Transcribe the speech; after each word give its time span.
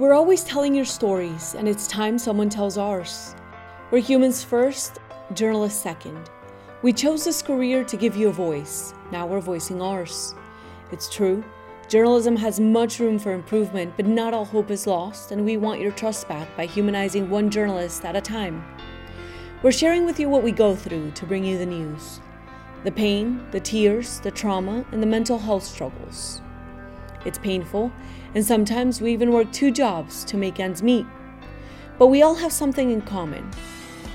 We're 0.00 0.14
always 0.14 0.44
telling 0.44 0.74
your 0.74 0.86
stories, 0.86 1.54
and 1.54 1.68
it's 1.68 1.86
time 1.86 2.18
someone 2.18 2.48
tells 2.48 2.78
ours. 2.78 3.36
We're 3.90 3.98
humans 3.98 4.42
first, 4.42 4.98
journalists 5.34 5.82
second. 5.82 6.30
We 6.80 6.94
chose 6.94 7.22
this 7.22 7.42
career 7.42 7.84
to 7.84 7.98
give 7.98 8.16
you 8.16 8.30
a 8.30 8.32
voice. 8.32 8.94
Now 9.12 9.26
we're 9.26 9.42
voicing 9.42 9.82
ours. 9.82 10.34
It's 10.90 11.10
true, 11.10 11.44
journalism 11.86 12.34
has 12.36 12.58
much 12.58 12.98
room 12.98 13.18
for 13.18 13.34
improvement, 13.34 13.92
but 13.94 14.06
not 14.06 14.32
all 14.32 14.46
hope 14.46 14.70
is 14.70 14.86
lost, 14.86 15.32
and 15.32 15.44
we 15.44 15.58
want 15.58 15.82
your 15.82 15.92
trust 15.92 16.26
back 16.28 16.48
by 16.56 16.64
humanizing 16.64 17.28
one 17.28 17.50
journalist 17.50 18.02
at 18.06 18.16
a 18.16 18.22
time. 18.22 18.64
We're 19.62 19.70
sharing 19.70 20.06
with 20.06 20.18
you 20.18 20.30
what 20.30 20.42
we 20.42 20.50
go 20.50 20.74
through 20.74 21.10
to 21.10 21.26
bring 21.26 21.44
you 21.44 21.58
the 21.58 21.66
news 21.66 22.22
the 22.84 22.90
pain, 22.90 23.46
the 23.50 23.60
tears, 23.60 24.18
the 24.20 24.30
trauma, 24.30 24.82
and 24.92 25.02
the 25.02 25.06
mental 25.06 25.38
health 25.38 25.64
struggles. 25.64 26.40
It's 27.24 27.38
painful, 27.38 27.92
and 28.34 28.44
sometimes 28.44 29.00
we 29.00 29.12
even 29.12 29.32
work 29.32 29.52
two 29.52 29.70
jobs 29.70 30.24
to 30.24 30.36
make 30.36 30.60
ends 30.60 30.82
meet. 30.82 31.06
But 31.98 32.06
we 32.06 32.22
all 32.22 32.34
have 32.34 32.52
something 32.52 32.90
in 32.90 33.02
common 33.02 33.50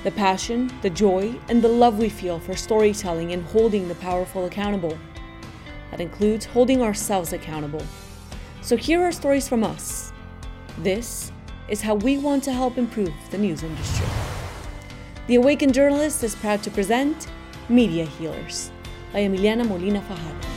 the 0.04 0.12
passion, 0.12 0.72
the 0.84 0.90
joy, 0.90 1.36
and 1.50 1.64
the 1.64 1.68
love 1.68 1.98
we 1.98 2.10
feel 2.10 2.38
for 2.38 2.56
storytelling 2.56 3.32
and 3.32 3.44
holding 3.44 3.88
the 3.88 3.96
powerful 3.96 4.46
accountable. 4.46 4.96
That 5.90 6.00
includes 6.00 6.46
holding 6.46 6.84
ourselves 6.84 7.34
accountable. 7.34 7.82
So 8.62 8.78
here 8.78 9.02
are 9.02 9.12
stories 9.12 9.48
from 9.48 9.64
us. 9.64 10.14
This 10.78 11.32
is 11.70 11.82
how 11.82 11.96
we 11.96 12.20
want 12.20 12.44
to 12.44 12.54
help 12.54 12.78
improve 12.78 13.14
the 13.32 13.40
news 13.40 13.64
industry. 13.64 14.06
The 15.28 15.36
Awakened 15.36 15.74
Journalist 15.74 16.24
is 16.24 16.36
proud 16.36 16.62
to 16.64 16.70
present 16.70 17.28
Media 17.68 18.06
Healers 18.06 18.72
by 19.12 19.22
Emiliana 19.22 19.68
Molina 19.68 20.02
Fajardo. 20.02 20.55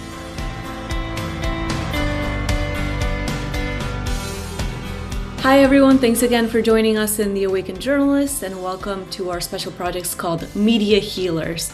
Hi, 5.48 5.61
everyone. 5.61 5.97
Thanks 5.97 6.23
again 6.23 6.47
for 6.47 6.61
joining 6.61 6.98
us 6.98 7.19
in 7.19 7.33
The 7.33 7.45
Awakened 7.45 7.80
Journalist, 7.80 8.43
and 8.43 8.62
welcome 8.62 9.09
to 9.13 9.30
our 9.30 9.41
special 9.41 9.73
projects 9.73 10.15
called 10.15 10.54
Media 10.54 10.99
Healers. 10.99 11.73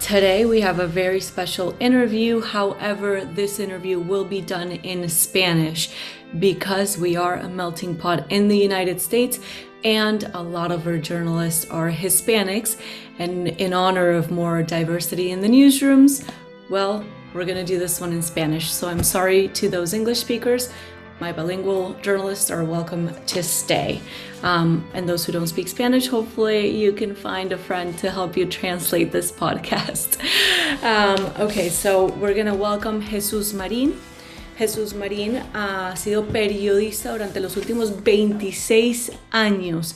Today, 0.00 0.44
we 0.44 0.60
have 0.60 0.80
a 0.80 0.86
very 0.86 1.20
special 1.20 1.74
interview. 1.80 2.42
However, 2.42 3.24
this 3.24 3.58
interview 3.58 3.98
will 3.98 4.26
be 4.26 4.42
done 4.42 4.70
in 4.70 5.08
Spanish 5.08 5.94
because 6.38 6.98
we 6.98 7.16
are 7.16 7.36
a 7.36 7.48
melting 7.48 7.96
pot 7.96 8.30
in 8.30 8.48
the 8.48 8.58
United 8.58 9.00
States 9.00 9.40
and 9.82 10.24
a 10.34 10.42
lot 10.42 10.70
of 10.70 10.86
our 10.86 10.98
journalists 10.98 11.64
are 11.70 11.90
Hispanics. 11.90 12.78
And 13.18 13.48
in 13.48 13.72
honor 13.72 14.10
of 14.10 14.30
more 14.30 14.62
diversity 14.62 15.30
in 15.30 15.40
the 15.40 15.48
newsrooms, 15.48 16.28
well, 16.68 17.02
we're 17.32 17.46
going 17.46 17.56
to 17.56 17.64
do 17.64 17.78
this 17.78 17.98
one 17.98 18.12
in 18.12 18.20
Spanish. 18.20 18.70
So 18.70 18.88
I'm 18.88 19.02
sorry 19.02 19.48
to 19.48 19.70
those 19.70 19.94
English 19.94 20.18
speakers 20.18 20.68
my 21.20 21.32
bilingual 21.32 21.94
journalists 22.02 22.50
are 22.50 22.64
welcome 22.64 23.10
to 23.26 23.42
stay. 23.42 24.00
Um, 24.42 24.86
and 24.92 25.08
those 25.08 25.24
who 25.24 25.32
don't 25.32 25.46
speak 25.46 25.68
Spanish, 25.68 26.08
hopefully 26.08 26.68
you 26.68 26.92
can 26.92 27.14
find 27.14 27.52
a 27.52 27.58
friend 27.58 27.96
to 27.98 28.10
help 28.10 28.36
you 28.36 28.46
translate 28.46 29.12
this 29.12 29.32
podcast. 29.32 30.18
Um, 30.82 31.32
okay, 31.38 31.70
so 31.70 32.06
we're 32.20 32.34
gonna 32.34 32.54
welcome 32.54 33.00
Jesus 33.00 33.52
Marín. 33.54 33.96
Jesús 34.58 34.94
Marín 34.94 35.42
ha 35.52 35.94
sido 35.96 36.26
periodista 36.26 37.12
durante 37.12 37.40
los 37.40 37.56
últimos 37.56 38.02
26 38.02 39.12
años. 39.30 39.94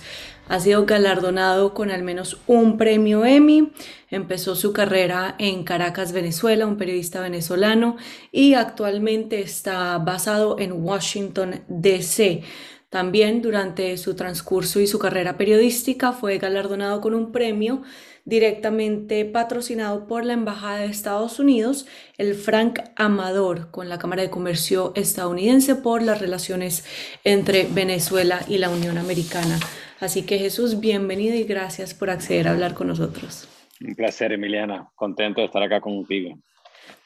Ha 0.50 0.58
sido 0.58 0.84
galardonado 0.84 1.74
con 1.74 1.92
al 1.92 2.02
menos 2.02 2.38
un 2.48 2.76
premio 2.76 3.24
Emmy. 3.24 3.70
Empezó 4.10 4.56
su 4.56 4.72
carrera 4.72 5.36
en 5.38 5.62
Caracas, 5.62 6.10
Venezuela, 6.10 6.66
un 6.66 6.76
periodista 6.76 7.20
venezolano, 7.20 7.96
y 8.32 8.54
actualmente 8.54 9.42
está 9.42 9.96
basado 9.98 10.58
en 10.58 10.72
Washington, 10.72 11.62
D.C. 11.68 12.42
También 12.88 13.42
durante 13.42 13.96
su 13.96 14.16
transcurso 14.16 14.80
y 14.80 14.88
su 14.88 14.98
carrera 14.98 15.38
periodística 15.38 16.10
fue 16.10 16.38
galardonado 16.38 17.00
con 17.00 17.14
un 17.14 17.30
premio 17.30 17.82
directamente 18.24 19.24
patrocinado 19.24 20.08
por 20.08 20.24
la 20.24 20.32
Embajada 20.32 20.78
de 20.78 20.86
Estados 20.86 21.38
Unidos, 21.38 21.86
el 22.18 22.34
Frank 22.34 22.80
Amador, 22.96 23.70
con 23.70 23.88
la 23.88 24.00
Cámara 24.00 24.22
de 24.22 24.30
Comercio 24.30 24.92
estadounidense 24.96 25.76
por 25.76 26.02
las 26.02 26.20
relaciones 26.20 26.84
entre 27.22 27.68
Venezuela 27.70 28.40
y 28.48 28.58
la 28.58 28.70
Unión 28.70 28.98
Americana. 28.98 29.60
Así 30.00 30.24
que 30.24 30.38
Jesús, 30.38 30.80
bienvenido 30.80 31.36
y 31.36 31.44
gracias 31.44 31.92
por 31.92 32.08
acceder 32.08 32.48
a 32.48 32.52
hablar 32.52 32.72
con 32.72 32.88
nosotros. 32.88 33.46
Un 33.82 33.94
placer, 33.94 34.32
Emiliana. 34.32 34.90
Contento 34.94 35.42
de 35.42 35.46
estar 35.46 35.62
acá 35.62 35.80
contigo. 35.80 36.38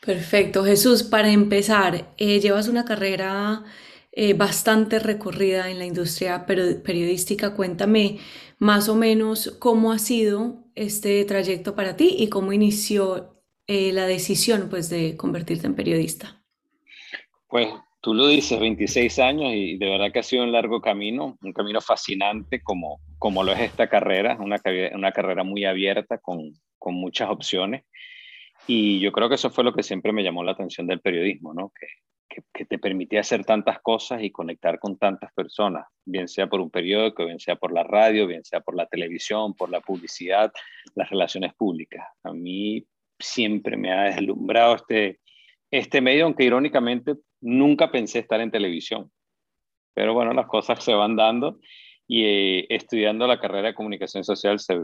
Perfecto. 0.01 0.65
Jesús, 0.65 1.03
para 1.03 1.31
empezar, 1.31 2.13
eh, 2.17 2.39
llevas 2.39 2.69
una 2.69 2.85
carrera 2.85 3.65
eh, 4.13 4.35
bastante 4.35 5.01
recorrida 5.01 5.71
en 5.71 5.81
la 5.81 5.87
industria 5.87 6.47
periodística. 6.47 7.55
Cuéntame 7.55 8.19
más 8.59 8.89
o 8.89 8.95
menos 8.95 9.57
cómo 9.59 9.91
ha 9.91 9.99
sido 9.99 10.65
este 10.77 11.25
trayecto 11.25 11.75
para 11.75 11.97
ti 11.97 12.15
y 12.17 12.29
cómo 12.29 12.53
inició 12.53 13.43
eh, 13.67 13.93
la 13.93 14.07
decisión 14.07 14.69
pues, 14.71 14.89
de 14.89 15.17
convertirte 15.17 15.67
en 15.67 15.75
periodista. 15.75 16.45
Pues 17.49 17.69
Tú 18.05 18.13
lo 18.13 18.27
dices, 18.27 18.61
26 18.61 19.19
años 19.19 19.55
y 19.55 19.79
de 19.79 19.89
verdad 19.89 20.13
que 20.13 20.19
ha 20.19 20.23
sido 20.23 20.45
un 20.45 20.53
largo 20.53 20.83
camino, 20.83 21.39
un 21.41 21.53
camino 21.55 21.81
fascinante 21.81 22.61
como, 22.63 23.01
como 23.19 23.43
lo 23.43 23.53
es 23.53 23.61
esta 23.61 23.89
carrera, 23.89 24.37
una, 24.39 24.61
una 24.93 25.11
carrera 25.11 25.43
muy 25.43 25.65
abierta 25.65 26.19
con, 26.19 26.53
con 26.79 26.97
muchas 26.97 27.31
opciones. 27.31 27.87
Y 28.67 29.01
yo 29.01 29.11
creo 29.11 29.31
que 29.31 29.37
eso 29.37 29.49
fue 29.49 29.65
lo 29.65 29.73
que 29.73 29.83
siempre 29.83 30.13
me 30.13 30.23
llamó 30.23 30.45
la 30.45 30.53
atención 30.53 30.87
del 30.87 31.01
periodismo, 31.01 31.55
¿no? 31.55 31.73
Que, 31.81 31.87
que, 32.29 32.43
que, 32.53 32.67
te 32.67 32.79
permitía 32.79 33.21
hacer 33.21 33.43
tantas 33.47 33.81
cosas 33.81 34.23
y 34.23 34.31
conectar 34.31 34.79
con 34.79 34.99
tantas 34.99 35.33
personas, 35.33 35.87
bien 36.05 36.29
sea 36.29 36.47
por 36.47 36.61
un 36.61 36.71
periódico, 36.71 37.25
bien 37.25 37.41
sea 37.41 37.57
por 37.57 37.73
la 37.73 37.85
radio, 37.85 38.27
bien 38.27 38.45
sea 38.45 38.61
por 38.61 38.77
la 38.77 38.85
televisión, 38.85 39.55
por 39.55 39.71
la 39.71 39.81
publicidad, 39.81 40.53
las 40.95 41.09
relaciones 41.09 41.55
públicas. 41.55 42.07
A 42.23 42.35
mí 42.35 42.87
siempre 43.19 43.79
me 43.79 43.93
ha 43.93 44.03
deslumbrado 44.03 44.75
este, 44.75 45.21
este 45.71 46.03
medio, 46.03 46.27
aunque 46.27 46.45
irónicamente 46.45 47.15
nunca 47.45 47.93
pensé 47.93 48.21
estar 48.21 48.41
en 48.41 48.51
televisión. 48.51 49.13
Pero 49.95 50.15
bueno, 50.15 50.33
las 50.33 50.47
cosas 50.47 50.83
se 50.83 50.95
van 50.95 51.15
dando 51.15 51.59
y 52.09 52.25
eh, 52.25 52.67
estudiando 52.69 53.27
la 53.27 53.39
carrera 53.39 53.69
de 53.69 53.75
comunicación 53.75 54.25
social 54.25 54.59
se 54.59 54.79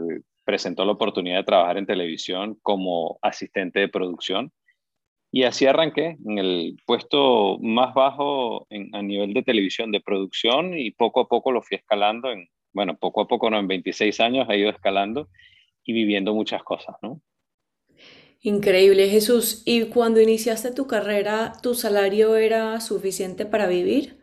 presentó 0.45 0.85
la 0.85 0.93
oportunidad 0.93 1.37
de 1.37 1.43
trabajar 1.43 1.77
en 1.77 1.85
televisión 1.85 2.57
como 2.61 3.19
asistente 3.21 3.79
de 3.79 3.89
producción. 3.89 4.51
Y 5.31 5.43
así 5.43 5.65
arranqué 5.65 6.17
en 6.25 6.37
el 6.37 6.77
puesto 6.85 7.57
más 7.61 7.93
bajo 7.93 8.67
a 8.69 9.01
nivel 9.01 9.33
de 9.33 9.43
televisión 9.43 9.91
de 9.91 10.01
producción 10.01 10.77
y 10.77 10.91
poco 10.91 11.21
a 11.21 11.27
poco 11.27 11.51
lo 11.51 11.61
fui 11.61 11.77
escalando. 11.77 12.31
En, 12.31 12.47
bueno, 12.73 12.97
poco 12.97 13.21
a 13.21 13.27
poco, 13.27 13.49
no, 13.49 13.57
en 13.57 13.67
26 13.67 14.19
años 14.19 14.47
he 14.49 14.57
ido 14.57 14.69
escalando 14.69 15.29
y 15.83 15.93
viviendo 15.93 16.33
muchas 16.33 16.63
cosas, 16.63 16.95
¿no? 17.01 17.21
Increíble, 18.43 19.07
Jesús. 19.07 19.61
¿Y 19.65 19.85
cuando 19.85 20.19
iniciaste 20.19 20.71
tu 20.71 20.87
carrera, 20.87 21.53
tu 21.61 21.75
salario 21.75 22.35
era 22.35 22.79
suficiente 22.81 23.45
para 23.45 23.67
vivir? 23.67 24.19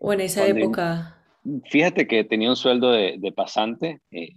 ¿O 0.00 0.14
en 0.14 0.20
esa 0.20 0.46
época? 0.46 1.22
Fíjate 1.70 2.06
que 2.06 2.24
tenía 2.24 2.48
un 2.48 2.56
sueldo 2.56 2.90
de, 2.90 3.32
pasante, 3.36 4.00
eh, 4.10 4.30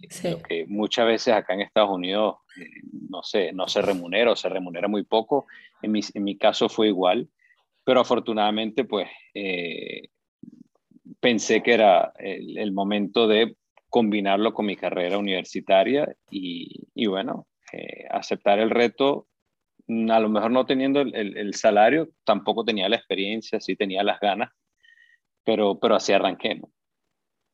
que 0.47 0.66
muchas 0.67 1.05
veces 1.05 1.33
acá 1.33 1.53
en 1.53 1.61
Estados 1.61 1.91
Unidos, 1.91 2.35
eh, 2.59 2.66
no 3.09 3.23
sé, 3.23 3.53
no 3.53 3.67
se 3.67 3.81
remunera 3.81 4.31
o 4.31 4.35
se 4.35 4.49
remunera 4.49 4.89
muy 4.89 5.03
poco. 5.03 5.45
En 5.81 5.93
mi, 5.93 6.01
en 6.13 6.23
mi 6.23 6.38
caso 6.38 6.67
fue 6.67 6.88
igual, 6.88 7.29
pero 7.85 8.01
afortunadamente, 8.01 8.83
pues, 8.83 9.07
eh, 9.33 10.09
pensé 11.22 11.63
que 11.63 11.73
era 11.73 12.11
el, 12.19 12.73
momento 12.73 13.27
de 13.27 13.55
combinarlo 13.89 14.53
con 14.53 14.66
mi 14.66 14.75
carrera 14.75 15.17
universitaria 15.17 16.13
y, 16.29 16.88
y 16.93 17.05
bueno, 17.07 17.47
eh, 17.73 18.06
aceptar 18.11 18.59
el 18.59 18.69
reto, 18.69 19.28
mm, 19.88 20.11
a 20.11 20.19
lo 20.19 20.29
mejor 20.29 20.51
no 20.51 20.66
teniendo 20.66 21.01
el, 21.01 21.53
salario, 21.56 22.09
tampoco 22.23 22.63
tenía 22.63 22.88
la 22.88 22.97
experiencia, 22.97 23.59
sí 23.59 23.75
tenía 23.75 24.03
las 24.03 24.19
ganas, 24.19 24.51
pero, 25.44 25.79
pero 25.79 25.95
así 25.95 26.13
arranqué. 26.13 26.61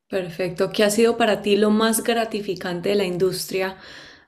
Perfecto. 0.09 0.71
¿Qué 0.73 0.83
ha 0.83 0.89
sido 0.89 1.17
para 1.17 1.41
ti 1.41 1.55
lo 1.55 1.69
más 1.69 2.03
gratificante 2.03 2.89
de 2.89 2.95
la 2.95 3.05
industria 3.05 3.77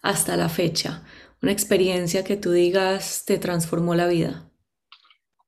hasta 0.02 0.38
la 0.38 0.48
fecha? 0.48 1.04
Una 1.42 1.52
experiencia 1.52 2.24
que 2.24 2.38
tú 2.38 2.52
digas 2.52 3.26
te 3.26 3.38
transformó 3.38 3.94
la 3.94 4.08
vida. 4.08 4.50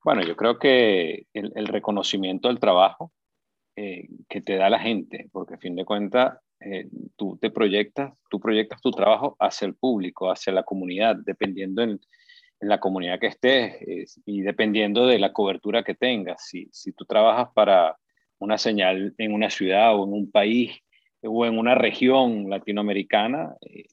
Bueno, 0.04 0.24
yo 0.24 0.36
creo 0.36 0.60
que 0.60 1.28
el, 1.34 1.68
reconocimiento 1.68 2.50
del 2.50 2.60
trabajo 2.60 3.14
eh, 3.78 4.10
que 4.28 4.42
te 4.42 4.58
da 4.58 4.70
la 4.70 4.80
gente, 4.80 5.30
porque 5.32 5.54
a 5.54 5.60
fin 5.60 5.78
de 5.78 5.86
cuentas 5.86 6.40
eh, 6.66 6.88
tú 7.16 7.38
te 7.42 7.50
proyectas, 7.50 8.14
tú 8.30 8.40
proyectas 8.40 8.82
tu 8.82 8.92
trabajo 8.92 9.36
hacia 9.40 9.66
el 9.66 9.76
público, 9.76 10.32
hacia 10.32 10.54
la 10.54 10.64
comunidad, 10.64 11.16
dependiendo 11.16 11.82
en, 11.84 12.00
la 12.60 12.80
comunidad 12.80 13.20
que 13.20 13.28
estés 13.28 14.18
y 14.26 14.42
dependiendo 14.42 15.06
de 15.06 15.20
la 15.20 15.34
cobertura 15.34 15.84
que 15.84 15.96
tengas. 15.96 16.48
Si, 16.48 16.70
si 16.72 16.94
tú 16.94 17.04
trabajas 17.04 17.50
para 17.54 17.98
una 18.40 18.58
señal 18.58 19.14
en 19.18 19.34
una 19.34 19.50
ciudad 19.50 19.94
o 19.94 20.06
en 20.06 20.14
un 20.14 20.32
país 20.32 20.72
o 21.22 21.46
en 21.46 21.58
una 21.58 21.76
región 21.76 22.50
latinoamericana, 22.50 23.56
eh, 23.62 23.86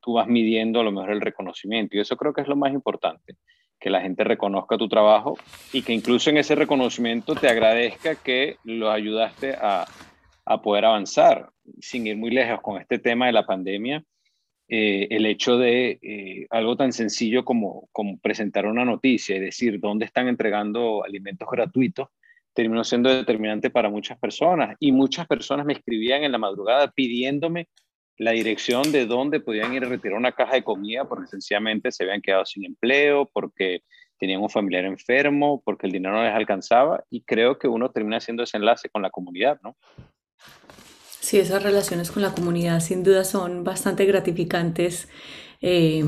tú 0.00 0.14
vas 0.14 0.26
midiendo 0.26 0.80
a 0.80 0.84
lo 0.84 0.92
mejor 0.92 1.10
el 1.10 1.20
reconocimiento 1.20 1.96
y 1.96 2.00
eso 2.00 2.16
creo 2.16 2.32
que 2.32 2.42
es 2.42 2.48
lo 2.48 2.56
más 2.56 2.72
importante. 2.72 3.34
que 3.80 3.90
la 3.90 4.00
gente 4.00 4.24
reconozca 4.24 4.78
tu 4.78 4.88
trabajo 4.88 5.36
y 5.70 5.82
que 5.82 5.92
incluso 5.92 6.30
en 6.30 6.38
ese 6.38 6.54
reconocimiento 6.54 7.34
te 7.34 7.48
agradezca 7.48 8.14
que 8.14 8.56
lo 8.64 8.90
ayudaste 8.90 9.56
a, 9.60 9.84
a 10.44 10.62
poder 10.62 10.84
avanzar. 10.84 11.50
Sin 11.80 12.06
ir 12.06 12.16
muy 12.16 12.30
lejos 12.30 12.60
con 12.60 12.80
este 12.80 12.98
tema 12.98 13.26
de 13.26 13.32
la 13.32 13.46
pandemia, 13.46 14.04
eh, 14.68 15.08
el 15.10 15.26
hecho 15.26 15.58
de 15.58 15.98
eh, 16.02 16.46
algo 16.50 16.76
tan 16.76 16.92
sencillo 16.92 17.44
como, 17.44 17.88
como 17.92 18.18
presentar 18.18 18.66
una 18.66 18.84
noticia 18.84 19.36
y 19.36 19.40
decir 19.40 19.78
dónde 19.78 20.06
están 20.06 20.28
entregando 20.28 21.04
alimentos 21.04 21.48
gratuitos, 21.50 22.08
terminó 22.54 22.84
siendo 22.84 23.14
determinante 23.14 23.70
para 23.70 23.90
muchas 23.90 24.18
personas. 24.18 24.76
Y 24.80 24.92
muchas 24.92 25.26
personas 25.26 25.66
me 25.66 25.74
escribían 25.74 26.24
en 26.24 26.32
la 26.32 26.38
madrugada 26.38 26.90
pidiéndome 26.90 27.68
la 28.16 28.30
dirección 28.30 28.92
de 28.92 29.06
dónde 29.06 29.40
podían 29.40 29.74
ir 29.74 29.84
a 29.84 29.88
retirar 29.88 30.16
una 30.16 30.32
caja 30.32 30.54
de 30.54 30.62
comida 30.62 31.04
porque 31.08 31.26
sencillamente 31.26 31.90
se 31.90 32.04
habían 32.04 32.22
quedado 32.22 32.46
sin 32.46 32.64
empleo, 32.64 33.28
porque 33.32 33.82
tenían 34.18 34.40
un 34.40 34.48
familiar 34.48 34.84
enfermo, 34.84 35.62
porque 35.64 35.86
el 35.86 35.92
dinero 35.92 36.14
no 36.14 36.22
les 36.22 36.32
alcanzaba. 36.32 37.04
Y 37.10 37.22
creo 37.22 37.58
que 37.58 37.68
uno 37.68 37.90
termina 37.90 38.18
haciendo 38.18 38.44
ese 38.44 38.56
enlace 38.56 38.88
con 38.88 39.02
la 39.02 39.10
comunidad, 39.10 39.58
¿no? 39.62 39.76
Sí, 41.24 41.38
esas 41.38 41.62
relaciones 41.62 42.10
con 42.10 42.20
la 42.20 42.34
comunidad 42.34 42.80
sin 42.80 43.02
duda 43.02 43.24
son 43.24 43.64
bastante 43.64 44.04
gratificantes. 44.04 45.08
Eh, 45.62 46.04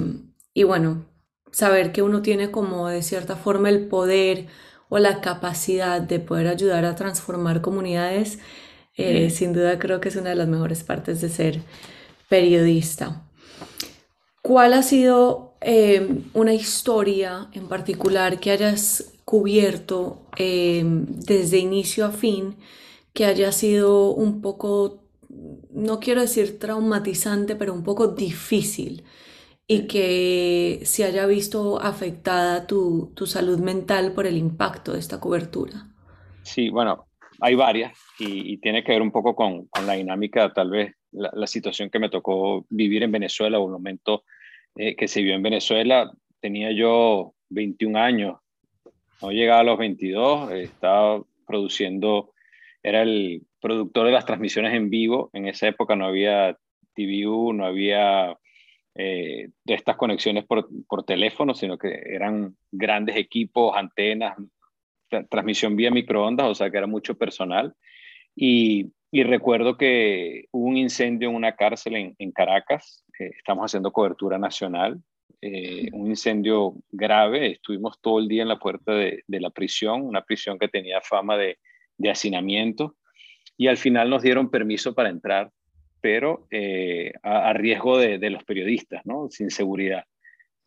y 0.53 0.63
bueno, 0.65 1.07
saber 1.51 1.91
que 1.91 2.03
uno 2.03 2.21
tiene 2.21 2.51
como 2.51 2.89
de 2.89 3.03
cierta 3.03 3.35
forma 3.35 3.71
el 3.71 3.89
poder 3.89 4.47
o 4.91 4.99
la 4.99 5.23
capacidad 5.23 6.03
de 6.03 6.21
poder 6.21 6.49
ayudar 6.49 6.85
a 6.85 6.97
transformar 6.97 7.63
comunidades, 7.63 8.41
eh, 8.99 9.31
sin 9.31 9.55
duda 9.55 9.79
creo 9.79 10.03
que 10.03 10.11
es 10.11 10.17
una 10.17 10.29
de 10.29 10.37
las 10.37 10.49
mejores 10.49 10.85
partes 10.85 11.23
de 11.23 11.31
ser 11.31 11.63
periodista. 12.29 13.27
¿Cuál 14.43 14.75
ha 14.75 14.83
sido 14.83 15.57
eh, 15.63 16.25
una 16.35 16.53
historia 16.53 17.49
en 17.55 17.69
particular 17.69 18.39
que 18.39 18.51
hayas 18.51 19.15
cubierto 19.25 20.27
desde 20.37 21.57
inicio 21.57 22.05
a 22.05 22.11
fin 22.11 22.57
que 23.15 23.25
haya 23.25 23.51
sido 23.51 24.11
un 24.11 24.43
poco 24.43 25.06
no 25.71 26.01
quiero 26.01 26.21
decir 26.21 26.59
traumatizante, 26.59 27.57
pero 27.57 27.73
un 27.73 27.83
poco 27.83 28.09
difícil 28.09 29.05
y 29.69 29.87
que 29.87 30.81
se 30.85 31.05
haya 31.05 31.27
visto 31.27 31.81
afectada 31.81 32.67
tu, 32.67 33.13
salud 33.27 33.59
mental 33.59 34.13
por 34.13 34.27
el 34.27 34.37
impacto 34.37 34.93
de 34.93 35.01
esta 35.01 35.19
cobertura? 35.19 35.89
Sí, 36.43 36.71
bueno, 36.71 37.07
hay 37.41 37.57
varias 37.57 37.93
y, 38.19 38.59
tiene 38.59 38.85
que 38.85 38.93
ver 38.93 39.03
un 39.03 39.11
poco 39.11 39.35
con, 39.35 39.69
la 39.85 39.95
dinámica, 39.95 40.53
tal 40.53 40.71
vez 40.71 40.95
la, 41.11 41.47
situación 41.47 41.91
que 41.91 41.99
me 41.99 42.11
tocó 42.11 42.65
vivir 42.69 43.03
en 43.03 43.13
Venezuela 43.13 43.59
o 43.59 43.67
el 43.67 43.73
momento 43.73 44.25
eh, 44.77 44.95
que 44.95 45.09
se 45.09 45.23
vio 45.23 45.35
en 45.35 45.43
Venezuela. 45.43 46.13
Tenía 46.41 46.71
yo 46.71 47.35
21 47.49 47.99
años, 47.99 48.37
no 49.21 49.31
llegaba 49.33 49.61
a 49.61 49.65
los 49.65 49.79
22, 49.79 50.53
estaba 50.53 51.23
produciendo, 51.47 52.33
era 52.87 53.03
el 53.03 53.43
productor 53.61 54.07
de 54.07 54.13
las 54.13 54.25
transmisiones 54.25 54.73
en 54.73 54.91
vivo. 54.91 55.29
En 55.33 55.49
esa 55.49 55.67
época 55.67 55.97
no 55.97 56.07
había 56.07 56.57
TVU, 56.95 57.53
no 57.53 57.67
había 57.67 58.39
eh, 58.95 59.49
de 59.65 59.75
estas 59.75 59.97
conexiones 59.97 60.45
por, 60.45 60.69
por, 60.87 61.03
teléfono, 61.03 61.53
sino 61.53 61.79
que 61.79 62.01
eran 62.07 62.57
grandes 62.71 63.17
equipos, 63.17 63.77
antenas, 63.77 64.37
transmisión 65.29 65.75
vía 65.75 65.91
microondas, 65.91 66.47
o 66.47 66.55
sea 66.55 66.71
que 66.71 66.77
era 66.77 66.87
mucho 66.87 67.19
personal. 67.19 67.75
Y, 68.37 68.93
y 69.11 69.25
recuerdo 69.25 69.77
que 69.77 70.45
hubo 70.53 70.69
un 70.69 70.77
incendio 70.77 71.31
en 71.31 71.35
una 71.35 71.57
cárcel 71.57 71.97
en, 71.97 72.15
en 72.21 72.31
Caracas, 72.31 73.05
eh, 73.19 73.33
estamos 73.37 73.65
haciendo 73.65 73.91
cobertura 73.91 74.39
nacional, 74.39 75.03
eh, 75.41 75.89
un 75.93 76.07
incendio 76.07 76.75
grave, 76.93 77.51
estuvimos 77.51 78.01
todo 78.01 78.21
el 78.21 78.29
día 78.29 78.43
en 78.43 78.49
la 78.49 78.61
puerta 78.61 78.93
de, 78.93 79.25
de 79.27 79.41
la 79.41 79.51
prisión, 79.51 80.03
una 80.03 80.23
prisión 80.23 80.57
que 80.57 80.69
tenía 80.69 81.01
fama 81.01 81.37
de, 81.37 81.59
de 81.99 82.11
hacinamiento, 82.11 82.97
y 83.57 83.69
al 83.69 83.77
final 83.77 84.11
nos 84.11 84.23
dieron 84.23 84.51
permiso 84.51 84.95
para 84.95 85.09
entrar, 85.09 85.51
pero 86.01 86.47
eh, 86.51 87.13
a, 87.23 87.53
riesgo 87.53 87.99
de, 87.99 88.31
los 88.31 88.45
periodistas, 88.45 89.05
¿no? 89.05 89.29
Sin 89.31 89.51
seguridad. 89.51 90.05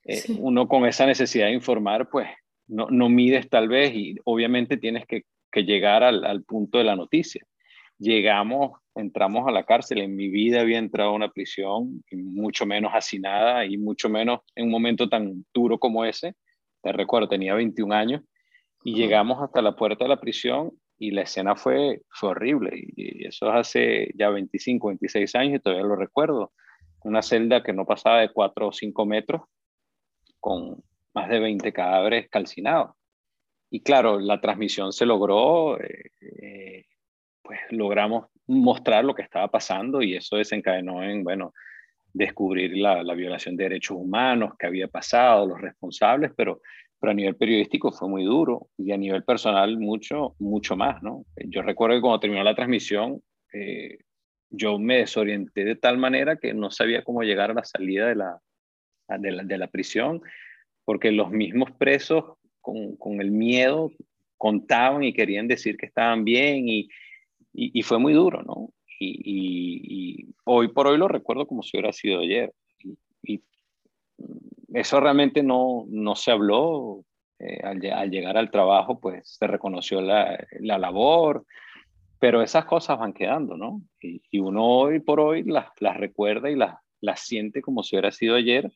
Eh, 0.04 0.24
uno 0.40 0.68
con 0.68 0.86
esa 0.86 1.06
necesidad 1.06 1.48
de 1.48 1.54
informar, 1.54 2.10
pues 2.10 2.28
no, 2.68 2.88
no 2.90 3.10
mides 3.10 3.50
tal 3.50 3.68
vez 3.68 3.94
y 3.94 4.16
obviamente 4.26 4.78
tienes 4.78 5.06
que, 5.06 5.24
que 5.52 5.64
llegar 5.64 6.04
al, 6.04 6.26
al, 6.26 6.44
punto 6.44 6.78
de 6.78 6.84
la 6.84 6.96
noticia. 6.96 7.46
Llegamos, 7.98 8.80
entramos 8.96 9.48
a 9.48 9.52
la 9.52 9.66
cárcel, 9.66 10.00
en 10.00 10.16
mi 10.16 10.30
vida 10.30 10.62
había 10.62 10.78
entrado 10.78 11.12
a 11.12 11.16
una 11.16 11.30
prisión, 11.32 12.04
mucho 12.12 12.66
menos 12.66 12.92
hacinada 12.94 13.66
y 13.66 13.78
mucho 13.78 14.10
menos 14.10 14.40
en 14.56 14.66
un 14.66 14.72
momento 14.72 15.10
tan 15.10 15.46
duro 15.54 15.78
como 15.78 16.06
ese. 16.06 16.36
Te 16.82 16.92
recuerdo, 16.92 17.28
tenía 17.28 17.54
21 17.54 17.94
años 17.94 18.22
y 18.84 18.94
llegamos 18.94 19.42
hasta 19.42 19.62
la 19.62 19.76
puerta 19.76 20.06
de 20.06 20.10
la 20.10 20.22
prisión 20.22 20.72
y 21.00 21.12
la 21.12 21.22
escena 21.22 21.56
fue, 21.56 22.02
fue 22.10 22.30
horrible. 22.30 22.72
Y, 22.74 23.26
eso 23.26 23.48
es 23.50 23.56
hace 23.56 24.12
ya 24.16 24.30
25, 24.30 24.90
26 24.90 25.36
años 25.36 25.56
y 25.56 25.60
todavía 25.60 25.86
lo 25.86 25.96
recuerdo. 25.96 26.52
Una 27.04 27.22
celda 27.22 27.64
que 27.64 27.74
no 27.74 27.86
pasaba 27.86 28.20
de 28.20 28.30
4 28.32 28.68
o 28.68 28.72
5 28.74 29.06
metros 29.06 29.42
con 30.40 30.84
más 31.14 31.30
de 31.30 31.40
20 31.40 31.72
cadáveres 31.72 32.30
calcinados. 32.30 32.92
Y 33.72 33.82
claro, 33.82 34.20
la 34.20 34.42
transmisión 34.42 34.92
se 34.92 35.06
logró, 35.06 35.80
eh, 35.80 36.12
eh, 36.22 36.86
pues 37.42 37.60
logramos 37.70 38.28
mostrar 38.48 39.06
lo 39.06 39.16
que 39.16 39.22
estaba 39.22 39.48
pasando 39.48 40.02
y 40.02 40.16
eso 40.16 40.36
desencadenó 40.36 41.04
en, 41.04 41.24
bueno, 41.24 41.54
descubrir 42.12 42.76
la, 42.76 43.04
la 43.04 43.14
violación 43.14 43.56
de 43.56 43.66
derechos 43.66 43.96
humanos 43.98 44.54
que 44.58 44.66
había 44.66 44.88
pasado, 44.88 45.46
los 45.46 45.62
responsables, 45.62 46.32
pero 46.36 46.62
pero 47.00 47.12
a 47.12 47.16
nivel 47.16 47.36
periodístico 47.36 47.92
fue 47.92 48.10
muy 48.10 48.24
duro 48.26 48.68
y 48.78 48.92
a 48.92 48.98
nivel 48.98 49.24
personal 49.24 49.78
mucho, 49.78 50.36
mucho 50.40 50.76
más, 50.76 51.02
¿no? 51.02 51.26
Yo 51.38 51.62
recuerdo 51.62 51.96
que 51.96 52.02
cuando 52.02 52.20
terminó 52.20 52.44
la 52.44 52.56
transmisión, 52.56 53.22
eh, 53.54 54.00
yo 54.50 54.78
me 54.80 54.98
desorienté 54.98 55.64
de 55.64 55.76
tal 55.76 55.98
manera 55.98 56.38
que 56.38 56.54
no 56.54 56.72
sabía 56.72 57.04
cómo 57.04 57.22
llegar 57.22 57.52
a 57.52 57.54
la 57.54 57.64
salida 57.64 58.08
de 58.08 58.16
la, 58.16 58.42
de 59.18 59.32
la, 59.32 59.44
de 59.44 59.58
la 59.58 59.68
prisión, 59.68 60.22
porque 60.84 61.12
los 61.12 61.32
mismos 61.32 61.72
presos 61.72 62.26
con, 62.60 62.98
con, 62.98 63.22
el 63.22 63.32
miedo 63.32 63.92
contaban 64.38 65.04
y 65.04 65.14
querían 65.14 65.48
decir 65.48 65.78
que 65.78 65.86
estaban 65.86 66.26
bien 66.26 66.68
y, 66.68 66.90
y, 67.54 67.82
fue 67.84 68.00
muy 68.00 68.14
duro, 68.14 68.42
¿no? 68.44 68.74
Y, 69.00 69.22
y, 69.24 70.36
hoy 70.44 70.68
por 70.70 70.88
hoy 70.88 70.98
lo 70.98 71.08
recuerdo 71.08 71.48
como 71.48 71.64
si 71.64 71.78
hubiera 71.78 71.94
sido 71.94 72.20
ayer. 72.20 72.52
y 73.24 73.42
eso 74.74 75.00
realmente 75.00 75.44
no, 75.44 75.86
no 75.88 76.16
se 76.16 76.32
habló. 76.32 77.06
Eh, 77.40 77.62
al, 77.64 77.80
llegar 78.12 78.36
al 78.36 78.52
trabajo, 78.52 79.00
pues 79.00 79.38
se 79.38 79.48
reconoció 79.48 80.02
la, 80.02 80.46
la 80.60 80.78
labor, 80.78 81.46
pero 82.20 82.42
esas 82.42 82.66
cosas 82.66 83.00
van 83.00 83.14
quedando, 83.14 83.56
¿no? 83.56 83.82
Y, 84.02 84.40
uno 84.40 84.66
hoy 84.66 85.00
por 85.00 85.22
hoy 85.22 85.44
las, 85.44 85.68
las 85.80 85.96
recuerda 85.96 86.52
y 86.52 86.56
las, 86.56 86.76
las 87.00 87.22
siente 87.22 87.62
como 87.62 87.82
si 87.82 87.96
hubiera 87.96 88.12
sido 88.12 88.36
ayer 88.36 88.70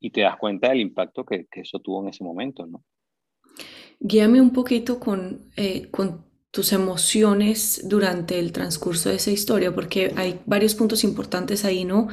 y 0.00 0.10
te 0.10 0.22
das 0.22 0.38
cuenta 0.38 0.70
del 0.70 0.80
impacto 0.80 1.24
que, 1.24 1.46
que 1.50 1.60
eso 1.60 1.80
tuvo 1.80 2.02
en 2.02 2.08
ese 2.08 2.24
momento, 2.24 2.66
¿no? 2.66 2.82
Guíame 4.00 4.40
un 4.40 4.52
poquito 4.52 4.98
con, 4.98 5.50
eh, 5.56 5.90
con 5.90 6.24
tus 6.50 6.72
emociones 6.72 7.88
durante 7.88 8.38
el 8.38 8.52
transcurso 8.52 9.10
de 9.10 9.16
esa 9.16 9.30
historia, 9.30 9.74
porque 9.74 10.12
hay 10.16 10.40
varios 10.44 10.74
puntos 10.74 11.04
importantes 11.04 11.64
ahí, 11.64 11.84
¿no? 11.84 12.08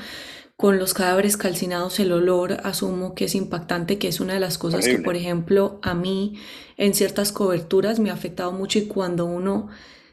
Con 0.60 0.78
los 0.78 0.94
cadáveres 0.94 1.38
calcinados 1.38 2.02
el 2.02 2.12
olor 2.12 2.58
asumo 2.66 3.16
que 3.16 3.24
es 3.24 3.34
impactante, 3.34 3.98
que 3.98 4.10
es 4.10 4.20
una 4.20 4.34
de 4.34 4.42
las 4.42 4.58
cosas 4.58 4.86
que, 4.86 5.00
por 5.00 5.16
ejemplo, 5.16 5.80
a 5.82 5.94
mí 5.94 6.34
en 6.76 6.94
ciertas 6.94 7.32
coberturas 7.32 8.02
me 8.02 8.10
ha 8.10 8.14
afectado 8.14 8.52
mucho 8.52 8.78
y 8.78 8.88
cuando 8.88 9.24
uno 9.24 9.70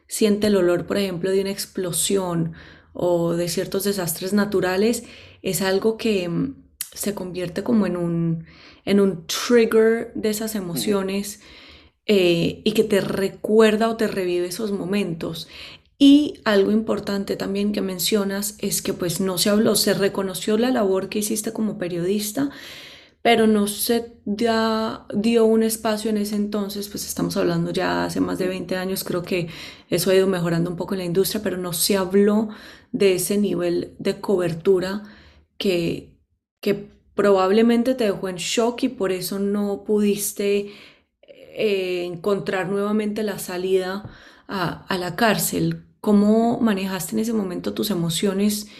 siente 0.06 0.46
el 0.46 0.54
olor, 0.54 0.86
por 0.86 0.98
ejemplo, 0.98 1.32
de 1.32 1.40
una 1.40 1.50
explosión 1.50 2.52
o 2.92 3.32
de 3.34 3.48
ciertos 3.48 3.82
desastres 3.82 4.32
naturales, 4.34 5.02
es 5.42 5.62
algo 5.62 5.96
que 5.96 6.28
mm, 6.28 6.54
se 6.92 7.12
convierte 7.12 7.64
como 7.64 7.88
en 7.88 7.96
un, 7.96 8.46
en 8.84 9.00
un 9.00 9.26
trigger 9.26 10.12
de 10.14 10.30
esas 10.30 10.54
emociones. 10.54 11.40
Eh, 12.08 12.62
y 12.62 12.70
que 12.70 12.84
te 12.84 13.00
recuerda 13.00 13.88
o 13.88 13.96
te 13.96 14.06
revive 14.06 14.46
esos 14.46 14.70
momentos. 14.70 15.48
Y 15.98 16.40
algo 16.44 16.72
importante 16.72 17.36
también 17.36 17.72
que 17.72 17.80
mencionas 17.80 18.56
es 18.58 18.82
que 18.82 18.92
pues 18.92 19.20
no 19.20 19.38
se 19.38 19.48
habló, 19.50 19.76
se 19.76 19.94
reconoció 19.94 20.58
la 20.58 20.70
labor 20.70 21.08
que 21.08 21.20
hiciste 21.20 21.52
como 21.52 21.78
periodista, 21.78 22.50
pero 23.22 23.46
no 23.46 23.66
se 23.66 24.12
dio 24.26 25.44
un 25.46 25.62
espacio 25.62 26.10
en 26.10 26.18
ese 26.18 26.36
entonces, 26.36 26.88
pues 26.88 27.06
estamos 27.06 27.36
hablando 27.36 27.72
ya 27.72 28.04
hace 28.04 28.20
más 28.20 28.38
de 28.38 28.48
20 28.48 28.76
años, 28.76 29.04
creo 29.04 29.22
que 29.22 29.48
eso 29.90 30.10
ha 30.10 30.14
ido 30.14 30.26
mejorando 30.28 30.70
un 30.70 30.76
poco 30.76 30.94
en 30.94 30.98
la 31.00 31.06
industria, 31.06 31.42
pero 31.42 31.56
no 31.56 31.72
se 31.72 31.96
habló 31.96 32.50
de 32.92 33.14
ese 33.16 33.38
nivel 33.38 33.94
de 33.98 34.20
cobertura 34.20 35.02
que, 35.58 36.18
que 36.60 36.74
probablemente 37.14 37.94
te 37.94 38.04
dejó 38.04 38.28
en 38.28 38.36
shock 38.36 38.84
y 38.84 38.88
por 38.90 39.12
eso 39.12 39.38
no 39.38 39.84
pudiste 39.84 40.72
eh, 41.22 42.04
encontrar 42.04 42.68
nuevamente 42.68 43.22
la 43.22 43.38
salida 43.38 44.04
a, 44.48 44.84
a 44.86 44.98
la 44.98 45.16
cárcel. 45.16 45.85
¿Cómo 46.06 46.60
manejaste 46.60 47.16
en 47.16 47.18
ese 47.18 47.32
momento 47.32 47.74
tus 47.74 47.90
emociones 47.90 48.70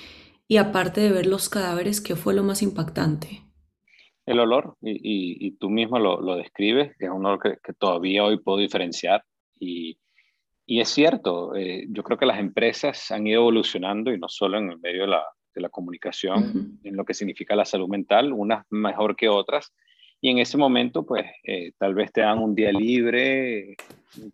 y 0.47 0.59
aparte 0.59 1.00
de 1.00 1.11
ver 1.11 1.26
los 1.26 1.49
cadáveres, 1.49 2.00
qué 2.00 2.14
fue 2.14 2.35
lo 2.35 2.45
más 2.45 2.62
impactante? 2.62 3.42
El 4.26 4.38
olor, 4.38 4.76
y, 4.80 5.50
tú 5.59 5.68
mismo 5.68 5.99
lo, 5.99 6.21
lo, 6.21 6.37
describes, 6.37 6.97
que 6.97 7.06
es 7.06 7.11
un 7.11 7.26
olor 7.26 7.40
que, 7.40 7.73
todavía 7.73 8.23
hoy 8.23 8.38
puedo 8.38 8.59
diferenciar. 8.59 9.25
Y, 9.59 9.99
y 10.66 10.78
es 10.78 10.88
cierto, 10.88 11.56
eh, 11.56 11.88
yo 11.88 12.04
creo 12.04 12.16
que 12.16 12.26
las 12.26 12.38
empresas 12.38 13.11
han 13.11 13.26
ido 13.26 13.40
evolucionando 13.40 14.12
y 14.12 14.21
no 14.21 14.28
solo 14.28 14.59
en 14.59 14.71
el 14.71 14.78
medio 14.78 15.00
de 15.00 15.09
la, 15.09 15.25
de 15.52 15.62
la 15.62 15.68
comunicación, 15.68 16.78
en 16.85 16.97
lo 16.97 17.04
que 17.04 17.14
significa 17.14 17.56
la 17.56 17.64
salud 17.64 17.88
mental, 17.88 18.33
unas 18.33 18.64
mejor 18.71 19.16
que 19.16 19.28
otras. 19.28 19.75
Y 20.20 20.30
en 20.30 20.38
ese 20.38 20.56
momento, 20.56 21.04
pues, 21.04 21.26
eh, 21.44 21.73
tal 21.78 21.94
vez 21.94 22.12
te 22.12 22.23
dan 22.23 22.38
un 22.38 22.54
día 22.54 22.73
libre, 22.73 23.76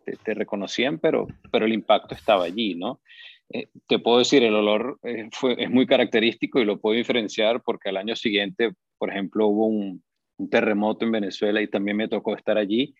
te, 0.05 0.15
te, 0.23 0.33
reconocían, 0.33 0.97
pero, 0.99 1.27
pero 1.51 1.65
el 1.65 1.73
impacto 1.73 2.15
estaba 2.15 2.45
allí, 2.45 2.75
¿no? 2.75 3.01
Eh, 3.49 3.67
te 3.87 3.99
puedo 3.99 4.19
decir, 4.19 4.43
el 4.43 4.55
olor 4.55 4.97
fue, 5.31 5.55
es 5.61 5.69
muy 5.69 5.85
característico 5.85 6.59
y 6.59 6.65
lo 6.65 6.79
puedo 6.79 6.95
diferenciar 6.95 7.61
porque 7.61 7.89
al 7.89 7.97
año 7.97 8.15
siguiente 8.15 8.71
por 9.03 9.09
ejemplo, 9.09 9.47
hubo 9.47 9.67
un, 9.67 10.01
terremoto 10.49 11.03
en 11.03 11.11
Venezuela 11.11 11.61
y 11.61 11.67
también 11.67 11.97
me 11.97 12.07
tocó 12.07 12.37
estar 12.37 12.57
allí 12.57 12.95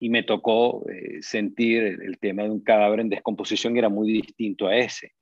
y 0.00 0.08
me 0.08 0.22
tocó 0.22 0.88
eh, 0.88 1.18
sentir 1.20 1.82
el, 1.82 2.18
tema 2.18 2.44
de 2.44 2.50
un 2.50 2.60
cadáver 2.60 3.00
en 3.00 3.10
descomposición 3.10 3.76
y 3.76 3.78
era 3.78 3.90
muy 3.90 4.10
distinto 4.10 4.68
a 4.68 4.76
ese. 4.76 5.12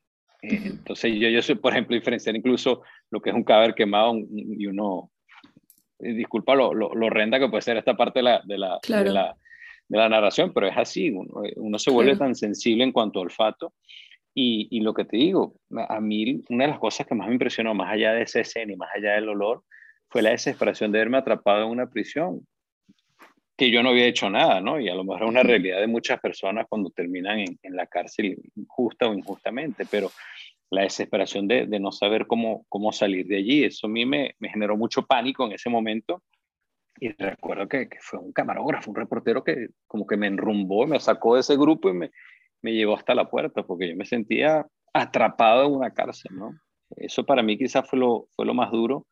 Eh, 0.42 0.61
entonces 0.64 1.12
yo, 1.18 1.28
yo 1.28 1.42
sé, 1.42 1.56
por 1.56 1.73
ejemplo, 1.73 1.97
diferenciar 1.97 2.37
incluso 2.37 2.82
lo 3.11 3.21
que 3.21 3.30
es 3.30 3.37
un 3.37 3.42
cadáver 3.42 3.75
quemado 3.75 4.14
y 4.16 4.64
uno, 4.66 5.11
eh, 5.22 5.22
disculpa 6.02 6.54
lo, 6.54 6.75
lo, 6.75 6.88
horrenda 6.88 7.38
que 7.38 7.49
puede 7.49 7.62
ser 7.62 7.76
esta 7.76 7.97
parte 7.97 8.18
de 8.18 8.25
la, 8.25 8.42
de 8.44 8.59
la, 8.59 8.78
de 8.87 9.04
la, 9.11 9.37
de 9.88 9.99
la 9.99 10.09
narración, 10.09 10.52
pero 10.52 10.66
es 10.66 10.76
así, 10.76 11.11
uno, 11.11 11.42
uno 11.56 11.78
se 11.78 11.90
vuelve 11.90 12.16
tan 12.16 12.35
sensible 12.35 12.85
en 12.85 12.92
cuanto 12.92 13.21
al 13.21 13.26
olfato. 13.26 13.73
Y, 14.35 14.68
y, 14.71 14.80
lo 14.80 14.94
que 14.94 15.04
te 15.04 15.18
digo, 15.18 15.56
a 15.88 16.00
mí 16.00 16.42
una 16.49 16.64
de 16.64 16.71
las 16.71 16.80
cosas 16.80 17.06
que 17.06 17.14
más 17.14 17.28
me 17.28 17.35
impresionó, 17.35 17.75
más 17.75 17.92
allá 17.92 18.14
de 18.14 18.23
ese 18.23 18.40
escena 18.40 18.73
y 18.73 18.76
más 18.76 18.88
allá 18.94 19.12
del 19.12 19.28
olor, 19.28 19.62
fue 20.09 20.23
la 20.23 20.30
desesperación 20.30 20.92
de 20.92 20.99
verme 20.99 21.18
atrapado 21.18 21.64
en 21.64 21.71
una 21.71 21.88
prisión, 21.88 22.47
que 23.56 23.71
yo 23.71 23.82
no 23.82 23.90
había 23.90 24.06
hecho 24.06 24.28
nada, 24.28 24.61
¿no? 24.61 24.80
Y 24.80 24.88
a 24.88 24.94
lo 24.94 25.04
mejor 25.04 25.23
es 25.23 25.28
una 25.28 25.42
realidad 25.42 25.80
de 25.80 25.87
muchas 25.87 26.21
personas 26.21 26.66
cuando 26.68 26.90
terminan 26.90 27.40
en, 27.40 27.76
la 27.76 27.87
cárcel, 27.87 28.37
justa 28.66 29.09
o 29.09 29.14
injustamente, 29.14 29.87
pero 29.90 30.11
la 30.73 30.83
desesperación 30.83 31.47
de, 31.49 31.67
no 31.79 31.93
saber 31.93 32.26
cómo, 32.26 32.64
salir 32.93 33.26
de 33.26 33.37
allí, 33.37 33.64
eso 33.64 33.87
a 33.87 33.91
mí 33.91 34.07
me, 34.07 34.35
generó 34.41 34.75
mucho 34.75 35.05
pánico 35.05 35.45
en 35.45 35.52
ese 35.52 35.69
momento. 35.69 36.23
Y 36.99 37.12
recuerdo 37.12 37.69
que, 37.69 37.91
fue 38.00 38.19
un 38.19 38.33
camarógrafo, 38.33 38.91
un 38.91 38.97
reportero 38.97 39.45
que 39.45 39.69
como 39.87 40.07
que 40.07 40.17
me 40.17 40.29
enrumbó, 40.29 40.87
me 40.87 40.99
sacó 40.99 41.35
de 41.35 41.41
ese 41.41 41.59
grupo 41.59 41.91
y 41.91 41.93
me, 41.93 42.11
me 42.62 42.73
llevó 42.73 42.97
hasta 42.97 43.14
la 43.14 43.29
puerta, 43.29 43.62
porque 43.64 43.91
yo 43.91 43.97
me 43.97 44.07
sentía 44.07 44.67
atrapado 44.95 45.67
en 45.67 45.75
una 45.75 45.93
cárcel. 45.93 46.33
Eso 46.97 47.26
para 47.26 47.43
mí 47.43 47.59
quizás 47.59 47.87
fue 47.87 47.99
lo, 47.99 48.55
más 48.55 48.71
duro 48.71 49.07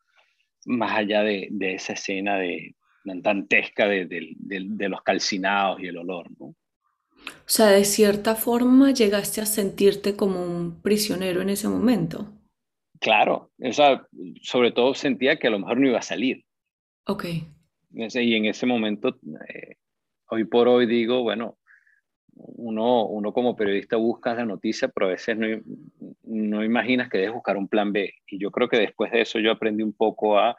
más 0.65 0.97
allá 0.97 1.23
de, 1.23 1.51
esa 1.61 1.93
escena 1.93 2.39
de, 2.39 2.75
dantesca 3.05 3.87
de, 3.87 4.07
de, 4.07 4.89
los 4.89 5.03
calcinados 5.03 5.81
y 5.83 5.89
el 5.89 5.99
olor. 5.99 6.27
O 7.27 7.53
sea, 7.53 7.69
de 7.69 7.85
cierta 7.85 8.37
forma 8.37 8.93
llegaste 8.93 9.41
a 9.41 9.47
sentirte 9.47 10.17
como 10.17 10.43
un 10.43 10.81
prisionero 10.83 11.43
en 11.43 11.51
ese 11.51 11.69
momento. 11.69 12.33
Claro, 13.01 13.51
o 13.59 13.73
sea, 13.73 14.07
sobre 14.43 14.73
todo 14.73 14.95
sentía 14.95 15.39
que 15.39 15.49
a 15.49 15.51
lo 15.51 15.59
mejor 15.59 15.79
no 15.79 15.89
iba 15.89 15.99
a 15.99 16.03
salir. 16.03 16.45
Ok. 17.07 17.25
Y 17.93 18.35
en 18.35 18.45
ese 18.45 18.67
momento, 18.67 19.19
eh, 19.49 19.77
hoy 20.29 20.45
por 20.45 20.69
hoy 20.69 20.87
digo, 20.87 21.23
bueno, 21.23 21.59
uno, 22.35 23.07
uno 23.07 23.33
como 23.33 23.57
periodista 23.57 23.97
busca 23.97 24.35
la 24.35 24.45
noticia, 24.45 24.89
pero 24.89 25.07
a 25.07 25.11
veces 25.11 25.37
no, 25.37 25.47
no 26.25 26.65
imaginas 26.65 27.09
que 27.09 27.19
debes 27.19 27.35
buscar 27.35 27.57
un 27.57 27.69
plan 27.69 27.93
B. 27.93 28.15
Y 28.27 28.39
yo 28.39 28.51
creo 28.51 28.69
que 28.69 28.79
después 28.79 29.11
de 29.13 29.23
eso 29.23 29.39
yo 29.39 29.51
aprendí 29.51 29.83
un 29.83 29.93
poco 29.93 30.39
a, 30.39 30.57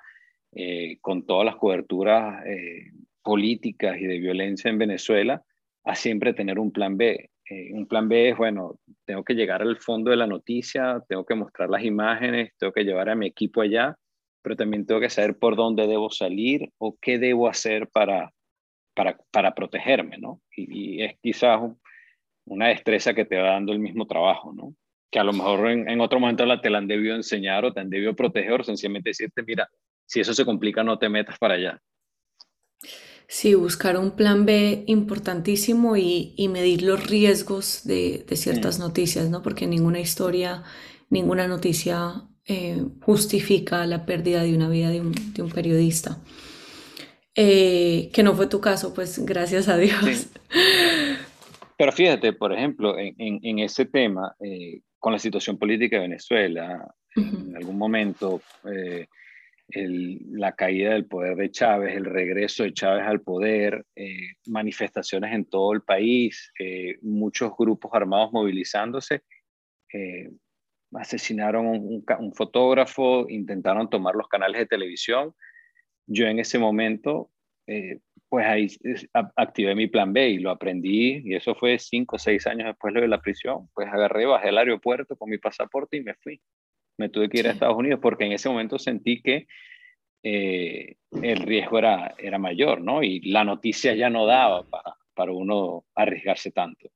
eh, 0.53 0.97
con 0.99 1.25
todas 1.25 1.45
las 1.45 1.55
coberturas 1.55 2.45
eh, 2.45 2.91
políticas 3.23 3.97
y 3.97 4.05
de 4.05 4.19
violencia 4.19 4.69
en 4.69 4.77
Venezuela, 4.77 5.43
a 5.83 5.95
siempre 5.95 6.33
tener 6.33 6.59
un 6.59 6.71
plan 6.71 6.97
B. 6.97 7.29
Eh, 7.49 7.73
un 7.73 7.87
plan 7.87 8.07
B 8.07 8.29
es, 8.29 8.37
bueno, 8.37 8.79
tengo 9.05 9.23
que 9.23 9.33
llegar 9.33 9.61
al 9.61 9.77
fondo 9.77 10.11
de 10.11 10.17
la 10.17 10.27
noticia, 10.27 11.03
tengo 11.07 11.25
que 11.25 11.35
mostrar 11.35 11.69
las 11.69 11.83
imágenes, 11.83 12.53
tengo 12.57 12.71
que 12.71 12.83
llevar 12.83 13.09
a 13.09 13.15
mi 13.15 13.27
equipo 13.27 13.61
allá, 13.61 13.95
pero 14.41 14.55
también 14.55 14.85
tengo 14.85 15.01
que 15.01 15.09
saber 15.09 15.37
por 15.37 15.55
dónde 15.55 15.87
debo 15.87 16.09
salir 16.09 16.71
o 16.77 16.97
qué 17.01 17.19
debo 17.19 17.47
hacer 17.47 17.89
para, 17.89 18.31
para, 18.93 19.17
para 19.31 19.53
protegerme, 19.53 20.17
¿no? 20.17 20.41
Y, 20.55 21.03
es 21.03 21.17
quizás 21.21 21.59
una 22.45 22.67
destreza 22.67 23.13
que 23.13 23.25
te 23.25 23.37
va 23.37 23.51
dando 23.51 23.71
el 23.73 23.79
mismo 23.79 24.07
trabajo, 24.07 24.53
¿no? 24.53 24.75
Que 25.11 25.19
a 25.19 25.23
lo 25.23 25.33
mejor 25.33 25.69
en, 25.69 25.99
otro 26.01 26.19
momento 26.19 26.45
la, 26.45 26.61
te 26.61 26.69
la 26.69 26.77
han 26.77 26.87
debido 26.87 27.15
enseñar 27.15 27.65
o 27.65 27.73
te 27.73 27.81
han 27.81 27.89
debido 27.89 28.15
proteger 28.15 28.61
o 28.61 28.63
sencillamente 28.63 29.09
decirte, 29.09 29.43
mira, 29.43 29.67
si 30.05 30.21
eso 30.21 30.33
se 30.33 30.45
complica, 30.45 30.83
no 30.83 30.97
te 30.97 31.09
metas 31.09 31.37
para 31.37 31.55
allá. 31.55 31.81
Sí, 33.33 33.55
buscar 33.55 33.97
un 33.97 34.11
plan 34.11 34.45
B 34.45 34.83
importantísimo 34.87 35.95
y, 35.95 36.33
y 36.35 36.49
medir 36.49 36.81
los 36.81 37.07
riesgos 37.07 37.85
de, 37.85 38.25
de 38.27 38.35
ciertas 38.35 38.77
mm. 38.77 38.81
noticias, 38.81 39.29
¿no? 39.29 39.41
Porque 39.41 39.67
ninguna 39.67 40.01
historia, 40.01 40.63
ninguna 41.09 41.47
noticia 41.47 42.23
eh, 42.45 42.83
justifica 42.99 43.85
la 43.85 44.05
pérdida 44.05 44.43
de 44.43 44.53
una 44.53 44.67
vida 44.67 44.89
de 44.89 44.99
un, 44.99 45.13
de 45.33 45.41
un 45.41 45.49
periodista. 45.49 46.17
Eh, 47.33 48.09
que 48.11 48.21
no 48.21 48.35
fue 48.35 48.47
tu 48.47 48.59
caso, 48.59 48.93
pues 48.93 49.17
gracias 49.25 49.69
a 49.69 49.77
Dios. 49.77 50.27
Pero 51.77 51.93
fíjate, 51.93 52.33
por 52.33 52.51
ejemplo, 52.51 52.99
en, 52.99 53.15
en, 53.17 53.59
ese 53.59 53.85
tema, 53.85 54.35
eh, 54.41 54.81
con 54.99 55.13
la 55.13 55.19
situación 55.19 55.57
política 55.57 55.95
de 55.95 56.01
Venezuela, 56.01 56.93
en 57.15 57.55
algún 57.55 57.77
momento 57.77 58.41
eh, 58.69 59.07
la 59.73 60.53
caída 60.53 60.91
del 60.93 61.05
poder 61.05 61.35
de 61.35 61.51
Chávez, 61.51 61.95
el 61.95 62.05
regreso 62.05 62.63
de 62.63 62.73
Chávez 62.73 63.05
al 63.05 63.21
poder, 63.21 63.85
manifestaciones 64.47 65.33
en 65.33 65.45
todo 65.45 65.73
el 65.73 65.81
país, 65.81 66.51
muchos 67.01 67.51
grupos 67.57 67.91
armados 67.93 68.31
movilizándose, 68.31 69.21
asesinaron 70.93 71.67
un, 71.67 72.03
un, 72.19 72.33
fotógrafo, 72.33 73.27
intentaron 73.29 73.89
tomar 73.89 74.15
los 74.15 74.27
canales 74.27 74.59
de 74.59 74.65
televisión 74.67 75.33
yo 76.07 76.27
en 76.27 76.39
ese 76.39 76.59
momento, 76.59 77.29
eh, 77.67 77.99
pues 78.27 78.45
ahí 78.45 78.67
activé 79.35 79.75
mi 79.75 79.87
plan 79.87 80.13
B 80.13 80.29
y 80.29 80.39
lo 80.39 80.51
aprendí 80.51 81.21
y 81.23 81.35
eso 81.35 81.55
fue 81.55 81.79
cinco 81.79 82.15
o 82.15 82.19
seis 82.19 82.47
años 82.47 82.67
después 82.67 82.93
de 82.93 83.07
la 83.07 83.21
prisión. 83.21 83.69
Pues 83.73 83.87
agarré, 83.87 84.25
bajé 84.25 84.49
al 84.49 84.57
aeropuerto 84.57 85.15
con 85.15 85.29
mi 85.29 85.37
pasaporte 85.37 85.97
y 85.97 86.03
me 86.03 86.13
fui. 86.15 86.41
Me 87.01 87.09
tuve 87.09 87.29
que 87.29 87.39
ir 87.39 87.47
a 87.47 87.51
Estados 87.51 87.77
Unidos 87.77 87.99
porque 88.01 88.25
en 88.25 88.31
ese 88.31 88.47
momento 88.49 88.77
sentí 88.79 89.21
que 89.21 89.47
eh, 90.23 90.95
el 91.21 91.37
riesgo 91.37 91.79
era, 91.79 92.13
era 92.17 92.37
mayor, 92.37 92.81
¿no? 92.81 93.03
Y 93.03 93.19
la 93.21 93.43
noticia 93.43 93.95
ya 93.95 94.09
no 94.09 94.25
daba 94.25 94.63
para, 94.63 94.95
para 95.13 95.31
uno 95.31 95.85
arriesgarse 95.95 96.51
tanto. 96.51 96.89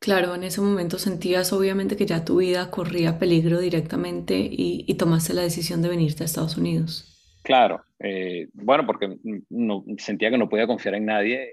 Claro, 0.00 0.34
en 0.34 0.44
ese 0.44 0.60
momento 0.60 0.98
sentías 0.98 1.52
obviamente 1.52 1.96
que 1.96 2.06
ya 2.06 2.24
tu 2.24 2.38
vida 2.38 2.70
corría 2.70 3.18
peligro 3.18 3.60
directamente 3.60 4.36
y, 4.36 4.84
y 4.86 4.94
tomaste 4.94 5.34
la 5.34 5.42
decisión 5.42 5.82
de 5.82 5.88
venirte 5.88 6.22
a 6.22 6.26
Estados 6.26 6.56
Unidos. 6.56 7.40
Claro, 7.42 7.82
eh, 7.98 8.48
bueno, 8.52 8.86
porque 8.86 9.16
no, 9.48 9.84
sentía 9.96 10.30
que 10.30 10.38
no 10.38 10.48
podía 10.48 10.66
confiar 10.66 10.94
en 10.96 11.06
nadie, 11.06 11.50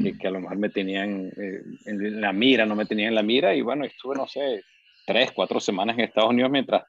eh, 0.00 0.14
que, 0.20 0.26
a 0.26 0.30
lo 0.30 0.40
mejor 0.40 0.58
me 0.58 0.68
tenían 0.68 1.32
eh, 1.36 1.62
en 1.86 2.20
la 2.20 2.32
mira, 2.32 2.66
no 2.66 2.74
me 2.74 2.86
tenían 2.86 3.10
en 3.10 3.14
la 3.14 3.22
mira, 3.22 3.54
y 3.54 3.62
bueno, 3.62 3.84
estuve, 3.84 4.16
no 4.16 4.26
sé, 4.26 4.64
tres, 5.08 5.32
cuatro 5.32 5.58
semanas 5.58 5.96
en 5.96 6.04
Estados 6.04 6.28
Unidos 6.28 6.50
mientras 6.50 6.84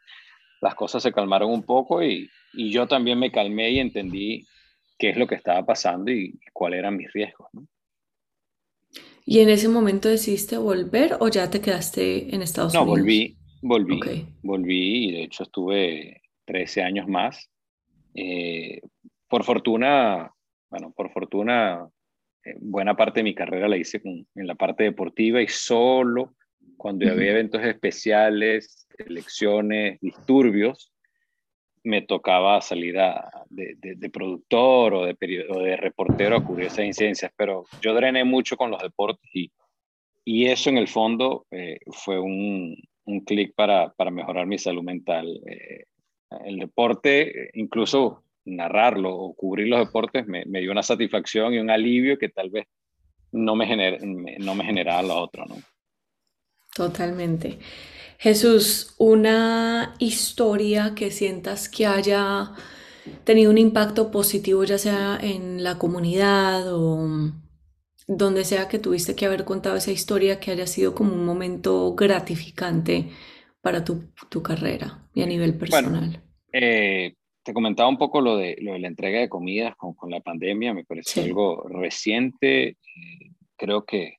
las 0.60 0.76
cosas 0.76 1.02
se 1.02 1.14
calmaron 1.14 1.50
un 1.50 1.64
poco 1.64 2.04
y, 2.04 2.30
y 2.52 2.70
yo 2.70 2.86
también 2.86 3.18
me 3.18 3.32
calmé 3.32 3.72
y 3.72 3.80
entendí 3.80 4.46
qué 4.98 5.12
es 5.12 5.18
lo 5.18 5.26
que 5.26 5.36
estaba 5.36 5.66
pasando 5.66 6.12
y, 6.12 6.38
cuáles 6.52 6.80
eran 6.80 6.98
mis 6.98 7.12
riesgos. 7.14 7.48
¿no? 7.54 7.66
¿Y 9.26 9.40
en 9.40 9.50
ese 9.50 9.70
momento 9.70 10.10
decidiste 10.10 10.58
volver 10.58 11.16
o 11.22 11.30
ya 11.30 11.50
te 11.50 11.62
quedaste 11.62 12.36
en 12.36 12.42
Estados 12.42 12.74
Unidos? 12.74 12.88
No, 12.88 12.92
volví, 12.92 13.38
volví, 13.62 14.26
volví 14.44 15.06
y 15.06 15.12
de 15.14 15.24
hecho 15.24 15.44
estuve 15.44 16.22
13 16.44 16.84
años 16.84 17.08
más 17.08 17.50
eh, 18.16 18.82
por 19.30 19.46
fortuna, 19.46 20.30
bueno, 20.70 20.92
por 20.92 21.10
fortuna, 21.14 21.88
eh, 22.44 22.56
buena 22.60 22.98
parte 22.98 23.22
de 23.22 23.24
mi 23.24 23.34
carrera 23.34 23.70
la 23.70 23.78
hice 23.78 24.02
en 24.04 24.28
la 24.48 24.56
parte 24.56 24.84
deportiva 24.84 25.42
y 25.42 25.48
solo 25.48 26.36
cuando 26.78 27.10
había 27.10 27.32
eventos 27.32 27.64
especiales, 27.64 28.88
elecciones, 28.98 30.00
disturbios, 30.02 30.92
me 31.84 32.02
tocaba 32.02 32.62
salir 32.62 32.98
de, 33.50 34.10
productor 34.12 34.94
o 34.94 35.06
de, 35.06 35.16
de 35.20 35.78
reportero 35.78 36.38
a 36.38 36.44
cubrir 36.44 36.68
esas 36.68 36.86
incidencias, 36.86 37.32
pero 37.36 37.66
yo 37.82 37.94
drené 37.94 38.24
mucho 38.24 38.58
con 38.58 38.70
los 38.70 38.82
deportes 38.82 39.30
y, 39.34 39.52
y 40.26 40.48
eso 40.48 40.70
en 40.70 40.78
el 40.78 40.88
fondo 40.88 41.48
eh, 41.52 41.80
fue 41.92 42.20
un, 42.20 42.76
un 43.06 43.20
clic 43.22 43.54
para, 43.56 43.94
para, 43.94 44.12
mejorar 44.12 44.46
mi 44.46 44.58
salud 44.58 44.84
mental 44.84 45.42
el 46.46 46.60
deporte, 46.60 47.50
incluso 47.54 48.24
narrarlo 48.46 49.16
o 49.16 49.34
cubrir 49.34 49.68
los 49.68 49.80
deportes, 49.80 50.28
me, 50.28 50.44
dio 50.46 50.72
una 50.72 50.84
satisfacción 50.84 51.54
y 51.54 51.60
un 51.60 51.70
alivio 51.70 52.18
que 52.18 52.30
tal 52.30 52.50
vez 52.50 52.68
no 53.32 53.56
me, 53.56 53.68
gener, 53.68 54.00
no 54.04 54.56
me 54.56 54.64
generaba 54.64 55.02
lo 55.04 55.18
otro, 55.18 55.46
¿no? 55.46 55.56
Totalmente. 56.80 57.60
Jesús, 58.20 58.96
una 58.98 59.96
historia 60.00 60.94
que 60.96 61.12
sientas 61.12 61.68
que 61.68 61.86
haya 61.86 62.54
tenido 63.26 63.52
un 63.52 63.58
impacto 63.58 64.12
positivo, 64.12 64.64
ya 64.64 64.78
sea 64.78 65.20
en 65.22 65.62
la 65.62 65.78
comunidad 65.78 66.74
o 66.74 67.34
donde 68.08 68.46
sea 68.46 68.70
que 68.70 68.80
tuviste 68.80 69.14
que 69.14 69.26
haber 69.26 69.44
contado 69.44 69.76
esa 69.76 69.92
historia 69.92 70.40
que 70.40 70.52
haya 70.52 70.66
sido 70.68 70.96
como 70.96 71.14
un 71.14 71.26
momento 71.26 71.96
gratificante 71.96 73.10
para 73.60 73.84
tu, 73.84 74.14
carrera 74.42 75.06
y 75.14 75.22
a 75.22 75.26
nivel 75.26 75.56
personal? 75.56 76.24
Eh, 76.54 77.14
te 77.44 77.54
comentaba 77.54 77.90
un 77.90 77.98
poco 77.98 78.22
lo 78.22 78.38
de, 78.38 78.56
lo 78.62 78.72
de 78.72 78.80
la 78.80 78.88
entrega 78.88 79.20
de 79.20 79.28
comidas 79.28 79.76
con, 79.76 79.96
con 79.96 80.12
la 80.12 80.22
pandemia, 80.22 80.74
me 80.74 80.86
pareció 80.86 81.24
algo 81.24 81.62
reciente. 81.68 82.78
creo 83.58 83.84
que, 83.84 84.19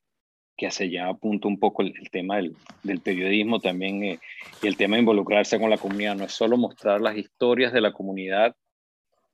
que 0.60 0.66
hace 0.66 0.90
ya 0.90 1.08
apunta 1.08 1.48
un 1.48 1.58
poco 1.58 1.80
el, 1.80 1.94
tema 2.10 2.36
del, 2.36 2.54
del, 2.82 3.00
periodismo 3.00 3.60
también 3.60 4.04
eh, 4.04 4.18
y 4.62 4.66
el 4.66 4.76
tema 4.76 4.96
de 4.96 5.00
involucrarse 5.00 5.58
con 5.58 5.70
la 5.70 5.78
comunidad. 5.78 6.16
No 6.16 6.24
es 6.24 6.32
solo 6.32 6.58
mostrar 6.58 7.00
las 7.00 7.16
historias 7.16 7.72
de 7.72 7.80
la 7.80 7.94
comunidad 7.94 8.54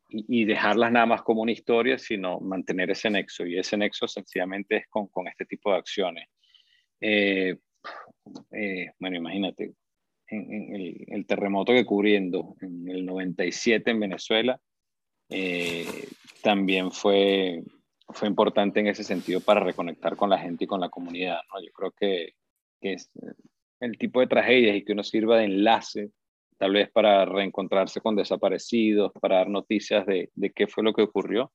y, 0.09 0.45
dejarlas 0.45 0.92
nada 0.92 1.06
más 1.06 1.23
como 1.23 1.42
una 1.42 1.50
historia, 1.50 1.99
sino 1.99 2.38
mantener 2.38 2.92
ese 2.92 3.11
nexo. 3.11 3.45
Y 3.45 3.59
ese 3.59 3.76
nexo 3.76 4.06
sencillamente 4.06 4.76
es 4.76 4.87
con, 4.88 5.09
con 5.09 5.26
este 5.26 5.45
tipo 5.47 5.73
de 5.73 5.78
acciones. 5.78 6.28
Eh, 7.00 7.56
eh, 8.52 8.92
bueno, 9.00 9.16
imagínate, 9.16 9.73
en, 10.28 11.04
el, 11.09 11.26
terremoto 11.26 11.73
que 11.73 11.85
cubriendo 11.85 12.54
en 12.61 12.88
el 12.88 13.04
97 13.04 13.90
en 13.90 13.99
Venezuela, 13.99 14.61
eh, 15.28 16.06
también 16.40 16.92
fue, 16.92 17.64
fue 18.08 18.28
importante 18.28 18.80
en 18.80 18.86
ese 18.86 19.04
sentido 19.04 19.40
para 19.40 19.60
reconectar 19.60 20.16
con 20.16 20.30
la 20.30 20.38
gente 20.38 20.64
y 20.64 20.66
con 20.66 20.80
la 20.80 20.88
comunidad. 20.88 21.40
¿no? 21.52 21.60
Yo 21.60 21.72
creo 21.72 21.92
que, 21.92 22.34
que 22.80 22.94
es 22.94 23.10
el 23.80 23.98
tipo 23.98 24.20
de 24.20 24.26
tragedias 24.26 24.76
y 24.76 24.84
que 24.84 24.92
uno 24.92 25.04
sirva 25.04 25.38
de 25.38 25.44
enlace 25.44 26.10
tal 26.58 26.72
vez 26.72 26.90
para 26.90 27.25
reencontrarse 27.25 28.00
con 28.00 28.16
desaparecidos, 28.16 29.12
para 29.20 29.36
dar 29.36 29.48
noticias 29.48 30.06
de, 30.06 30.30
de 30.34 30.50
qué 30.50 30.66
fue 30.66 30.82
lo 30.82 30.94
que 30.94 31.02
ocurrió, 31.02 31.52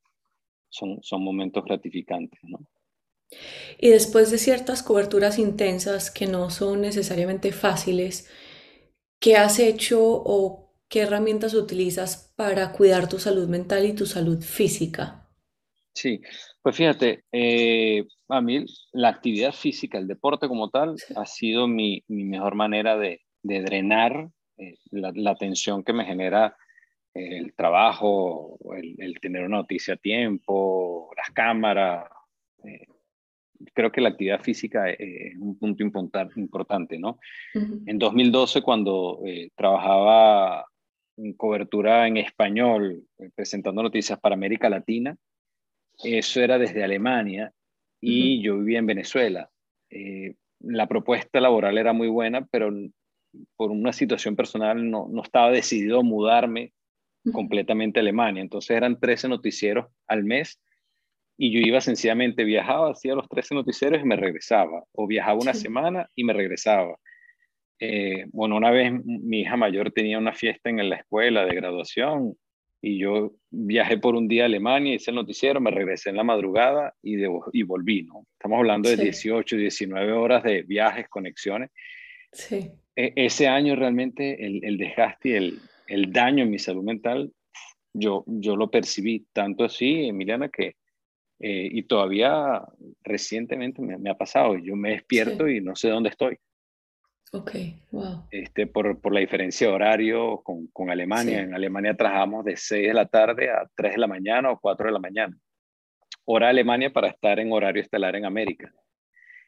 son, 0.68 1.02
son 1.02 1.24
momentos 1.24 1.64
gratificantes, 1.64 2.40
¿no? 2.44 2.58
Y 3.78 3.88
después 3.88 4.30
de 4.30 4.38
ciertas 4.38 4.82
coberturas 4.82 5.38
intensas 5.38 6.10
que 6.10 6.26
no 6.26 6.50
son 6.50 6.82
necesariamente 6.82 7.50
fáciles, 7.52 8.30
¿qué 9.18 9.36
has 9.36 9.58
hecho 9.58 10.00
o 10.02 10.74
qué 10.88 11.00
herramientas 11.00 11.54
utilizas 11.54 12.32
para 12.36 12.72
cuidar 12.72 13.08
tu 13.08 13.18
salud 13.18 13.48
mental 13.48 13.86
y 13.86 13.94
tu 13.94 14.06
salud 14.06 14.42
física? 14.42 15.21
Sí, 15.94 16.20
pues 16.62 16.76
fíjate, 16.76 17.24
eh, 17.32 18.06
a 18.28 18.40
mí 18.40 18.64
la 18.92 19.08
actividad 19.08 19.52
física, 19.52 19.98
el 19.98 20.08
deporte 20.08 20.48
como 20.48 20.70
tal, 20.70 20.96
ha 21.16 21.26
sido 21.26 21.68
mi, 21.68 22.02
mi 22.08 22.24
mejor 22.24 22.54
manera 22.54 22.96
de, 22.96 23.20
de 23.42 23.62
drenar 23.62 24.30
eh, 24.56 24.78
la, 24.90 25.34
tensión 25.34 25.82
que 25.82 25.92
me 25.92 26.04
genera 26.04 26.56
eh, 27.14 27.38
el 27.38 27.54
trabajo, 27.54 28.58
el, 28.76 29.18
tener 29.20 29.44
una 29.44 29.58
noticia 29.58 29.94
a 29.94 29.98
tiempo, 29.98 31.10
las 31.16 31.30
cámaras. 31.30 32.08
Eh, 32.64 32.86
creo 33.74 33.90
que 33.90 34.00
la 34.00 34.10
actividad 34.10 34.40
física 34.40 34.90
es 34.90 35.36
un 35.38 35.58
punto 35.58 35.82
importante, 35.82 36.98
¿no? 36.98 37.18
En 37.54 37.98
2012, 37.98 38.62
cuando 38.62 39.20
trabajaba 39.54 40.66
en 41.16 41.34
cobertura 41.34 42.08
en 42.08 42.16
español, 42.16 43.04
presentando 43.36 43.82
noticias 43.82 44.18
para 44.18 44.34
América 44.34 44.68
Latina, 44.68 45.16
eso 46.04 46.40
era 46.40 46.58
desde 46.58 46.84
Alemania 46.84 47.52
y 48.00 48.42
yo 48.42 48.58
vivía 48.58 48.78
en 48.78 48.86
Venezuela. 48.86 49.50
la 50.60 50.86
propuesta 50.86 51.40
laboral 51.40 51.78
era 51.78 51.92
muy 51.92 52.08
buena, 52.08 52.46
pero 52.50 52.70
por 53.56 53.70
una 53.70 53.92
situación 53.92 54.36
personal 54.36 54.90
no, 54.90 55.08
no 55.10 55.22
estaba 55.22 55.50
decidido 55.50 56.00
a 56.00 56.02
mudarme 56.02 56.72
completamente 57.32 58.00
a 58.00 58.02
Alemania. 58.02 58.42
Entonces 58.42 58.76
eran 58.76 58.98
13 58.98 59.28
noticieros 59.28 59.86
al 60.06 60.24
mes 60.24 60.60
y 61.38 61.52
yo 61.52 61.60
iba 61.60 61.80
sencillamente, 61.80 62.44
viajaba, 62.44 62.90
hacía 62.90 63.14
los 63.14 63.28
13 63.28 63.54
noticieros 63.54 64.00
y 64.00 64.04
me 64.04 64.16
regresaba. 64.16 64.84
O 64.92 65.06
viajaba 65.06 65.38
una 65.40 65.54
semana 65.54 66.08
y 66.14 66.24
me 66.24 66.32
regresaba. 66.32 66.96
Eh, 67.78 68.26
bueno, 68.32 68.56
una 68.56 68.70
vez 68.70 68.92
mi 69.04 69.40
hija 69.40 69.56
mayor 69.56 69.90
tenía 69.90 70.18
una 70.18 70.32
fiesta 70.32 70.70
en 70.70 70.88
la 70.88 70.96
escuela 70.96 71.44
de 71.44 71.54
graduación 71.54 72.36
y 72.82 72.98
yo 72.98 73.32
viajé 73.50 73.96
por 73.96 74.16
un 74.16 74.26
día 74.26 74.42
a 74.42 74.46
Alemania, 74.46 74.94
hice 74.94 75.12
el 75.12 75.14
noticiero, 75.14 75.60
me 75.60 75.70
regresé 75.70 76.10
en 76.10 76.16
la 76.16 76.24
madrugada 76.24 76.94
y, 77.00 77.16
y 77.52 77.62
volví, 77.62 78.02
¿no? 78.02 78.26
Estamos 78.32 78.58
hablando 78.58 78.88
de 78.88 78.96
18, 78.96 79.56
19 79.56 80.12
horas 80.12 80.42
de 80.42 80.62
viajes, 80.62 81.08
conexiones. 81.08 81.70
Sí. 82.32 82.72
E, 82.96 83.12
ese 83.14 83.46
año 83.46 83.76
realmente 83.76 84.44
el, 84.44 84.64
el 84.64 84.78
desgaste 84.78 85.28
y 85.28 85.32
el, 85.34 85.58
el, 85.86 86.12
daño 86.12 86.42
en 86.42 86.50
mi 86.50 86.58
salud 86.58 86.82
mental, 86.82 87.32
yo, 87.94 88.24
yo 88.26 88.56
lo 88.56 88.68
percibí 88.68 89.26
tanto 89.32 89.64
así, 89.64 90.06
Emiliana, 90.06 90.48
que 90.48 90.74
eh, 91.44 91.68
y 91.72 91.82
todavía 91.82 92.62
recientemente 93.02 93.82
me, 93.82 94.08
ha 94.08 94.16
pasado. 94.16 94.56
Yo 94.58 94.76
me 94.76 94.90
despierto 94.90 95.48
y 95.48 95.60
no 95.60 95.74
sé 95.74 95.88
dónde 95.88 96.10
estoy. 96.10 96.38
Ok, 97.34 97.50
wow. 97.90 98.26
Este, 98.30 98.66
por, 98.66 99.00
por 99.00 99.14
la 99.14 99.20
diferencia 99.20 99.66
de 99.66 99.72
horario 99.72 100.42
con, 100.42 100.66
con 100.66 100.90
Alemania. 100.90 101.40
En 101.40 101.54
Alemania 101.54 101.96
trabajamos 101.96 102.44
de 102.44 102.58
6 102.58 102.88
de 102.88 102.94
la 102.94 103.06
tarde 103.06 103.50
a 103.50 103.66
3 103.74 103.92
de 103.92 103.98
la 103.98 104.06
mañana 104.06 104.50
o 104.50 104.60
4 104.60 104.86
de 104.86 104.92
la 104.92 104.98
mañana. 104.98 105.38
Hora 106.26 106.50
Alemania 106.50 106.92
para 106.92 107.08
estar 107.08 107.40
en 107.40 107.50
horario 107.50 107.82
estelar 107.82 108.16
en 108.16 108.26
América. 108.26 108.72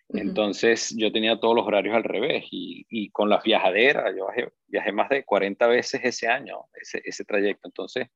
Entonces 0.09 0.95
yo 0.97 1.13
tenía 1.13 1.39
todos 1.39 1.55
los 1.55 1.67
horarios 1.67 1.95
al 1.95 2.05
revés 2.05 2.45
y, 2.51 2.87
y 2.89 3.11
con 3.11 3.29
las 3.29 3.43
viajaderas, 3.43 4.15
yo 4.17 4.29
viajé, 4.67 4.93
más 4.93 5.09
de 5.09 5.25
40 5.25 5.67
veces 5.67 6.01
ese 6.05 6.29
año, 6.29 6.65
ese, 6.81 7.03
ese 7.05 7.25
trayecto. 7.25 7.69
Entonces, 7.69 8.09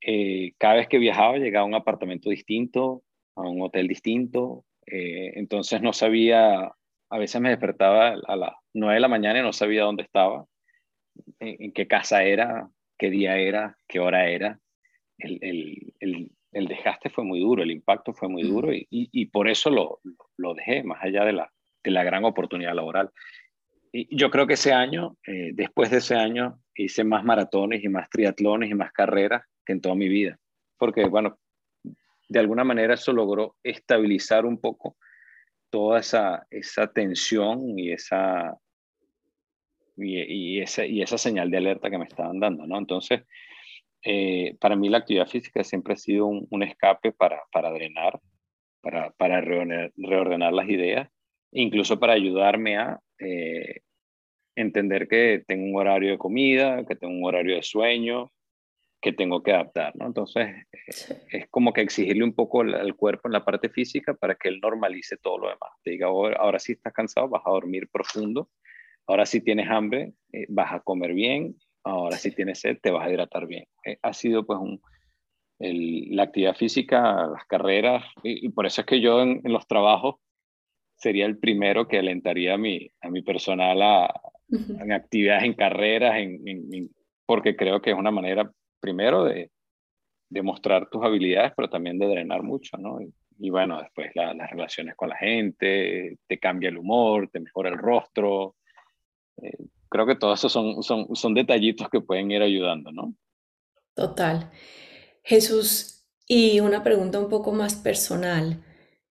eh, 0.00 0.52
cada 0.58 0.74
vez 0.74 0.88
que 0.88 0.98
viajaba 0.98 1.38
llegaba 1.38 1.64
a 1.64 1.68
un 1.68 1.74
apartamento 1.74 2.30
distinto, 2.30 3.02
a 3.36 3.42
un 3.42 3.62
hotel 3.62 3.86
distinto. 3.86 4.64
Eh, 4.86 5.32
entonces 5.34 5.82
no 5.82 5.92
sabía, 5.92 6.72
a 7.10 7.18
veces 7.18 7.40
me 7.40 7.50
despertaba 7.50 8.16
a 8.26 8.36
las 8.36 8.54
9 8.74 8.94
de 8.94 9.00
la 9.00 9.08
mañana 9.08 9.38
y 9.38 9.42
no 9.42 9.52
sabía 9.52 9.84
dónde 9.84 10.02
estaba, 10.02 10.46
en, 11.38 11.72
qué 11.72 11.86
casa 11.86 12.22
era, 12.22 12.68
qué 12.98 13.10
día 13.10 13.36
era, 13.36 13.76
qué 13.88 14.00
hora 14.00 14.28
era. 14.28 14.58
El, 15.18 15.38
el, 15.42 15.94
el, 16.00 16.30
el 16.52 16.66
desgaste 16.66 17.10
fue 17.10 17.24
muy 17.24 17.40
duro, 17.40 17.62
el 17.62 17.70
impacto 17.70 18.12
fue 18.12 18.28
muy 18.28 18.42
duro 18.42 18.72
y, 18.72 18.86
y, 18.90 19.26
por 19.26 19.48
eso 19.48 19.70
lo, 19.70 20.00
lo, 20.36 20.54
dejé, 20.54 20.82
más 20.82 21.02
allá 21.02 21.24
de 21.24 21.32
la, 21.32 21.52
de 21.82 21.90
la 21.90 22.04
gran 22.04 22.24
oportunidad 22.24 22.74
laboral. 22.74 23.10
Y 23.92 24.16
yo 24.16 24.30
creo 24.30 24.46
que 24.46 24.54
ese 24.54 24.72
año, 24.72 25.16
eh, 25.26 25.50
después 25.52 25.90
de 25.90 25.98
ese 25.98 26.14
año, 26.14 26.58
hice 26.74 27.04
más 27.04 27.24
maratones 27.24 27.82
y 27.84 27.88
más 27.88 28.08
triatlones 28.08 28.70
y 28.70 28.74
más 28.74 28.92
carreras 28.92 29.42
que 29.64 29.72
en 29.72 29.80
toda 29.80 29.94
mi 29.94 30.08
vida, 30.08 30.38
porque 30.78 31.04
bueno, 31.06 31.38
de 32.28 32.38
alguna 32.38 32.64
manera 32.64 32.94
eso 32.94 33.12
logró 33.12 33.56
estabilizar 33.62 34.46
un 34.46 34.60
poco 34.60 34.96
toda 35.70 36.00
esa, 36.00 36.46
esa 36.50 36.92
tensión 36.92 37.78
y 37.78 37.92
esa, 37.92 38.58
y, 39.96 40.60
esa, 40.60 40.84
y 40.84 41.02
esa 41.02 41.18
señal 41.18 41.50
de 41.50 41.58
alerta 41.58 41.90
que 41.90 41.98
me 41.98 42.04
estaban 42.04 42.40
dando, 42.40 42.66
¿no? 42.66 42.78
Entonces, 42.78 43.22
eh, 44.02 44.56
para 44.60 44.76
mí 44.76 44.88
la 44.88 44.98
actividad 44.98 45.26
física 45.26 45.62
siempre 45.62 45.94
ha 45.94 45.96
sido 45.96 46.26
un, 46.26 46.62
escape 46.62 47.12
para, 47.12 47.42
para 47.52 47.70
drenar, 47.70 48.18
para, 48.80 49.10
para 49.12 49.40
reordenar, 49.40 50.52
las 50.52 50.68
ideas, 50.68 51.08
incluso 51.52 52.00
para 52.00 52.14
ayudarme 52.14 52.78
a 52.78 53.00
eh, 53.18 53.80
entender 54.56 55.06
que 55.06 55.44
tengo 55.46 55.66
un 55.66 55.76
horario 55.76 56.12
de 56.12 56.18
comida, 56.18 56.84
que 56.86 56.96
tengo 56.96 57.14
un 57.14 57.24
horario 57.24 57.56
de 57.56 57.62
sueño, 57.62 58.32
que 59.00 59.12
tengo 59.12 59.42
que 59.42 59.52
adaptar, 59.52 59.94
¿no? 59.96 60.06
Entonces, 60.06 60.48
eh, 60.48 61.26
es 61.30 61.48
como 61.48 61.72
que 61.72 61.80
exigirle 61.80 62.24
un 62.24 62.34
poco 62.34 62.60
al, 62.60 62.94
cuerpo 62.96 63.28
en 63.28 63.32
la 63.32 63.44
parte 63.44 63.68
física 63.68 64.14
para 64.14 64.34
que 64.34 64.48
él 64.48 64.60
normalice 64.60 65.16
todo 65.16 65.38
lo 65.38 65.48
demás. 65.48 65.70
Te 65.82 65.92
diga, 65.92 66.08
ahora, 66.08 66.36
ahora 66.38 66.58
sí 66.58 66.72
estás 66.72 66.92
cansado, 66.92 67.28
vas 67.28 67.42
a 67.46 67.50
dormir 67.50 67.88
profundo, 67.90 68.50
ahora 69.06 69.24
sí 69.26 69.40
tienes 69.40 69.68
hambre, 69.70 70.12
vas 70.48 70.72
a 70.72 70.80
comer 70.80 71.14
bien, 71.14 71.56
Ahora 71.82 72.16
si 72.16 72.30
tienes 72.30 72.60
sed, 72.60 72.78
te 72.82 72.90
vas 72.90 73.06
a 73.06 73.10
hidratar 73.10 73.46
bien. 73.46 73.64
Eh, 73.84 73.98
ha 74.02 74.12
sido 74.12 74.44
pues 74.44 74.58
un, 74.58 74.80
la 75.58 76.24
actividad 76.24 76.54
física, 76.54 77.26
las 77.26 77.44
carreras, 77.46 78.04
y, 78.22 78.48
por 78.50 78.66
eso 78.66 78.82
es 78.82 78.86
que 78.86 79.00
yo 79.00 79.22
en, 79.22 79.40
los 79.44 79.66
trabajos 79.66 80.16
sería 80.96 81.26
el 81.26 81.38
primero 81.38 81.88
que 81.88 81.98
alentaría 81.98 82.54
a 82.54 82.58
mi, 82.58 82.90
a 83.00 83.10
mi 83.10 83.22
personal 83.22 83.80
a, 83.82 84.20
en 84.48 84.92
actividades, 84.92 85.44
en 85.44 85.54
carreras, 85.54 86.16
en, 86.18 86.90
porque 87.26 87.56
creo 87.56 87.80
que 87.80 87.90
es 87.90 87.96
una 87.96 88.10
manera, 88.10 88.50
primero, 88.80 89.24
de, 89.24 89.50
de, 90.28 90.42
mostrar 90.42 90.88
tus 90.88 91.04
habilidades, 91.04 91.52
pero 91.56 91.68
también 91.68 91.98
de 91.98 92.06
drenar 92.06 92.42
mucho, 92.42 92.76
¿no? 92.78 92.98
Y, 93.38 93.50
bueno, 93.50 93.80
después 93.80 94.10
las 94.14 94.50
relaciones 94.50 94.94
con 94.96 95.08
la 95.08 95.16
gente, 95.16 96.18
te 96.26 96.38
cambia 96.38 96.68
el 96.68 96.78
humor, 96.78 97.28
te 97.32 97.40
mejora 97.40 97.70
el 97.70 97.78
rostro. 97.78 98.56
Eh, 99.40 99.56
creo 99.88 100.06
que 100.06 100.16
todos 100.16 100.38
esos 100.38 100.52
son, 100.52 100.82
son, 100.82 101.14
son 101.16 101.34
detallitos 101.34 101.88
que 101.88 102.00
pueden 102.00 102.30
ir 102.30 102.42
ayudando, 102.42 102.92
¿no? 102.92 103.14
Total. 103.94 104.50
Jesús, 105.22 106.06
y 106.26 106.60
una 106.60 106.82
pregunta 106.82 107.18
un 107.18 107.28
poco 107.28 107.52
más 107.52 107.74
personal. 107.74 108.62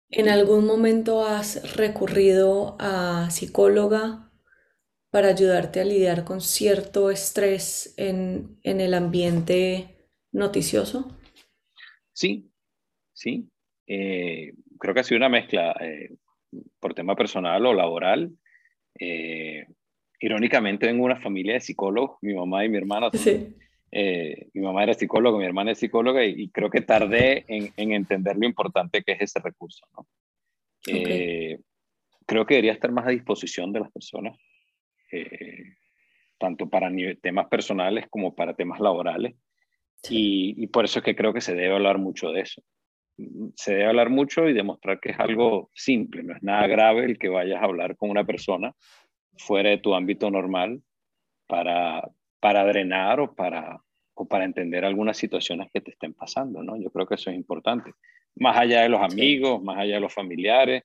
¿En 0.10 0.29
algún 0.29 0.65
momento 0.65 1.25
has 1.25 1.75
recurrido 1.75 2.77
a 2.79 3.29
psicóloga 3.29 4.28
para 5.12 5.30
ayudarte 5.30 5.82
a 5.82 5.86
lidiar 5.86 6.24
con 6.24 6.41
cierto 6.41 7.10
estrés 7.10 7.93
en, 7.98 8.58
en 8.63 8.82
el 8.82 8.93
ambiente 8.93 9.95
noticioso? 10.32 11.17
Sí, 12.13 12.52
sí. 13.13 13.50
Eh, 13.88 14.54
creo 14.78 14.93
que 14.93 15.00
ha 15.00 15.04
sido 15.04 15.17
una 15.17 15.30
mezcla 15.30 15.76
eh, 15.82 16.15
por 16.80 16.93
tema 16.93 17.15
personal 17.15 17.65
o 17.65 17.74
laboral. 17.74 18.32
Eh, 19.00 19.65
irónicamente, 20.19 20.86
vengo 20.86 21.08
de 21.08 21.13
una 21.13 21.22
familia 21.22 21.54
de 21.54 21.62
psicólogos, 21.62 22.17
mi 22.22 22.34
mamá 22.34 22.65
y 22.65 22.69
mi 22.69 22.78
hermana. 22.78 23.10
Sí. 23.13 23.56
mi 24.54 24.62
mamá 24.62 24.84
era 24.84 24.93
psicóloga, 24.93 25.39
mi 25.39 25.45
hermana 25.45 25.72
es 25.72 25.80
psicóloga 25.80 26.24
y, 26.24 26.50
creo 26.50 26.69
que 26.69 26.82
tardé 26.82 27.45
en, 27.48 27.91
entender 27.91 28.38
lo 28.38 28.45
importante 28.45 29.02
que 29.02 29.13
es 29.13 29.22
ese 29.22 29.39
recurso. 29.39 29.86
¿no? 29.98 30.08
creo 32.26 32.45
que 32.45 32.54
debería 32.54 32.74
estar 32.74 32.91
más 32.91 33.08
a 33.08 33.12
disposición 33.12 33.74
de 33.74 33.80
las 33.80 33.91
personas, 33.91 34.38
tanto 36.38 36.69
para 36.69 36.91
temas 37.22 37.48
personales 37.48 38.06
como 38.10 38.36
para 38.36 38.54
temas 38.54 38.80
laborales. 38.80 39.36
Y, 40.10 40.56
y, 40.58 40.67
por 40.67 40.86
eso 40.86 41.00
es 41.00 41.06
que 41.06 41.15
creo 41.15 41.34
que 41.34 41.41
se 41.41 41.56
debe 41.56 41.76
hablar 41.76 41.98
mucho 41.98 42.32
de 42.32 42.41
eso 42.41 42.63
se 43.56 43.74
debe 43.74 43.88
hablar 43.88 44.10
mucho 44.10 44.48
y 44.48 44.54
demostrar 44.54 45.00
que 45.00 45.12
es 45.12 45.19
algo 45.19 45.69
simple, 45.74 46.24
no 46.24 46.36
es 46.36 46.43
nada 46.43 46.67
grave 46.67 47.06
el 47.06 47.17
que 47.17 47.30
vayas 47.30 47.62
a 47.62 47.65
hablar 47.65 47.95
con 47.95 48.10
una 48.10 48.24
persona 48.24 48.74
fuera 49.38 49.69
de 49.69 49.78
tu 49.78 49.93
ámbito 49.93 50.30
normal 50.30 50.82
para, 51.48 52.10
para 52.39 52.65
drenar 52.65 53.19
o 53.19 53.34
para, 53.34 53.82
o 54.13 54.28
para 54.28 54.45
entender 54.45 54.86
algunas 54.86 55.17
situaciones 55.17 55.69
que 55.74 55.82
te 55.82 55.91
estén 55.91 56.13
pasando, 56.13 56.63
¿no? 56.63 56.78
Yo 56.78 56.91
creo 56.91 57.08
que 57.08 57.15
eso 57.15 57.30
es 57.30 57.36
importante. 57.36 57.93
Más 58.36 58.58
allá 58.58 58.82
de 58.82 58.89
los 58.89 59.02
amigos, 59.02 59.62
más 59.62 59.78
allá 59.78 59.95
de 59.95 60.02
los 60.02 60.13
familiares, 60.13 60.84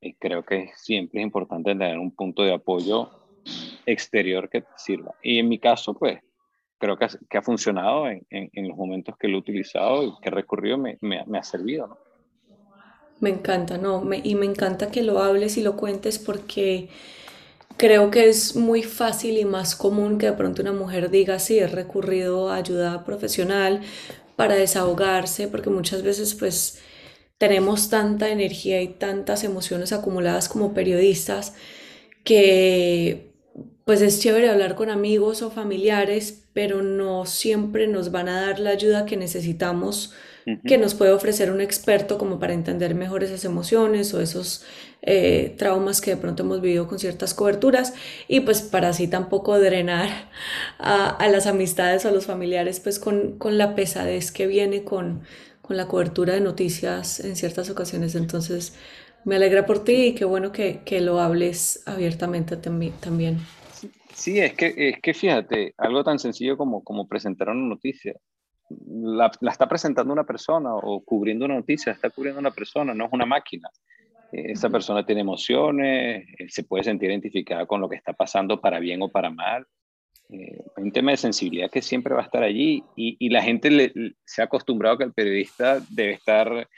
y 0.00 0.14
creo 0.14 0.42
que 0.42 0.70
siempre 0.76 1.20
es 1.20 1.26
importante 1.26 1.70
tener 1.72 1.98
un 1.98 2.14
punto 2.14 2.42
de 2.42 2.54
apoyo 2.54 3.19
exterior 3.86 4.48
que 4.48 4.62
te 4.62 4.68
sirva. 4.76 5.14
Y 5.22 5.38
en 5.38 5.48
mi 5.48 5.58
caso, 5.58 5.94
pues, 5.94 6.20
creo 6.78 6.96
que 6.96 7.04
ha, 7.04 7.08
que 7.28 7.38
ha 7.38 7.42
funcionado 7.42 8.08
en, 8.08 8.24
en, 8.30 8.68
los 8.68 8.76
momentos 8.76 9.16
que 9.18 9.28
lo 9.28 9.36
he 9.36 9.40
utilizado 9.40 10.02
y 10.02 10.12
que 10.20 10.28
he 10.28 10.32
recurrido 10.32 10.78
me, 10.78 10.96
me, 11.00 11.24
me 11.26 11.38
ha 11.38 11.42
servido, 11.42 11.86
¿no? 11.86 11.98
Me 13.20 13.28
encanta, 13.28 13.76
¿no? 13.76 14.00
Me, 14.00 14.20
y 14.24 14.34
me 14.34 14.46
encanta 14.46 14.90
que 14.90 15.02
lo 15.02 15.20
hables 15.20 15.58
y 15.58 15.62
lo 15.62 15.76
cuentes 15.76 16.18
porque 16.18 16.88
creo 17.76 18.10
que 18.10 18.28
es 18.28 18.56
muy 18.56 18.82
fácil 18.82 19.38
y 19.38 19.44
más 19.44 19.76
común 19.76 20.16
que 20.18 20.26
de 20.26 20.32
pronto 20.32 20.62
una 20.62 20.72
mujer 20.72 21.10
diga, 21.10 21.38
sí, 21.38 21.58
he 21.58 21.66
recurrido 21.66 22.50
a 22.50 22.56
ayuda 22.56 23.04
profesional 23.04 23.82
para 24.36 24.54
desahogarse, 24.54 25.48
porque 25.48 25.68
muchas 25.68 26.02
veces 26.02 26.34
pues 26.34 26.80
tenemos 27.36 27.90
tanta 27.90 28.30
energía 28.30 28.80
y 28.80 28.88
tantas 28.88 29.44
emociones 29.44 29.92
acumuladas 29.92 30.48
como 30.48 30.72
periodistas 30.72 31.54
que 32.24 33.29
pues 33.90 34.02
es 34.02 34.20
chévere 34.20 34.48
hablar 34.48 34.76
con 34.76 34.88
amigos 34.88 35.42
o 35.42 35.50
familiares, 35.50 36.44
pero 36.52 36.80
no 36.80 37.26
siempre 37.26 37.88
nos 37.88 38.12
van 38.12 38.28
a 38.28 38.40
dar 38.40 38.60
la 38.60 38.70
ayuda 38.70 39.04
que 39.04 39.16
necesitamos, 39.16 40.14
que 40.64 40.78
nos 40.78 40.94
puede 40.94 41.10
ofrecer 41.10 41.50
un 41.50 41.60
experto 41.60 42.16
como 42.16 42.38
para 42.38 42.52
entender 42.52 42.94
mejor 42.94 43.24
esas 43.24 43.44
emociones 43.44 44.14
o 44.14 44.20
esos 44.20 44.64
eh, 45.02 45.56
traumas 45.58 46.00
que 46.00 46.12
de 46.12 46.18
pronto 46.18 46.44
hemos 46.44 46.60
vivido 46.60 46.86
con 46.86 47.00
ciertas 47.00 47.34
coberturas 47.34 47.92
y 48.28 48.38
pues 48.38 48.62
para 48.62 48.90
así 48.90 49.08
tampoco 49.08 49.58
drenar 49.58 50.30
a, 50.78 51.26
las 51.28 51.48
amistades 51.48 52.04
o 52.04 52.10
a 52.10 52.12
los 52.12 52.26
familiares 52.26 52.78
pues 52.78 53.00
con, 53.00 53.38
con 53.38 53.58
la 53.58 53.74
pesadez 53.74 54.30
que 54.30 54.46
viene 54.46 54.84
con, 54.84 55.22
con 55.62 55.76
la 55.76 55.88
cobertura 55.88 56.34
de 56.34 56.40
noticias 56.40 57.18
en 57.18 57.34
ciertas 57.34 57.68
ocasiones. 57.70 58.14
Entonces, 58.14 58.72
me 59.24 59.34
alegra 59.34 59.66
por 59.66 59.82
ti 59.82 59.94
y 59.94 60.14
qué 60.14 60.24
bueno 60.24 60.52
que, 60.52 60.82
que 60.84 61.00
lo 61.00 61.18
hables 61.18 61.82
abiertamente 61.86 62.56
también. 62.56 63.40
Sí, 64.20 64.38
es 64.38 64.52
que, 64.52 64.74
es 64.76 65.00
que 65.00 65.14
fíjate, 65.14 65.72
algo 65.78 66.04
tan 66.04 66.18
sencillo 66.18 66.58
como, 66.58 66.84
como 66.84 67.08
presentar 67.08 67.48
una 67.48 67.66
noticia. 67.66 68.14
La, 68.68 69.32
la, 69.40 69.50
está 69.50 69.66
presentando 69.66 70.12
una 70.12 70.24
persona 70.24 70.74
o 70.74 71.02
cubriendo 71.02 71.46
una 71.46 71.54
noticia, 71.54 71.92
está 71.92 72.10
cubriendo 72.10 72.38
una 72.38 72.50
persona, 72.50 72.92
no 72.92 73.06
es 73.06 73.12
una 73.14 73.24
máquina. 73.24 73.70
Esa 74.30 74.68
persona 74.68 75.06
tiene 75.06 75.22
emociones, 75.22 76.26
eh, 76.38 76.50
se 76.50 76.64
puede 76.64 76.84
sentir 76.84 77.08
identificada 77.08 77.64
con 77.64 77.80
lo 77.80 77.88
que 77.88 77.96
está 77.96 78.12
pasando 78.12 78.60
para 78.60 78.78
bien 78.78 79.00
o 79.00 79.08
para 79.08 79.30
mal. 79.30 79.66
Eh, 80.28 80.64
un 80.76 80.92
tema 80.92 81.12
de 81.12 81.16
sensibilidad 81.16 81.70
que 81.70 81.80
siempre 81.80 82.12
va 82.12 82.20
a 82.20 82.24
estar 82.24 82.42
allí 82.42 82.84
y, 82.94 83.16
y 83.18 83.30
la 83.30 83.42
gente 83.42 83.70
le, 83.70 83.92
se 84.26 84.42
ha 84.42 84.44
acostumbrado 84.44 84.98
que 84.98 85.04
el 85.04 85.14
periodista 85.14 85.80
debe 85.88 86.12
estar 86.12 86.68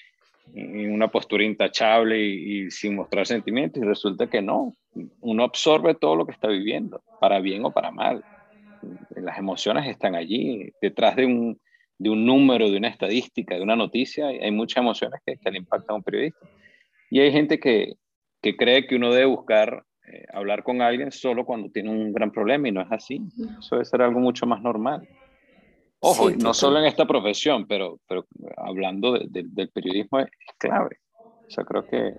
una 0.55 1.09
postura 1.09 1.45
intachable 1.45 2.21
y, 2.21 2.71
sin 2.71 2.97
mostrar 2.97 3.27
sentimientos 3.27 3.83
y 3.83 3.87
resulta 3.87 4.29
que 4.29 4.43
no, 4.43 4.77
uno 5.21 5.45
absorbe 5.45 5.95
todo 5.95 6.17
lo 6.17 6.27
que 6.27 6.33
está 6.33 6.49
viviendo, 6.49 7.03
para 7.21 7.41
bien 7.41 7.65
o 7.65 7.73
para 7.73 7.91
mal. 7.91 8.23
Las 9.17 9.39
emociones 9.39 9.87
están 9.87 10.15
allí, 10.15 10.73
detrás 10.81 11.17
de 11.17 11.27
un, 11.27 11.61
de 11.99 12.11
un 12.11 12.27
número, 12.27 12.71
de 12.71 12.77
una 12.77 12.89
estadística, 12.89 13.55
de 13.55 13.63
una 13.63 13.77
noticia, 13.77 14.27
hay 14.27 14.51
muchas 14.51 14.83
emociones 14.83 15.21
que, 15.25 15.37
que 15.37 15.51
le 15.51 15.59
impactan 15.59 15.95
a 15.95 15.97
un 15.97 16.03
periodista. 16.03 16.47
Y 17.11 17.21
hay 17.21 17.31
gente 17.31 17.61
que, 17.61 17.95
que 18.43 18.57
cree 18.57 18.87
que 18.87 18.97
uno 18.97 19.13
debe 19.13 19.27
buscar 19.27 19.85
eh, 20.07 20.25
hablar 20.33 20.65
con 20.65 20.83
alguien 20.83 21.13
solo 21.13 21.47
cuando 21.47 21.71
tiene 21.71 21.91
un 21.91 22.13
gran 22.13 22.33
problema 22.33 22.69
y 22.69 22.73
no 22.73 22.81
es 22.81 22.91
así. 22.91 23.21
Eso 23.59 23.77
debe 23.77 23.85
ser 23.85 24.03
algo 24.03 24.19
mucho 24.19 24.47
más 24.47 24.61
normal. 24.61 25.09
Ojo, 26.05 26.31
no 26.31 26.53
solo 26.53 26.81
en 26.81 26.87
esta 26.87 27.07
profesión, 27.07 27.67
pero, 27.69 28.01
pero 28.09 28.27
hablando 28.57 29.13
del 29.13 29.71
periodismo 29.71 30.19
es, 30.19 30.31
clave. 30.59 30.99
O 31.17 31.51
sea, 31.51 31.65
creo 31.65 31.87
que, 31.87 32.15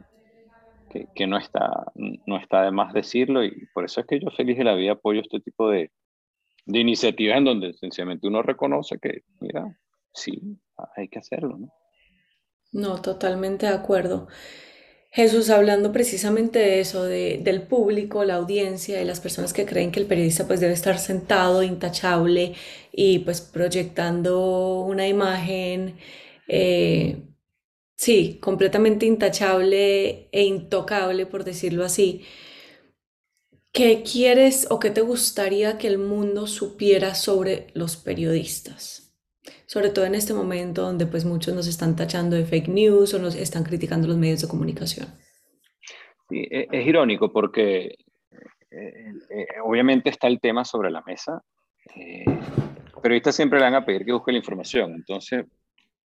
que, 0.90 1.08
que, 1.14 1.28
no, 1.28 1.38
está, 1.38 1.92
no 1.96 2.38
está 2.38 2.64
de 2.64 2.72
más 2.72 2.94
decirlo 2.94 3.44
y 3.44 3.68
por 3.74 3.84
eso 3.84 4.00
es 4.00 4.08
que 4.08 4.22
yo 4.22 4.30
feliz 4.30 4.58
de 4.58 4.64
la 4.64 4.76
vida 4.76 4.94
apoyo 4.94 5.20
este 5.20 5.42
tipo 5.42 5.70
de, 5.70 5.92
de 6.66 6.80
iniciativas 6.80 7.38
en 7.38 7.44
donde 7.44 7.74
sencillamente 7.74 8.28
uno 8.28 8.42
reconoce 8.42 8.98
que, 9.00 9.24
mira, 9.42 9.78
sí, 10.14 10.40
hay 10.96 11.10
que 11.10 11.20
hacerlo, 11.20 11.58
¿no? 11.58 11.74
No, 12.72 13.02
totalmente 13.02 13.66
de 13.66 13.74
acuerdo. 13.74 14.28
Jesús, 15.14 15.52
hablando 15.52 15.92
precisamente 15.92 16.58
de 16.58 16.80
eso, 16.80 17.04
de, 17.04 17.40
del 17.44 17.62
público, 17.62 18.24
la 18.26 18.34
audiencia, 18.36 18.98
de 18.98 19.06
las 19.06 19.20
personas 19.20 19.54
que 19.54 19.64
creen 19.66 19.92
que 19.92 20.00
el 20.00 20.08
periodista 20.08 20.48
pues 20.48 20.60
debe 20.60 20.74
estar 20.74 20.98
sentado, 20.98 21.62
intachable 21.62 22.56
y 22.92 23.20
pues 23.20 23.40
proyectando 23.42 24.80
una 24.82 25.08
imagen, 25.08 25.98
eh, 26.48 27.28
sí, 27.96 28.40
completamente 28.42 29.06
intachable 29.06 30.30
e 30.32 30.44
intocable, 30.46 31.28
por 31.28 31.44
decirlo 31.44 31.86
así. 31.86 32.26
¿Qué 33.74 34.04
quieres 34.04 34.68
o 34.72 34.80
qué 34.80 34.90
te 34.90 35.02
gustaría 35.02 35.78
que 35.78 35.88
el 35.88 36.00
mundo 36.00 36.48
supiera 36.48 37.14
sobre 37.14 37.68
los 37.76 37.98
periodistas? 37.98 39.03
Sobre 39.74 39.90
todo 39.90 40.06
en 40.06 40.14
este 40.14 40.36
momento 40.36 40.84
donde 40.84 41.08
pues 41.08 41.26
muchos 41.26 41.52
nos 41.56 41.66
están 41.66 41.96
tachando 41.96 42.36
de 42.36 42.46
fake 42.46 42.68
news 42.68 43.12
o 43.16 43.20
nos 43.20 43.34
están 43.34 43.64
criticando 43.64 44.08
los 44.08 44.18
medios 44.18 44.40
de 44.40 44.48
comunicación. 44.48 45.08
Sí, 46.30 46.48
e, 46.52 46.68
es, 46.72 46.86
irónico 46.86 47.34
porque 47.34 47.96
eh, 48.70 49.14
eh, 49.32 49.48
obviamente 49.64 50.12
está 50.12 50.28
el 50.28 50.40
tema 50.40 50.64
sobre 50.64 50.92
la 50.92 51.02
mesa, 51.02 51.42
eh, 51.96 52.24
periodistas 53.02 53.36
siempre 53.36 53.58
le 53.58 53.66
van 53.66 53.74
a 53.74 53.84
pedir 53.84 54.06
que 54.06 54.12
busque 54.12 54.32
la 54.32 54.38
información, 54.38 54.94
entonces 54.94 55.44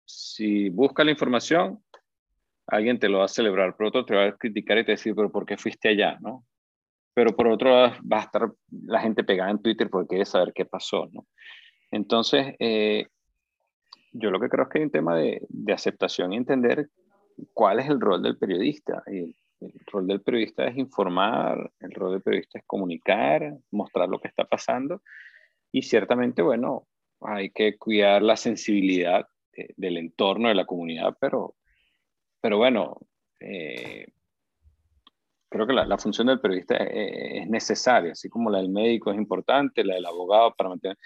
si 0.04 0.68
busca 0.70 1.04
la 1.04 1.12
información, 1.12 1.78
alguien 2.66 2.98
te 2.98 3.08
lo 3.08 3.18
va 3.18 3.26
a 3.26 3.28
celebrar, 3.28 3.76
por 3.76 3.86
otro 3.86 4.04
te 4.04 4.16
va 4.16 4.24
a 4.24 4.36
criticar 4.36 4.78
y 4.78 4.84
te 4.84 4.90
va 4.90 4.94
a 4.94 4.98
decir, 4.98 5.14
pero 5.14 5.30
¿por 5.30 5.46
qué 5.46 5.56
fuiste 5.56 5.90
allá? 5.90 6.18
¿no? 6.20 6.44
Pero 7.14 7.36
por 7.36 7.46
otro 7.46 7.70
lado 7.70 7.94
va 8.12 8.18
a 8.18 8.24
estar 8.24 8.50
la 8.84 9.00
gente 9.00 9.22
pegada 9.22 9.52
en 9.52 9.62
Twitter 9.62 9.88
porque 9.88 10.08
quiere 10.08 10.24
saber 10.24 10.52
qué 10.52 10.64
pasó, 10.64 11.08
¿no? 11.12 11.24
Entonces, 11.92 12.56
eh, 12.58 13.06
yo 14.14 14.30
lo 14.30 14.40
que 14.40 14.48
creo 14.48 14.64
es 14.64 14.70
que 14.70 14.78
hay 14.78 14.84
un 14.84 14.90
tema 14.90 15.16
de, 15.16 15.44
de, 15.48 15.72
aceptación 15.72 16.32
y 16.32 16.36
entender 16.36 16.88
cuál 17.52 17.80
es 17.80 17.88
el 17.88 18.00
rol 18.00 18.22
del 18.22 18.38
periodista. 18.38 19.02
Y 19.08 19.18
el, 19.18 19.36
rol 19.86 20.06
del 20.06 20.22
periodista 20.22 20.66
es 20.66 20.76
informar, 20.76 21.72
el 21.80 21.90
rol 21.90 22.12
del 22.12 22.22
periodista 22.22 22.60
es 22.60 22.64
comunicar, 22.64 23.56
mostrar 23.72 24.08
lo 24.08 24.20
que 24.20 24.28
está 24.28 24.44
pasando. 24.44 25.02
Y 25.72 25.82
ciertamente, 25.82 26.42
bueno, 26.42 26.86
hay 27.20 27.50
que 27.50 27.76
cuidar 27.76 28.22
la 28.22 28.36
sensibilidad 28.36 29.26
del 29.76 29.96
entorno, 29.96 30.48
de 30.48 30.54
la 30.54 30.66
comunidad, 30.66 31.16
pero, 31.20 31.56
pero 32.40 32.58
bueno, 32.58 32.98
eh, 33.40 34.06
creo 35.48 35.66
que 35.66 35.72
la, 35.72 35.86
la, 35.86 35.98
función 35.98 36.26
del 36.28 36.40
periodista 36.40 36.76
es, 36.76 37.42
es, 37.42 37.48
necesaria, 37.48 38.12
así 38.12 38.28
como 38.28 38.50
la 38.50 38.58
del 38.58 38.68
médico 38.68 39.10
es 39.10 39.16
importante, 39.16 39.84
la 39.84 39.94
del 39.94 40.06
abogado 40.06 40.54
para 40.56 40.70
mantener 40.70 40.98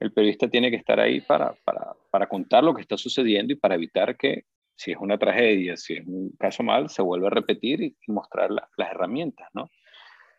el 0.00 0.12
periodista 0.12 0.48
tiene 0.48 0.70
que 0.70 0.76
estar 0.76 0.98
ahí 1.00 1.20
para, 1.20 1.54
para, 1.64 1.94
para, 2.10 2.28
contar 2.28 2.64
lo 2.64 2.74
que 2.74 2.82
está 2.82 2.96
sucediendo 2.96 3.52
y 3.52 3.56
para 3.56 3.74
evitar 3.74 4.16
que, 4.16 4.44
si 4.74 4.92
es 4.92 4.98
una 4.98 5.18
tragedia, 5.18 5.76
si 5.76 5.94
es 5.94 6.06
un 6.06 6.30
caso 6.38 6.62
mal, 6.62 6.88
se 6.88 7.02
vuelva 7.02 7.28
a 7.28 7.30
repetir 7.30 7.82
y, 7.82 7.96
mostrar 8.08 8.50
las 8.50 8.90
herramientas, 8.90 9.48
¿no? 9.54 9.70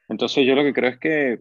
Entonces 0.10 0.46
yo 0.46 0.56
lo 0.56 0.64
que 0.64 0.74
creo 0.74 0.90
es 0.90 1.00
que 1.00 1.40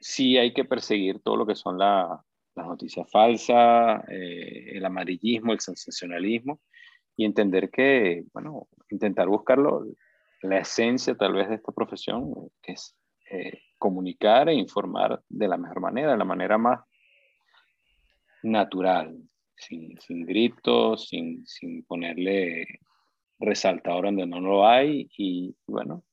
sí 0.00 0.38
hay 0.38 0.52
que 0.52 0.64
perseguir 0.64 1.20
todo 1.20 1.36
lo 1.36 1.46
que 1.46 1.54
son 1.54 1.78
las 1.78 2.08
noticias 2.54 3.10
falsas, 3.10 4.02
eh, 4.08 4.76
el 4.76 4.84
amarillismo, 4.84 5.52
el 5.52 5.60
sensacionalismo, 5.60 6.60
y 7.16 7.24
entender 7.24 7.70
que, 7.70 8.24
bueno, 8.32 8.68
intentar 8.90 9.28
buscarlo, 9.28 9.84
la 10.42 10.58
esencia 10.58 11.16
tal 11.16 11.32
vez 11.32 11.48
de 11.48 11.54
esta 11.54 11.72
profesión, 11.72 12.32
que 12.62 12.72
es 12.72 12.94
eh, 13.30 13.62
comunicar 13.78 14.48
e 14.48 14.54
informar 14.54 15.22
de 15.28 15.48
la 15.48 15.56
mejor 15.56 15.80
manera, 15.80 16.12
de 16.12 16.18
la 16.18 16.24
manera 16.24 16.58
más 16.58 16.80
natural, 18.44 19.16
sin, 19.56 19.98
sin 20.00 20.24
gritos, 20.24 21.08
sin, 21.08 21.46
sin 21.46 21.84
ponerle 21.84 22.66
resaltador 23.38 24.04
donde 24.04 24.26
no 24.26 24.40
lo 24.40 24.66
hay 24.66 25.08
y 25.16 25.54
bueno, 25.66 26.04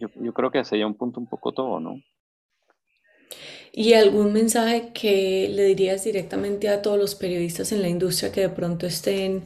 yo, 0.00 0.08
yo 0.16 0.32
creo 0.32 0.50
que 0.50 0.64
sería 0.64 0.86
un 0.86 0.94
punto 0.94 1.20
un 1.20 1.26
poco 1.26 1.52
todo, 1.52 1.80
¿no? 1.80 2.00
¿Y 3.72 3.94
algún 3.94 4.32
mensaje 4.32 4.92
que 4.94 5.48
le 5.50 5.64
dirías 5.64 6.04
directamente 6.04 6.68
a 6.68 6.80
todos 6.80 6.96
los 6.96 7.16
periodistas 7.16 7.72
en 7.72 7.82
la 7.82 7.88
industria 7.88 8.30
que 8.30 8.42
de 8.42 8.48
pronto 8.48 8.86
estén 8.86 9.42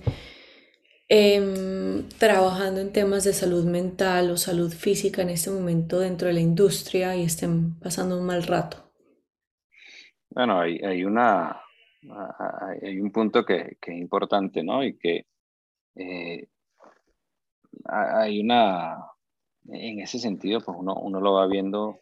em, 1.09 2.07
trabajando 2.19 2.83
en 2.83 2.93
temas 2.93 3.25
de 3.25 3.33
salud 3.33 3.65
mental 3.65 4.31
o 4.31 4.37
salud 4.37 4.71
física 4.71 5.23
en 5.23 5.31
este 5.31 5.51
momento 5.51 6.01
dentro 6.01 6.29
de 6.29 6.35
la 6.35 6.41
industria 6.41 7.17
y 7.17 7.23
estén 7.23 7.79
pasando 7.81 8.19
un 8.19 8.27
mal 8.27 8.43
rato? 8.43 8.93
Bueno, 10.29 10.61
hay, 10.61 10.79
hay 10.85 11.05
una, 11.05 11.63
hay 12.81 13.01
un 13.01 13.11
punto 13.11 13.45
que, 13.45 13.77
es 13.81 13.97
importante, 13.97 14.63
¿no? 14.63 14.85
Y 14.85 14.97
que 14.97 15.27
eh, 15.97 16.47
hay 17.85 18.41
una, 18.41 18.99
en 19.69 20.01
ese 20.01 20.19
sentido, 20.19 20.61
pues 20.61 20.77
uno, 20.79 21.21
lo 21.21 21.33
va 21.35 21.47
viendo 21.47 21.99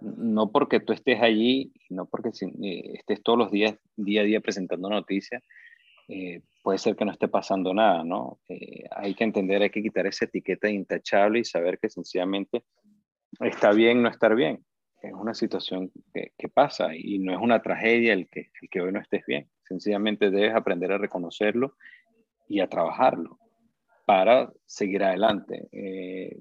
no 0.00 0.50
porque 0.50 0.80
tú 0.80 0.92
estés 0.92 1.22
allí, 1.22 1.72
no 1.88 2.06
porque 2.06 2.28
eh, 2.28 2.92
estés 2.94 3.22
todos 3.22 3.38
los 3.38 3.50
días, 3.50 3.76
día 3.96 4.20
a 4.20 4.24
día 4.24 4.40
presentando 4.40 4.90
noticias, 4.90 5.42
eh, 6.08 6.42
puede 6.62 6.78
ser 6.78 6.96
que 6.96 7.04
no 7.04 7.12
esté 7.12 7.28
pasando 7.28 7.72
nada, 7.72 8.04
¿no? 8.04 8.38
Hay 8.90 9.14
que 9.14 9.24
entender, 9.24 9.62
hay 9.62 9.70
que 9.70 9.82
quitar 9.82 10.06
esa 10.06 10.26
etiqueta 10.26 10.68
intachable 10.68 11.40
y 11.40 11.44
saber 11.44 11.78
que 11.78 11.88
sencillamente 11.88 12.64
está 13.40 13.72
bien 13.72 14.02
no 14.02 14.08
estar 14.08 14.34
bien. 14.34 14.64
Es 15.08 15.14
una 15.14 15.34
situación 15.34 15.90
que, 16.12 16.32
que 16.36 16.48
pasa 16.48 16.94
y 16.94 17.18
no 17.18 17.32
es 17.32 17.38
una 17.38 17.62
tragedia 17.62 18.12
el 18.12 18.28
que, 18.28 18.50
el 18.60 18.68
que 18.70 18.80
hoy 18.80 18.92
no 18.92 19.00
estés 19.00 19.24
bien. 19.26 19.48
Sencillamente 19.62 20.30
debes 20.30 20.54
aprender 20.54 20.92
a 20.92 20.98
reconocerlo 20.98 21.74
y 22.48 22.60
a 22.60 22.68
trabajarlo 22.68 23.38
para 24.06 24.52
seguir 24.64 25.02
adelante. 25.02 25.68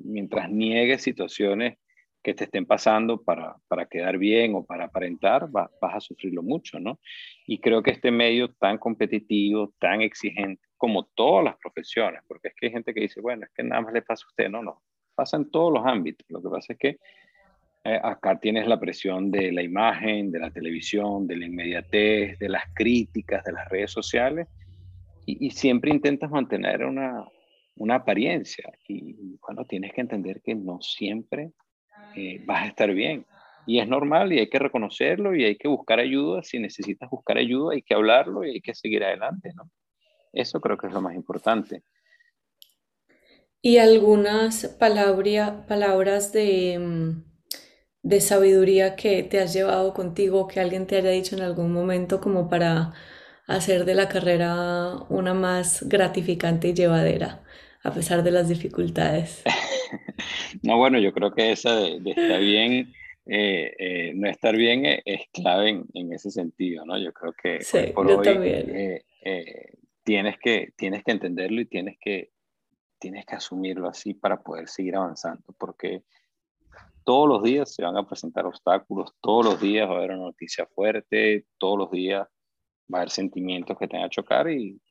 mientras 0.04 0.50
niegues 0.50 1.02
situaciones 1.02 1.78
que 2.24 2.34
te 2.34 2.46
estén 2.46 2.66
pasando 2.66 3.22
para, 3.22 3.56
para 3.68 3.86
quedar 3.86 4.18
bien 4.18 4.56
o 4.56 4.66
para 4.66 4.86
aparentar, 4.86 5.48
vas 5.52 5.70
a 5.82 6.00
sufrirlo 6.00 6.42
mucho, 6.42 6.80
¿no? 6.80 7.00
Y 7.46 7.60
creo 7.60 7.84
que 7.84 7.92
este 7.92 8.10
medio 8.10 8.52
tan 8.54 8.80
competitivo, 8.80 9.74
tan 9.80 10.02
exigente, 10.02 10.62
como 10.76 11.06
todas 11.06 11.44
las 11.44 11.56
profesiones, 11.58 12.22
porque 12.28 12.48
es 12.48 12.56
que 12.56 12.68
hay 12.68 12.72
gente 12.72 12.94
que 12.94 13.02
dice, 13.02 13.22
bueno, 13.22 13.46
es 13.46 13.52
que 13.54 13.64
nada 13.64 13.82
más 13.82 13.94
le 13.94 14.02
pasa 14.02 14.26
a 14.26 14.30
usted, 14.30 14.50
no, 14.50 14.64
no, 14.64 14.82
pasa 15.14 15.38
en 15.38 15.52
todos 15.52 15.72
los 15.72 15.86
ámbitos. 15.86 16.26
Lo 16.30 16.42
que 16.42 16.50
pasa 16.50 16.74
es 16.74 16.80
que 16.80 16.98
eh, 17.86 18.00
acá 18.02 18.40
tienes 18.40 18.68
la 18.68 18.80
presión 18.80 19.30
de 19.30 19.52
la 19.52 19.62
imagen, 19.62 20.32
de 20.32 20.40
la 20.40 20.50
televisión, 20.50 21.28
de 21.28 21.38
la 21.38 21.46
inmediatez, 21.46 22.40
de 22.40 22.50
las 22.50 22.64
críticas, 22.74 23.44
de 23.44 23.52
las 23.52 23.70
redes 23.70 23.92
sociales, 23.92 24.48
y, 25.28 25.52
siempre 25.52 25.92
intentas 25.92 26.32
mantener 26.32 26.84
una, 26.84 27.24
una 27.76 27.96
apariencia. 27.96 28.72
Y 28.88 29.38
bueno, 29.40 29.66
tienes 29.66 29.94
que 29.94 30.02
entender 30.02 30.42
que 30.42 30.56
no 30.56 30.82
siempre 30.82 31.52
eh, 32.16 32.42
vas 32.46 32.64
a 32.64 32.68
estar 32.68 32.92
bien. 32.92 33.26
Y 33.68 33.80
es 33.80 33.88
normal 33.88 34.34
y 34.34 34.40
hay 34.40 34.50
que 34.50 34.60
reconocerlo 34.60 35.36
y 35.36 35.44
hay 35.44 35.56
que 35.56 35.68
buscar 35.68 36.00
ayuda. 36.00 36.42
Si 36.42 36.58
necesitas 36.58 37.10
buscar 37.10 37.38
ayuda, 37.38 37.74
hay 37.74 37.84
que 37.84 37.94
hablarlo 37.94 38.44
y 38.44 38.52
hay 38.52 38.62
que 38.62 38.74
seguir 38.74 39.04
adelante, 39.04 39.52
¿no? 39.56 39.70
Eso 40.34 40.60
creo 40.60 40.78
que 40.78 40.88
es 40.88 40.94
lo 40.94 41.02
más 41.02 41.16
importante. 41.16 41.84
Y 43.62 43.78
algunas 43.78 44.68
palabras 44.80 46.34
de, 46.34 46.78
mm, 46.80 47.35
de 48.06 48.22
sabiduría 48.22 48.96
que 48.96 49.24
te 49.24 49.40
has 49.40 49.52
llevado 49.52 49.92
contigo, 49.96 50.48
que 50.48 50.60
alguien 50.60 50.86
te 50.86 50.96
haya 50.96 51.10
dicho 51.10 51.36
en 51.36 51.42
algún 51.42 51.74
momento 51.74 52.22
como 52.22 52.48
para 52.48 52.94
hacer 53.48 53.84
de 53.84 53.96
la 53.96 54.08
carrera 54.08 54.98
una 55.10 55.34
más 55.34 55.82
gratificante 55.90 56.68
y 56.68 56.74
llevadera, 56.76 57.42
a 57.82 57.92
pesar 57.92 58.22
de 58.22 58.30
las 58.30 58.48
dificultades. 58.48 59.42
no, 60.62 60.78
bueno, 60.78 61.00
yo 61.00 61.14
creo 61.14 61.34
que 61.34 61.52
esa 61.52 61.76
de, 61.76 62.00
estar 62.06 62.40
bien, 62.42 62.94
eh, 63.26 63.74
eh, 63.80 64.12
no 64.14 64.30
estar 64.30 64.56
bien 64.56 64.86
es, 64.86 65.22
clave 65.34 65.82
en, 65.96 66.14
ese 66.14 66.30
sentido, 66.30 66.86
¿no? 66.86 67.00
Yo 67.00 67.12
creo 67.12 67.34
que 67.34 67.58
por 67.96 68.06
hoy 68.06 68.28
eh, 68.38 69.02
tienes, 70.04 70.38
que, 70.38 70.74
tienes 70.76 71.04
que 71.04 71.12
entenderlo 71.12 71.60
y 71.60 71.66
tienes 71.66 71.98
que, 72.00 72.30
tienes 73.00 73.26
que 73.26 73.36
asumirlo 73.36 73.90
así 73.90 74.14
para 74.14 74.44
poder 74.44 74.68
seguir 74.68 74.96
avanzando, 74.96 75.56
porque 75.58 76.04
todos 77.06 77.30
los 77.30 77.44
días 77.44 77.74
se 77.74 77.84
van 77.84 77.96
a 77.96 78.06
presentar 78.06 78.46
obstáculos, 78.46 79.14
todos 79.22 79.46
los 79.46 79.62
días 79.62 79.88
va 79.88 79.94
a 79.94 79.98
haber 79.98 80.12
una 80.12 80.26
noticia 80.26 80.66
fuerte, 80.66 81.46
todos 81.58 81.78
los 81.78 81.92
días 81.92 82.28
va 82.94 82.98
a 82.98 83.02
haber 83.02 83.12
sentimientos 83.12 83.78
que 83.78 83.88
tengan 83.88 84.10
que 84.10 84.16
chocar 84.16 84.50
y, 84.50 84.82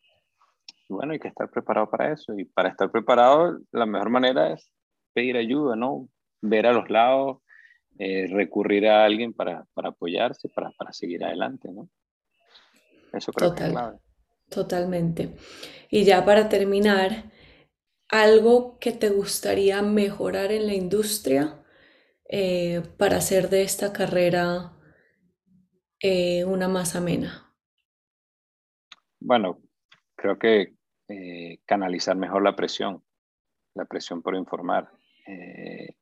y 0.88 0.94
bueno, 0.94 1.12
hay 1.12 1.18
que 1.18 1.28
estar 1.28 1.50
preparado 1.50 1.90
para 1.90 2.12
eso. 2.12 2.38
Y 2.38 2.44
para 2.44 2.68
estar 2.70 2.90
preparado, 2.90 3.58
la 3.72 3.84
mejor 3.84 4.10
manera 4.10 4.52
es 4.52 4.70
pedir 5.12 5.36
ayuda, 5.36 5.76
¿no? 5.76 6.08
Ver 6.40 6.66
a 6.66 6.72
los 6.72 6.88
lados, 6.88 7.38
eh, 7.98 8.26
recurrir 8.30 8.88
a 8.88 9.04
alguien 9.04 9.32
para, 9.32 9.66
para 9.74 9.90
apoyarse, 9.90 10.48
para, 10.48 10.70
para, 10.72 10.92
seguir 10.92 11.24
adelante, 11.24 11.70
¿no? 11.72 11.88
Eso 13.12 13.32
creo 13.32 13.54
que 13.54 13.64
es 13.64 13.70
clave. 13.70 13.98
Totalmente. 14.48 15.34
Y 15.90 16.04
ya 16.04 16.24
para 16.24 16.48
terminar, 16.48 17.30
algo 18.08 18.78
que 18.78 18.92
te 18.92 19.08
gustaría 19.08 19.82
mejorar 19.82 20.52
en 20.52 20.66
la 20.66 20.74
industria 20.74 21.63
eh, 22.36 22.82
para 22.98 23.18
hacer 23.18 23.48
de 23.48 23.62
esta 23.62 23.92
carrera 23.92 24.72
eh, 26.00 26.44
una 26.44 26.66
más 26.66 26.96
amena. 26.96 27.54
Bueno, 29.20 29.60
creo 30.16 30.36
que 30.36 30.74
canalizar 31.64 32.16
mejor 32.16 32.42
la 32.42 32.56
presión, 32.56 33.04
la 33.74 33.84
presión 33.84 34.20
por 34.20 34.34
informar. 34.34 34.90
Eh, 35.28 35.94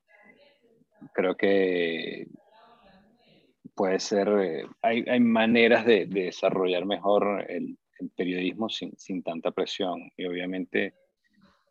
creo 1.13 1.37
que 1.37 2.29
puede 3.75 4.01
ser, 4.01 4.29
eh, 4.29 4.67
hay, 4.81 5.05
hay, 5.07 5.21
maneras 5.21 5.85
de, 5.85 6.07
desarrollar 6.07 6.87
mejor 6.87 7.45
el, 7.47 7.77
periodismo 8.17 8.71
sin, 8.71 8.97
sin, 8.97 9.23
tanta 9.23 9.51
presión. 9.51 10.11
Y 10.17 10.25
obviamente 10.25 10.95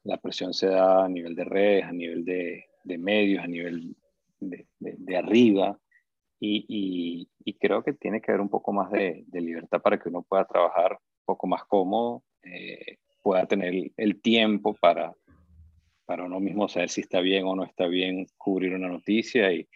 la 0.03 0.17
presión 0.17 0.53
se 0.53 0.67
da 0.67 1.05
a 1.05 1.09
nivel 1.09 1.33
de 1.33 1.45
redes, 1.45 1.83
a 1.83 1.91
nivel 1.91 2.23
de, 2.23 2.65
de 2.83 2.97
medios, 2.99 3.43
a 3.43 3.47
nivel 3.47 3.95
de, 4.41 4.67
de 4.79 5.17
arriba. 5.17 5.79
Y, 6.43 7.27
y, 7.45 7.53
creo 7.59 7.83
que 7.83 7.93
tiene 7.93 8.19
que 8.19 8.31
haber 8.31 8.41
un 8.41 8.49
poco 8.49 8.73
más 8.73 8.89
de, 8.91 9.23
libertad 9.31 9.79
para 9.79 9.99
que 9.99 10.09
uno 10.09 10.23
pueda 10.23 10.43
trabajar 10.45 10.93
un 10.93 11.25
poco 11.25 11.45
más 11.45 11.63
cómodo, 11.65 12.23
eh, 12.41 12.97
pueda 13.21 13.45
tener 13.45 13.91
el 13.95 14.21
tiempo 14.21 14.73
para, 14.73 15.13
para 16.05 16.23
uno 16.23 16.39
mismo 16.39 16.67
saber 16.67 16.89
si 16.89 17.01
está 17.01 17.19
bien 17.19 17.45
o 17.45 17.55
no 17.55 17.63
está 17.63 17.85
bien 17.85 18.25
cubrir 18.37 18.73
una 18.73 18.87
noticia 18.87 19.53
y, 19.53 19.69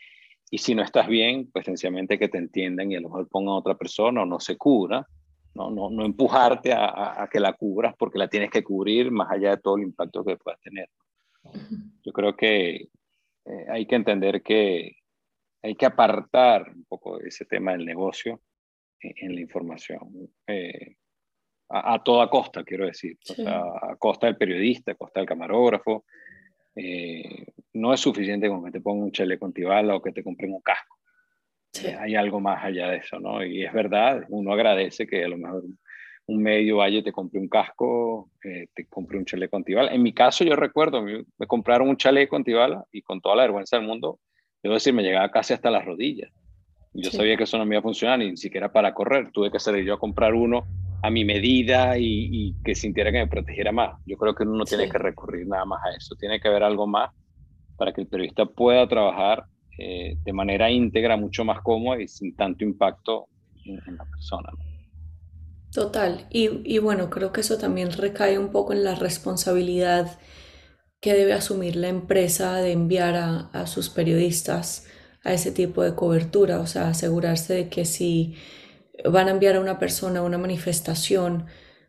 y 0.50 0.58
si 0.58 0.74
no 0.74 0.82
estás 0.82 1.08
bien, 1.08 1.52
pues 1.52 1.66
sencillamente 1.66 2.18
que 2.18 2.30
te 2.30 2.40
entiendan 2.40 2.92
y 2.92 2.96
a 2.96 3.02
lo 3.02 3.10
mejor 3.10 3.28
pongan 3.30 3.54
a 3.54 3.58
otra 3.58 3.76
persona 3.76 4.24
o 4.24 4.26
no 4.26 4.40
se 4.40 4.58
cubra, 4.58 5.08
no, 5.54 5.70
no, 5.70 5.92
no 5.92 6.04
empujarte 6.04 6.74
a, 6.74 7.22
a, 7.22 7.30
que 7.30 7.40
la 7.40 7.54
cubras 7.54 7.94
porque 7.96 8.18
la 8.18 8.28
tienes 8.28 8.50
que 8.50 8.64
cubrir 8.64 9.12
más 9.12 9.32
allá 9.32 9.52
de 9.52 9.62
todo 9.62 9.78
el 9.78 9.84
impacto 9.84 10.26
que 10.26 10.36
puedas 10.36 10.60
tener. 10.62 10.90
Yo 12.04 12.12
creo 12.12 12.36
que 12.36 12.90
eh, 13.46 13.66
hay 13.70 13.86
que 13.86 13.96
entender 13.96 14.42
que 14.42 14.98
hay 15.62 15.76
que 15.76 15.86
apartar 15.86 16.72
un 16.76 16.86
poco 16.86 17.20
ese 17.20 17.46
tema 17.46 17.72
del 17.72 17.86
negocio 17.86 18.42
en, 19.00 19.34
la 19.34 19.42
información. 19.42 20.30
Eh, 20.48 20.96
a, 21.70 22.04
toda 22.04 22.30
costa, 22.30 22.64
quiero 22.64 22.86
decir, 22.86 23.18
a 23.48 23.96
costa 23.98 24.28
del 24.28 24.38
periodista, 24.38 24.92
a 24.92 24.96
costa 24.96 25.20
del 25.20 25.28
camarógrafo, 25.28 26.06
eh, 26.76 27.46
no 27.74 27.94
es 27.94 28.00
suficiente 28.00 28.50
con 28.50 28.64
que 28.64 28.72
te 28.72 28.82
pongan 28.82 29.06
un 29.06 29.12
chaleco 29.12 29.46
antibala 29.46 29.96
o 29.96 30.02
que 30.02 30.12
te 30.12 30.24
compren 30.24 30.54
un 30.54 30.62
casco. 30.62 30.98
Eh, 31.84 31.96
hay 32.00 32.16
algo 32.16 32.40
más 32.40 32.64
allá 32.64 32.90
de 32.90 32.98
eso, 32.98 33.20
¿no? 33.20 33.44
Y 33.44 33.64
es 33.64 33.74
verdad, 33.74 34.26
uno 34.30 34.54
agradece 34.54 35.08
que 35.08 35.24
a 35.24 35.28
lo 35.28 35.38
mejor 35.38 35.64
un 36.28 36.42
medio 36.42 36.86
y 36.88 37.04
te 37.04 37.12
compre 37.12 37.40
un 37.40 37.48
casco, 37.48 38.32
eh, 38.44 38.68
te 38.74 38.86
compre 38.88 39.18
un 39.18 39.26
chaleco 39.26 39.58
antibala. 39.58 39.94
En 39.94 40.02
mi 40.02 40.14
caso, 40.14 40.44
yo 40.44 40.56
recuerdo, 40.56 41.02
me 41.02 41.48
compraron 41.48 41.90
un 41.90 41.98
chaleco 41.98 42.36
antibala 42.36 42.86
y 42.92 43.02
con 43.02 43.22
toda 43.22 43.36
la 43.36 43.44
vergüenza 43.44 43.78
del 43.78 43.86
mundo, 43.86 44.20
debo 44.64 44.74
decir, 44.74 44.94
me 44.94 45.04
llegaba 45.04 45.30
casi 45.30 45.54
hasta 45.54 45.70
las 45.70 45.86
rodillas. 45.86 46.32
Yo 46.94 47.12
sabía 47.12 47.36
que 47.36 47.44
eso 47.44 47.58
no 47.58 47.66
me 47.66 47.76
iba 47.76 47.80
a 47.80 47.84
funcionar 47.84 48.20
ni 48.20 48.38
siquiera 48.38 48.72
para 48.72 48.94
correr. 48.94 49.30
Tuve 49.32 49.52
que 49.52 49.60
salir 49.60 49.84
yo 49.84 49.96
a 49.96 50.00
comprar 50.00 50.34
uno 50.34 50.66
a 51.04 51.10
mi 51.10 51.26
medida 51.26 51.98
y, 51.98 52.56
que 52.64 52.74
sintiera 52.74 53.12
que 53.12 53.20
me 53.20 53.28
protegiera 53.28 53.72
más. 53.72 54.00
Yo 54.06 54.18
creo 54.18 54.34
que 54.34 54.44
uno 54.44 54.56
no 54.56 54.64
tiene 54.64 54.90
que 54.90 54.98
recurrir 54.98 55.46
nada 55.46 55.66
más 55.66 55.84
a 55.86 55.96
eso, 55.96 56.16
tiene 56.16 56.40
que 56.40 56.48
haber 56.48 56.64
algo 56.64 56.88
más 56.88 57.12
para 57.78 57.94
que 57.94 58.02
el 58.02 58.08
periodista 58.08 58.46
pueda 58.46 58.88
trabajar 58.88 59.46
eh, 59.78 60.16
de 60.24 60.34
manera 60.34 60.72
íntegra, 60.72 61.18
mucho 61.18 61.44
más 61.44 61.62
cómoda 61.62 62.02
y 62.02 62.08
sin 62.08 62.34
tanto 62.36 62.64
impacto 62.64 63.28
en, 63.66 63.98
la 63.98 64.06
persona. 64.06 64.50
Total, 65.76 66.26
y, 66.30 66.62
y, 66.64 66.78
bueno, 66.80 67.10
creo 67.10 67.34
que 67.34 67.42
eso 67.42 67.58
también 67.58 67.92
recae 67.92 68.40
un 68.40 68.50
poco 68.54 68.72
en 68.72 68.86
la 68.86 68.96
responsabilidad 68.96 70.18
que 71.02 71.14
debe 71.14 71.34
asumir 71.34 71.76
la 71.76 71.90
empresa 71.90 72.56
de 72.56 72.72
enviar 72.72 73.16
a, 73.16 73.50
a 73.52 73.68
sus 73.68 73.90
periodistas 73.90 74.86
a 75.26 75.34
ese 75.34 75.52
tipo 75.52 75.84
de 75.84 75.94
cobertura, 75.94 76.62
o 76.62 76.68
sea, 76.68 76.88
asegurarse 76.90 77.54
de 77.56 77.70
que 77.70 77.84
si 77.84 78.36
van 79.04 79.28
a 79.28 79.32
enviar 79.32 79.58
a 79.58 79.60
una 79.60 79.78
persona 79.78 80.22
a 80.22 80.24
una 80.24 80.38
manifestación, 80.38 81.48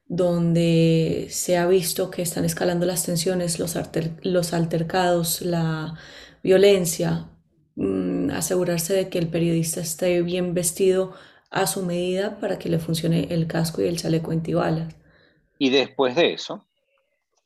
donde 0.08 1.28
se 1.30 1.56
ha 1.56 1.66
visto 1.68 2.10
que 2.10 2.22
están 2.22 2.44
escalando 2.44 2.86
las 2.86 3.04
tensiones, 3.06 3.60
los, 3.60 3.78
los 4.22 4.52
altercados, 4.52 5.42
la 5.42 5.94
violencia, 6.42 7.30
mm, 7.76 8.30
asegurarse 8.30 8.94
de 8.94 9.08
que 9.10 9.18
el 9.18 9.28
periodista 9.28 9.80
esté 9.80 10.22
bien 10.22 10.54
vestido 10.54 11.14
a 11.50 11.66
su 11.66 11.82
medida 11.82 12.38
para 12.40 12.58
que 12.58 12.68
le 12.68 12.78
funcione 12.78 13.28
el 13.30 13.46
casco 13.46 13.82
y 13.82 13.86
el 13.86 13.98
chaleco 13.98 14.30
antibalas. 14.30 14.94
Y 15.58 15.70
después 15.70 16.14
de 16.14 16.34
eso, 16.34 16.66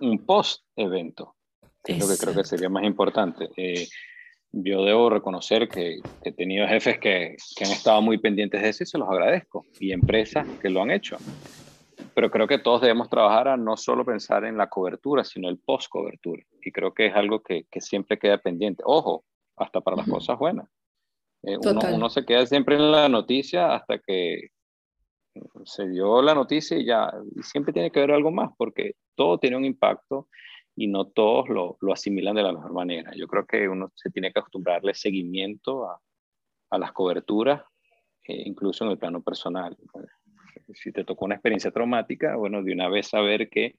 un 0.01 0.25
post-evento, 0.25 1.37
que 1.85 1.93
es 1.93 1.99
lo 1.99 2.09
que 2.09 2.17
creo 2.17 2.35
que 2.35 2.45
sería 2.45 2.69
más 2.69 2.85
importante. 2.85 3.51
Eh, 3.57 3.87
yo 4.53 4.85
debo 4.85 5.11
reconocer 5.11 5.69
que, 5.69 6.01
he 6.23 6.33
tenido 6.33 6.67
jefes 6.67 6.99
que, 6.99 7.37
que, 7.57 7.65
han 7.65 7.71
estado 7.71 8.03
muy 8.03 8.19
pendientes 8.19 8.63
de 8.63 8.69
eso 8.69 8.83
y 8.83 8.87
se 8.87 8.99
los 8.99 9.09
agradezco, 9.09 9.65
y 9.79 9.93
empresas 9.93 10.47
que 10.61 10.71
lo 10.71 10.83
han 10.83 10.91
hecho. 10.91 11.17
Pero 12.15 12.31
creo 12.31 12.49
que 12.49 12.59
todos 12.59 12.81
debemos 12.81 13.09
trabajar 13.09 13.47
a 13.49 13.57
no 13.57 13.77
solo 13.77 14.05
pensar 14.05 14.45
en 14.45 14.57
la 14.57 14.69
cobertura, 14.69 15.23
sino 15.23 15.49
el 15.49 15.59
post-cobertura. 15.59 16.43
Y 16.63 16.73
creo 16.73 16.93
que 16.93 17.07
es 17.07 17.15
algo 17.15 17.43
que, 17.43 17.67
que, 17.71 17.81
siempre 17.81 18.19
queda 18.19 18.39
pendiente. 18.39 18.83
Ojo, 18.85 19.25
hasta 19.57 19.81
para 19.81 19.99
las 19.99 20.09
cosas 20.09 20.37
buenas. 20.39 20.69
Eh, 21.42 21.57
uno, 21.57 21.81
uno, 21.94 22.11
se 22.11 22.24
queda 22.24 22.44
siempre 22.46 22.76
en 22.76 22.90
la 22.90 23.09
noticia 23.09 23.74
hasta 23.74 23.98
que 23.98 24.48
se 25.64 25.88
dio 25.88 26.20
la 26.22 26.35
noticia 26.35 26.76
y 26.76 26.85
ya, 26.85 27.11
y 27.35 27.42
siempre 27.42 27.72
tiene 27.72 27.90
que 27.90 28.00
haber 28.00 28.12
algo 28.12 28.31
más, 28.31 28.50
porque 28.59 28.94
todo 29.14 29.38
tiene 29.38 29.57
un 29.57 29.64
impacto 29.64 30.29
y 30.76 30.87
no 30.87 31.07
todos 31.07 31.48
lo, 31.48 31.76
lo, 31.81 31.92
asimilan 31.92 32.35
de 32.35 32.42
la 32.42 32.53
mejor 32.53 32.72
manera. 32.72 33.12
Yo 33.14 33.26
creo 33.26 33.46
que 33.46 33.68
uno 33.68 33.90
se 33.94 34.11
tiene 34.11 34.33
que 34.33 34.40
acostumbrarle 34.40 34.94
seguimiento 34.94 35.88
a, 35.88 36.00
a 36.70 36.79
las 36.79 36.92
coberturas, 36.92 37.62
eh, 38.26 38.42
incluso 38.46 38.85
en 38.85 38.92
el 38.92 38.98
plano 38.98 39.22
personal. 39.22 39.76
Si 40.74 40.92
te 40.92 41.05
tocó 41.05 41.24
una 41.24 41.35
experiencia 41.35 41.70
traumática, 41.70 42.37
bueno, 42.37 42.62
de 42.62 42.72
una 42.72 42.88
vez 42.88 43.09
saber 43.09 43.48
que 43.50 43.76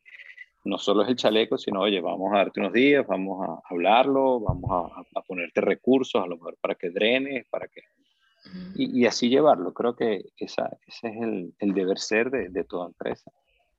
no 0.63 0.77
solo 0.77 1.03
es 1.03 1.09
el 1.09 1.15
chaleco, 1.15 1.57
sino, 1.57 1.81
oye, 1.81 1.99
vamos 2.01 2.31
a 2.33 2.37
darte 2.37 2.59
unos 2.59 2.73
días, 2.73 3.05
vamos 3.07 3.47
a 3.47 3.61
hablarlo, 3.69 4.39
vamos 4.39 4.71
a, 4.71 5.19
a 5.19 5.21
ponerte 5.23 5.61
recursos, 5.61 6.21
a 6.23 6.27
lo 6.27 6.35
mejor 6.35 6.57
para 6.61 6.75
que 6.75 6.89
drenes, 6.89 7.47
para 7.49 7.67
que... 7.67 7.81
Y, 8.75 9.01
y 9.01 9.05
así 9.05 9.29
llevarlo. 9.29 9.73
Creo 9.73 9.95
que 9.95 10.25
esa, 10.37 10.77
ese 10.87 11.09
es 11.09 11.21
el, 11.21 11.53
el 11.59 11.73
deber 11.73 11.99
ser 11.99 12.31
de, 12.31 12.49
de, 12.49 12.63
toda 12.63 12.87
empresa 12.87 13.31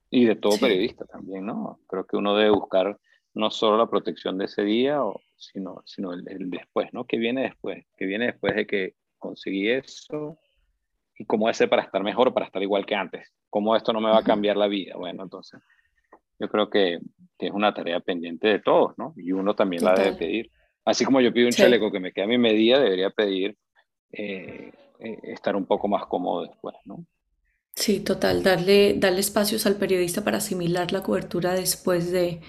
y 0.08 0.24
de 0.24 0.36
todo 0.36 0.58
periodista 0.58 1.04
también, 1.04 1.46
¿no? 1.46 1.80
Creo 1.88 2.06
que 2.06 2.16
uno 2.16 2.36
debe 2.36 2.50
buscar 2.50 2.98
no 3.34 3.50
solo 3.50 3.76
la 3.76 3.90
protección 3.90 4.38
de 4.38 4.44
ese 4.44 4.62
día, 4.62 5.04
o, 5.04 5.20
sino, 5.36 5.82
sino 5.84 6.12
el, 6.12 6.28
el, 6.28 6.50
después, 6.50 6.92
¿no? 6.92 7.04
¿Qué 7.04 7.16
viene 7.16 7.42
después? 7.42 7.84
¿Qué 7.96 8.06
viene 8.06 8.26
después 8.26 8.54
de 8.54 8.66
que 8.66 8.94
conseguí 9.18 9.68
eso? 9.68 10.38
¿Y 11.18 11.24
cómo 11.24 11.48
es 11.48 11.58
para 11.68 11.82
estar 11.82 12.02
mejor, 12.02 12.32
para 12.32 12.46
estar 12.46 12.62
igual 12.62 12.86
que 12.86 12.94
antes? 12.94 13.32
¿Cómo 13.50 13.74
esto 13.76 13.92
no 13.92 14.00
me 14.00 14.10
va 14.10 14.18
a 14.18 14.24
cambiar 14.24 14.56
la 14.56 14.68
vida? 14.68 14.96
Bueno, 14.96 15.24
entonces 15.24 15.60
yo 16.38 16.48
creo 16.48 16.70
que, 16.70 16.98
que, 17.38 17.46
es 17.46 17.52
una 17.52 17.74
tarea 17.74 18.00
pendiente 18.00 18.48
de 18.48 18.58
todos, 18.60 18.96
¿no? 18.98 19.14
Y 19.16 19.32
uno 19.32 19.54
también 19.54 19.80
Total. 19.80 19.98
la 19.98 20.04
debe 20.04 20.16
pedir. 20.16 20.50
Así 20.84 21.04
como 21.04 21.20
yo 21.20 21.32
pido 21.32 21.46
un 21.46 21.52
sí. 21.52 21.62
chaleco 21.62 21.92
que 21.92 22.00
me 22.00 22.12
quede 22.12 22.24
a 22.24 22.28
mi 22.28 22.38
medida, 22.38 22.80
debería 22.80 23.10
pedir 23.10 23.56
eh, 24.12 24.72
eh, 24.98 25.18
estar 25.24 25.56
un 25.56 25.66
poco 25.66 25.88
más 25.88 26.06
cómodo 26.06 26.42
después, 26.42 26.74
¿no? 26.84 27.04
Sí, 27.74 28.00
total, 28.00 28.42
darle, 28.42 28.94
darle 28.98 29.20
espacios 29.20 29.64
al 29.64 29.76
periodista 29.76 30.22
para 30.22 30.38
asimilar 30.38 30.92
la 30.92 31.02
cobertura 31.02 31.54
después 31.54 32.10
de 32.10 32.40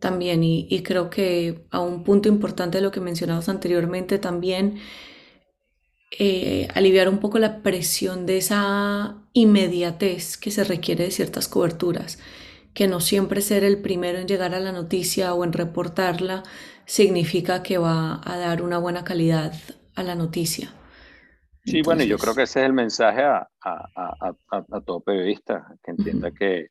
también. 0.00 0.42
Y, 0.42 0.66
y 0.68 0.82
creo 0.82 1.08
que 1.10 1.66
a 1.70 1.80
un 1.80 2.02
punto 2.02 2.28
importante 2.28 2.78
de 2.78 2.82
lo 2.82 2.90
que 2.90 3.00
mencionamos 3.00 3.48
anteriormente 3.48 4.18
también, 4.18 4.80
eh, 6.18 6.68
aliviar 6.74 7.08
un 7.08 7.18
poco 7.18 7.38
la 7.38 7.62
presión 7.62 8.26
de 8.26 8.38
esa 8.38 9.22
inmediatez 9.32 10.36
que 10.36 10.50
se 10.50 10.64
requiere 10.64 11.04
de 11.04 11.10
ciertas 11.10 11.48
coberturas 11.48 12.18
que 12.76 12.88
no 12.88 13.00
siempre 13.00 13.40
ser 13.40 13.64
el 13.64 13.80
primero 13.80 14.18
en 14.18 14.28
llegar 14.28 14.54
a 14.54 14.60
la 14.60 14.70
noticia 14.70 15.32
o 15.32 15.44
en 15.44 15.54
reportarla 15.54 16.42
significa 16.84 17.62
que 17.62 17.78
va 17.78 18.20
a 18.22 18.36
dar 18.36 18.60
una 18.60 18.76
buena 18.76 19.02
calidad 19.02 19.54
a 19.94 20.02
la 20.02 20.14
noticia. 20.14 20.68
Sí, 21.64 21.78
Entonces, 21.78 21.84
bueno, 21.86 22.04
yo 22.04 22.18
creo 22.18 22.34
que 22.34 22.42
ese 22.42 22.60
es 22.60 22.66
el 22.66 22.74
mensaje 22.74 23.22
a, 23.22 23.48
a, 23.64 23.88
a, 23.96 24.34
a 24.70 24.80
todo 24.82 25.00
periodista, 25.00 25.66
que 25.82 25.92
entienda 25.92 26.28
uh 26.28 26.30
-huh. 26.32 26.38
que, 26.38 26.66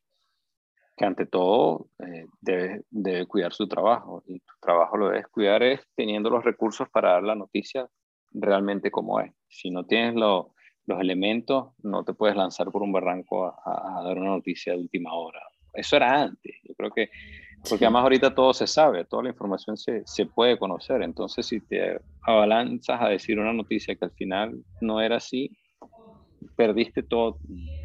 que, 0.96 1.04
ante 1.04 1.26
todo 1.26 1.88
eh, 1.98 2.26
debe, 2.40 2.84
debe, 2.88 3.26
cuidar 3.26 3.52
su 3.52 3.66
trabajo 3.66 4.22
y 4.28 4.38
tu 4.38 4.54
trabajo 4.60 4.96
lo 4.96 5.08
debes 5.08 5.26
cuidar 5.26 5.64
es 5.64 5.80
teniendo 5.96 6.30
los 6.30 6.44
recursos 6.44 6.88
para 6.88 7.14
dar 7.14 7.24
la 7.24 7.34
noticia 7.34 7.88
realmente 8.30 8.92
como 8.92 9.18
es. 9.18 9.32
Si 9.48 9.70
no 9.70 9.84
tienes 9.84 10.14
lo, 10.14 10.54
los 10.86 11.00
elementos, 11.00 11.72
no 11.82 12.04
te 12.04 12.14
puedes 12.14 12.36
lanzar 12.36 12.70
por 12.70 12.82
un 12.82 12.92
barranco 12.92 13.46
a, 13.46 14.02
dar 14.04 14.16
una 14.18 14.30
noticia 14.30 14.72
de 14.72 14.78
última 14.78 15.12
hora 15.12 15.40
eso 15.76 15.96
era 15.96 16.22
antes. 16.22 16.54
Yo 16.64 16.74
creo 16.74 16.90
que, 16.90 17.10
porque 17.68 17.84
además 17.84 18.02
ahorita 18.02 18.34
todo 18.34 18.52
se 18.52 18.66
sabe, 18.66 19.04
toda 19.04 19.24
la 19.24 19.30
información 19.30 19.76
se, 19.76 20.02
se 20.06 20.26
puede 20.26 20.58
conocer. 20.58 21.02
Entonces, 21.02 21.46
si 21.46 21.60
te 21.60 22.00
abalanzas 22.22 23.00
a 23.00 23.08
decir 23.08 23.38
una 23.38 23.52
noticia 23.52 23.94
que 23.94 24.04
al 24.04 24.12
final 24.12 24.62
no 24.80 25.00
era 25.00 25.16
así, 25.16 25.56
perdiste 26.56 27.02
toda 27.02 27.36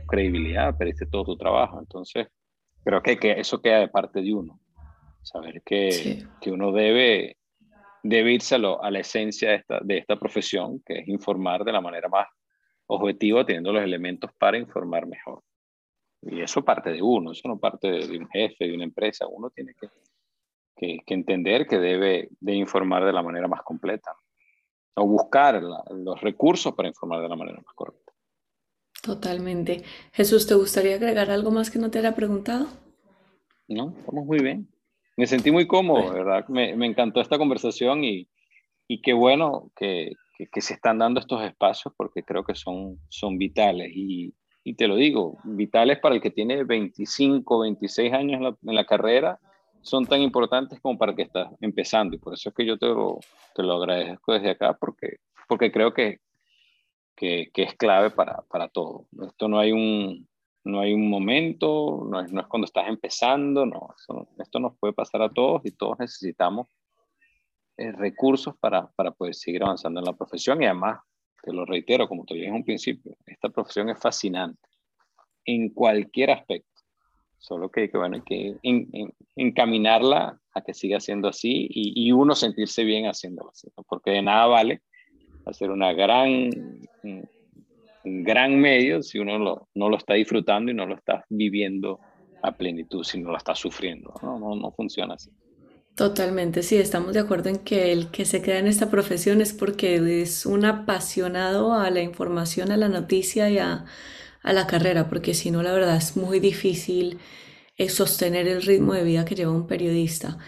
credibilidad, 0.08 0.77
perdiste 0.77 1.06
todo 1.06 1.25
tu 1.25 1.38
trabajo. 1.38 1.80
Entonces, 1.80 2.27
creo 2.84 3.01
que, 3.01 3.17
que 3.17 3.32
eso 3.32 3.62
queda 3.62 3.80
de 3.80 3.88
parte 3.88 4.21
de 4.21 4.34
uno. 4.34 4.60
Saber 5.23 5.62
que, 5.63 5.91
sí. 5.91 6.27
que 6.41 6.51
uno 6.51 6.71
debe, 6.71 7.38
debe 8.01 8.34
irse 8.34 8.56
a, 8.56 8.58
lo, 8.58 8.84
a 8.84 8.89
la 8.89 8.99
esencia 8.99 9.51
de 9.51 9.56
esta, 9.58 9.80
de 9.82 9.97
esta 9.97 10.15
profesión, 10.15 10.82
que 10.86 10.99
es 10.99 11.08
informar 11.08 11.63
de 11.63 11.71
la 11.71 11.82
manera 11.82 12.10
más 12.10 12.27
objetiva, 12.88 13.45
teniendo 13.45 13.71
los 13.71 13.84
elementos 13.84 14.32
para 14.38 14.58
informar 14.58 15.06
mejor. 15.08 15.43
Y 16.21 16.41
eso 16.41 16.63
parte 16.63 16.91
de 16.91 17.01
uno, 17.01 17.31
eso 17.31 17.47
no 17.47 17.57
parte 17.57 17.89
de, 17.89 18.17
un 18.17 18.27
jefe, 18.29 18.67
de 18.67 18.75
una 18.75 18.84
empresa. 18.84 19.25
Uno 19.27 19.49
tiene 19.49 19.73
que, 19.79 19.89
que, 20.75 20.99
que 21.05 21.13
entender 21.13 21.67
que 21.67 21.79
debe 21.79 22.29
de 22.39 22.53
informar 22.53 23.05
de 23.05 23.13
la 23.13 23.23
manera 23.23 23.47
más 23.47 23.63
completa 23.63 24.15
o 24.95 25.07
buscar 25.07 25.62
la, 25.63 25.84
los 25.95 26.21
recursos 26.21 26.73
para 26.75 26.89
informar 26.89 27.21
de 27.21 27.29
la 27.29 27.36
manera 27.36 27.62
más 27.65 27.73
correcta. 27.73 28.13
Totalmente. 29.01 29.84
Jesús, 30.13 30.45
¿te 30.45 30.53
gustaría 30.53 30.95
agregar 30.95 31.31
algo 31.31 31.49
más 31.49 31.71
que 31.71 31.79
no 31.79 31.89
te 31.89 31.99
haya 31.99 32.13
preguntado? 32.13 32.67
No, 33.67 33.95
estamos 33.97 34.25
muy 34.25 34.39
bien. 34.39 34.67
Me 35.17 35.25
sentí 35.25 35.51
muy 35.51 35.65
cómodo, 35.65 36.03
bueno. 36.03 36.13
¿verdad? 36.13 36.47
Me, 36.49 36.75
me, 36.75 36.86
encantó 36.86 37.19
esta 37.19 37.39
conversación 37.39 38.03
y, 38.03 38.29
y 38.88 39.01
qué 39.01 39.13
bueno 39.13 39.71
que, 39.75 40.12
que, 40.38 40.47
que, 40.47 40.62
se 40.62 40.75
están 40.75 40.99
dando 40.99 41.19
estos 41.19 41.43
espacios 41.43 41.93
porque 41.97 42.23
creo 42.23 42.43
que 42.43 42.53
son, 42.53 42.99
son 43.10 43.38
vitales 43.38 43.91
y, 43.95 44.34
y 44.63 44.76
te 44.76 44.88
lo 44.88 44.95
digo, 44.95 45.38
vitales 45.43 46.00
para 46.00 46.15
el 46.15 46.21
que 46.21 46.30
tiene 46.30 46.63
25, 46.63 47.60
26 47.60 48.13
años 48.13 48.56
en 48.63 48.76
la, 48.76 48.86
carrera, 48.86 49.39
son 49.82 50.06
tan 50.06 50.21
importantes 50.21 50.80
como 50.80 50.97
para 50.97 51.12
el 51.12 51.15
que 51.15 51.24
estás 51.24 51.52
empezando. 51.62 52.15
Y 52.15 52.19
por 52.19 52.34
eso 52.34 52.50
es 52.50 52.56
que 52.56 52.65
yo 52.65 52.78
te 52.78 52.86
lo, 52.86 53.19
te 53.56 53.63
lo 53.63 53.74
agradezco 53.74 54.34
desde 54.34 54.52
acá, 54.52 54.78
porque, 54.80 55.17
porque 55.47 55.71
creo 55.71 55.93
que, 55.93 56.19
que, 57.15 57.50
que 57.54 57.63
es 57.63 57.76
clave 57.76 58.12
para, 58.12 58.43
para, 58.50 58.67
todo. 58.67 59.08
Esto 59.28 59.47
no 59.47 59.58
hay 59.58 59.71
un, 59.71 60.28
no 60.63 60.80
hay 60.80 60.93
un 60.93 61.10
momento, 61.10 62.06
no 62.08 62.19
es, 62.19 62.32
no 62.32 62.41
es 62.41 62.47
cuando 62.47 62.65
estás 62.65 62.88
empezando, 62.88 63.65
no, 63.65 63.95
esto 64.38 64.60
nos 64.60 64.78
puede 64.78 64.93
pasar 64.93 65.24
a 65.24 65.30
todos 65.30 65.62
y 65.65 65.71
todos 65.71 65.97
necesitamos 65.97 66.67
eh, 67.78 67.91
recursos 67.93 68.56
para, 68.60 68.91
para 68.91 69.10
poder 69.10 69.34
seguir 69.34 69.63
avanzando 69.63 70.00
en 70.00 70.06
la 70.06 70.13
profesión 70.13 70.62
y 70.62 70.65
además 70.65 71.00
te 71.41 71.54
lo 71.54 71.65
reitero, 71.65 72.08
como 72.08 72.25
te 72.25 72.36
dije 72.36 72.47
en 72.47 72.56
un 72.56 72.63
principio, 72.63 73.15
esta 73.25 73.49
profesión 73.49 73.89
es 73.89 73.99
fascinante 73.99 74.69
en 75.45 75.69
cualquier 75.69 76.32
aspecto. 76.32 76.67
Solo 77.38 77.69
que, 77.69 77.89
que 77.89 77.97
bueno, 77.97 78.17
hay 78.17 78.21
que 78.21 78.56
en, 78.62 78.88
en, 78.93 79.13
encaminarla 79.36 80.39
a 80.54 80.62
que 80.62 80.73
siga 80.73 80.99
siendo 80.99 81.27
así 81.27 81.67
y, 81.69 82.08
y, 82.08 82.12
uno 82.12 82.36
sentirse 82.36 82.84
bien 82.84 83.06
haciéndolo 83.06 83.49
así, 83.49 83.67
¿no? 83.75 83.84
porque 83.84 84.12
de 84.12 84.21
nada 84.21 84.45
vale 84.45 84.82
hacer 85.45 85.71
una 85.71 85.91
gran, 85.93 86.30
un, 87.04 87.30
un 88.04 88.23
gran 88.23 88.60
medio 88.60 89.01
si 89.01 89.17
uno 89.17 89.39
lo, 89.39 89.69
no 89.73 89.89
lo 89.89 89.97
está 89.97 90.13
disfrutando 90.13 90.71
y 90.71 90.75
no 90.75 90.86
lo 90.86 90.95
está 90.95 91.25
viviendo 91.30 91.99
a 92.43 92.51
plenitud, 92.51 93.04
si 93.04 93.19
no 93.19 93.32
lo 93.32 93.38
está 93.38 93.56
sufriendo. 93.56 94.13
No, 94.21 94.39
no, 94.39 94.56
no 94.56 94.72
funciona 94.72 95.16
así. 95.16 95.32
Totalmente, 95.96 96.64
sí, 96.64 96.78
estamos 96.78 97.14
de 97.14 97.20
acuerdo 97.20 97.50
en 97.50 97.58
que 97.58 97.92
el 97.92 98.10
que 98.12 98.26
se 98.26 98.42
queda 98.42 98.58
en 98.60 98.68
esta 98.68 98.89
profesión 98.89 99.42
es 99.42 99.54
porque 99.54 100.22
es 100.22 100.46
un 100.46 100.66
apasionado 100.66 101.74
a 101.74 101.89
la 101.92 102.02
información, 102.02 102.72
a 102.72 102.78
la 102.78 102.88
noticia 102.89 103.50
y 103.50 103.60
a, 103.60 103.86
a 104.42 104.54
la 104.54 104.68
carrera, 104.68 105.10
porque 105.10 105.34
si 105.36 105.52
no, 105.52 105.62
la 105.62 105.74
verdad 105.74 105.98
es 105.98 106.16
muy 106.18 106.39
difícil 106.39 107.20
eh, 107.78 107.89
sostener 107.89 108.48
el 108.48 108.62
ritmo 108.64 108.94
de 108.94 109.04
vida 109.04 109.26
que 109.26 109.36
lleva 109.36 109.52
un 109.52 109.68
periodista. 109.68 110.39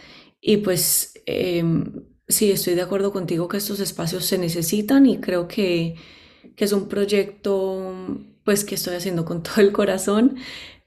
Y 0.41 0.57
pues 0.57 1.13
eh, 1.27 1.63
sí, 2.27 2.51
estoy 2.51 2.75
de 2.75 2.81
acuerdo 2.81 3.11
contigo 3.11 3.47
que 3.47 3.57
estos 3.57 3.79
espacios 3.79 4.25
se 4.25 4.37
necesitan 4.37 5.05
y 5.05 5.19
creo 5.19 5.47
que, 5.47 5.95
que 6.55 6.65
es 6.65 6.73
un 6.73 6.87
proyecto 6.87 7.93
pues 8.43 8.65
que 8.65 8.75
estoy 8.75 8.95
haciendo 8.95 9.25
con 9.25 9.43
todo 9.43 9.61
el 9.61 9.71
corazón 9.71 10.37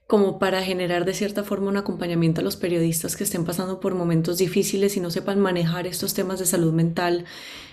como 0.07 0.39
para 0.39 0.63
generar 0.63 1.03
de 1.03 1.13
cierta 1.13 1.43
forma 1.43 1.67
un 1.67 1.77
acompañamiento 1.77 2.39
a 2.41 2.43
los 2.43 2.55
periodistas 2.55 3.17
que 3.17 3.25
estén 3.25 3.43
pasando 3.43 3.81
por 3.81 3.93
momentos 3.93 4.37
difíciles 4.37 4.95
y 4.95 5.01
no 5.01 5.11
sepan 5.11 5.39
manejar 5.39 5.85
estos 5.85 6.13
temas 6.13 6.39
de 6.39 6.45
salud 6.45 6.73
mental 6.73 7.25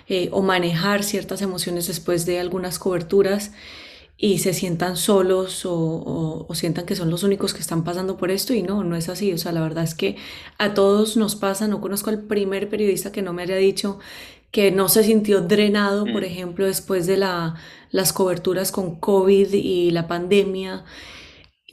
eh, 0.09 0.29
o 0.33 0.43
manejar 0.43 1.05
ciertas 1.05 1.43
emociones 1.43 1.87
después 1.87 2.27
de 2.27 2.41
algunas 2.41 2.81
coberturas 2.81 3.53
y 4.17 4.39
se 4.39 4.53
sientan 4.53 4.97
solos 4.97 5.65
o, 5.65 6.47
o, 6.49 6.55
sientan 6.55 6.87
que 6.87 6.97
son 6.97 7.11
los 7.11 7.25
únicos 7.25 7.53
que 7.53 7.61
están 7.61 7.83
pasando 7.83 8.17
por 8.17 8.31
esto 8.31 8.55
y 8.55 8.63
no, 8.63 8.85
no 8.85 8.97
es 8.97 9.09
así. 9.09 9.33
O 9.33 9.39
sea, 9.39 9.53
la 9.53 9.61
verdad 9.61 9.85
es 9.85 9.95
que 9.95 10.17
a 10.57 10.73
todos 10.73 11.17
nos 11.17 11.35
pasa, 11.35 11.67
no 11.67 11.81
conozco 11.81 12.11
al 12.11 12.23
primer 12.23 12.69
periodista 12.69 13.11
que 13.11 13.23
no 13.23 13.33
me 13.33 13.43
haya 13.43 13.57
dicho 13.57 13.99
que 14.53 14.71
no 14.71 14.89
se 14.89 15.03
sintió 15.03 15.41
drenado, 15.41 16.05
por 16.05 16.23
mm. 16.23 16.27
ejemplo, 16.27 16.67
después 16.67 17.09
de 17.09 17.17
la, 17.17 17.57
las 17.91 18.13
coberturas 18.13 18.71
con 18.71 19.01
COVID 19.01 19.53
y 19.53 19.91
la 19.91 20.07
pandemia. 20.07 20.85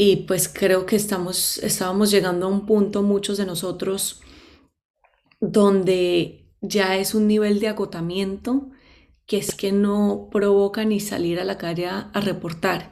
Y 0.03 0.15
pues 0.15 0.49
creo 0.51 0.87
que 0.87 0.95
estamos, 0.95 1.59
estábamos 1.59 2.09
llegando 2.09 2.47
a 2.47 2.49
un 2.49 2.65
punto, 2.65 3.03
muchos 3.03 3.37
de 3.37 3.45
nosotros, 3.45 4.19
donde 5.39 6.51
ya 6.59 6.97
es 6.97 7.13
un 7.13 7.27
nivel 7.27 7.59
de 7.59 7.67
agotamiento 7.67 8.71
que 9.27 9.37
es 9.37 9.53
que 9.53 9.71
no 9.71 10.27
provoca 10.31 10.85
ni 10.85 10.99
salir 10.99 11.39
a 11.39 11.43
la 11.43 11.59
calle 11.59 11.85
a, 11.85 12.09
reportar. 12.15 12.91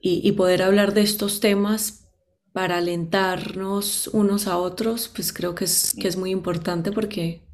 Y, 0.00 0.32
poder 0.32 0.62
hablar 0.62 0.94
de 0.94 1.02
estos 1.02 1.40
temas 1.40 2.10
para 2.54 2.78
alentarnos 2.78 4.08
unos 4.08 4.46
a 4.46 4.56
otros, 4.56 5.08
pues 5.08 5.30
creo 5.30 5.54
que 5.54 5.66
es, 5.66 5.94
que 6.00 6.08
es 6.08 6.16
muy 6.16 6.30
importante 6.30 6.90
porque... 6.90 7.46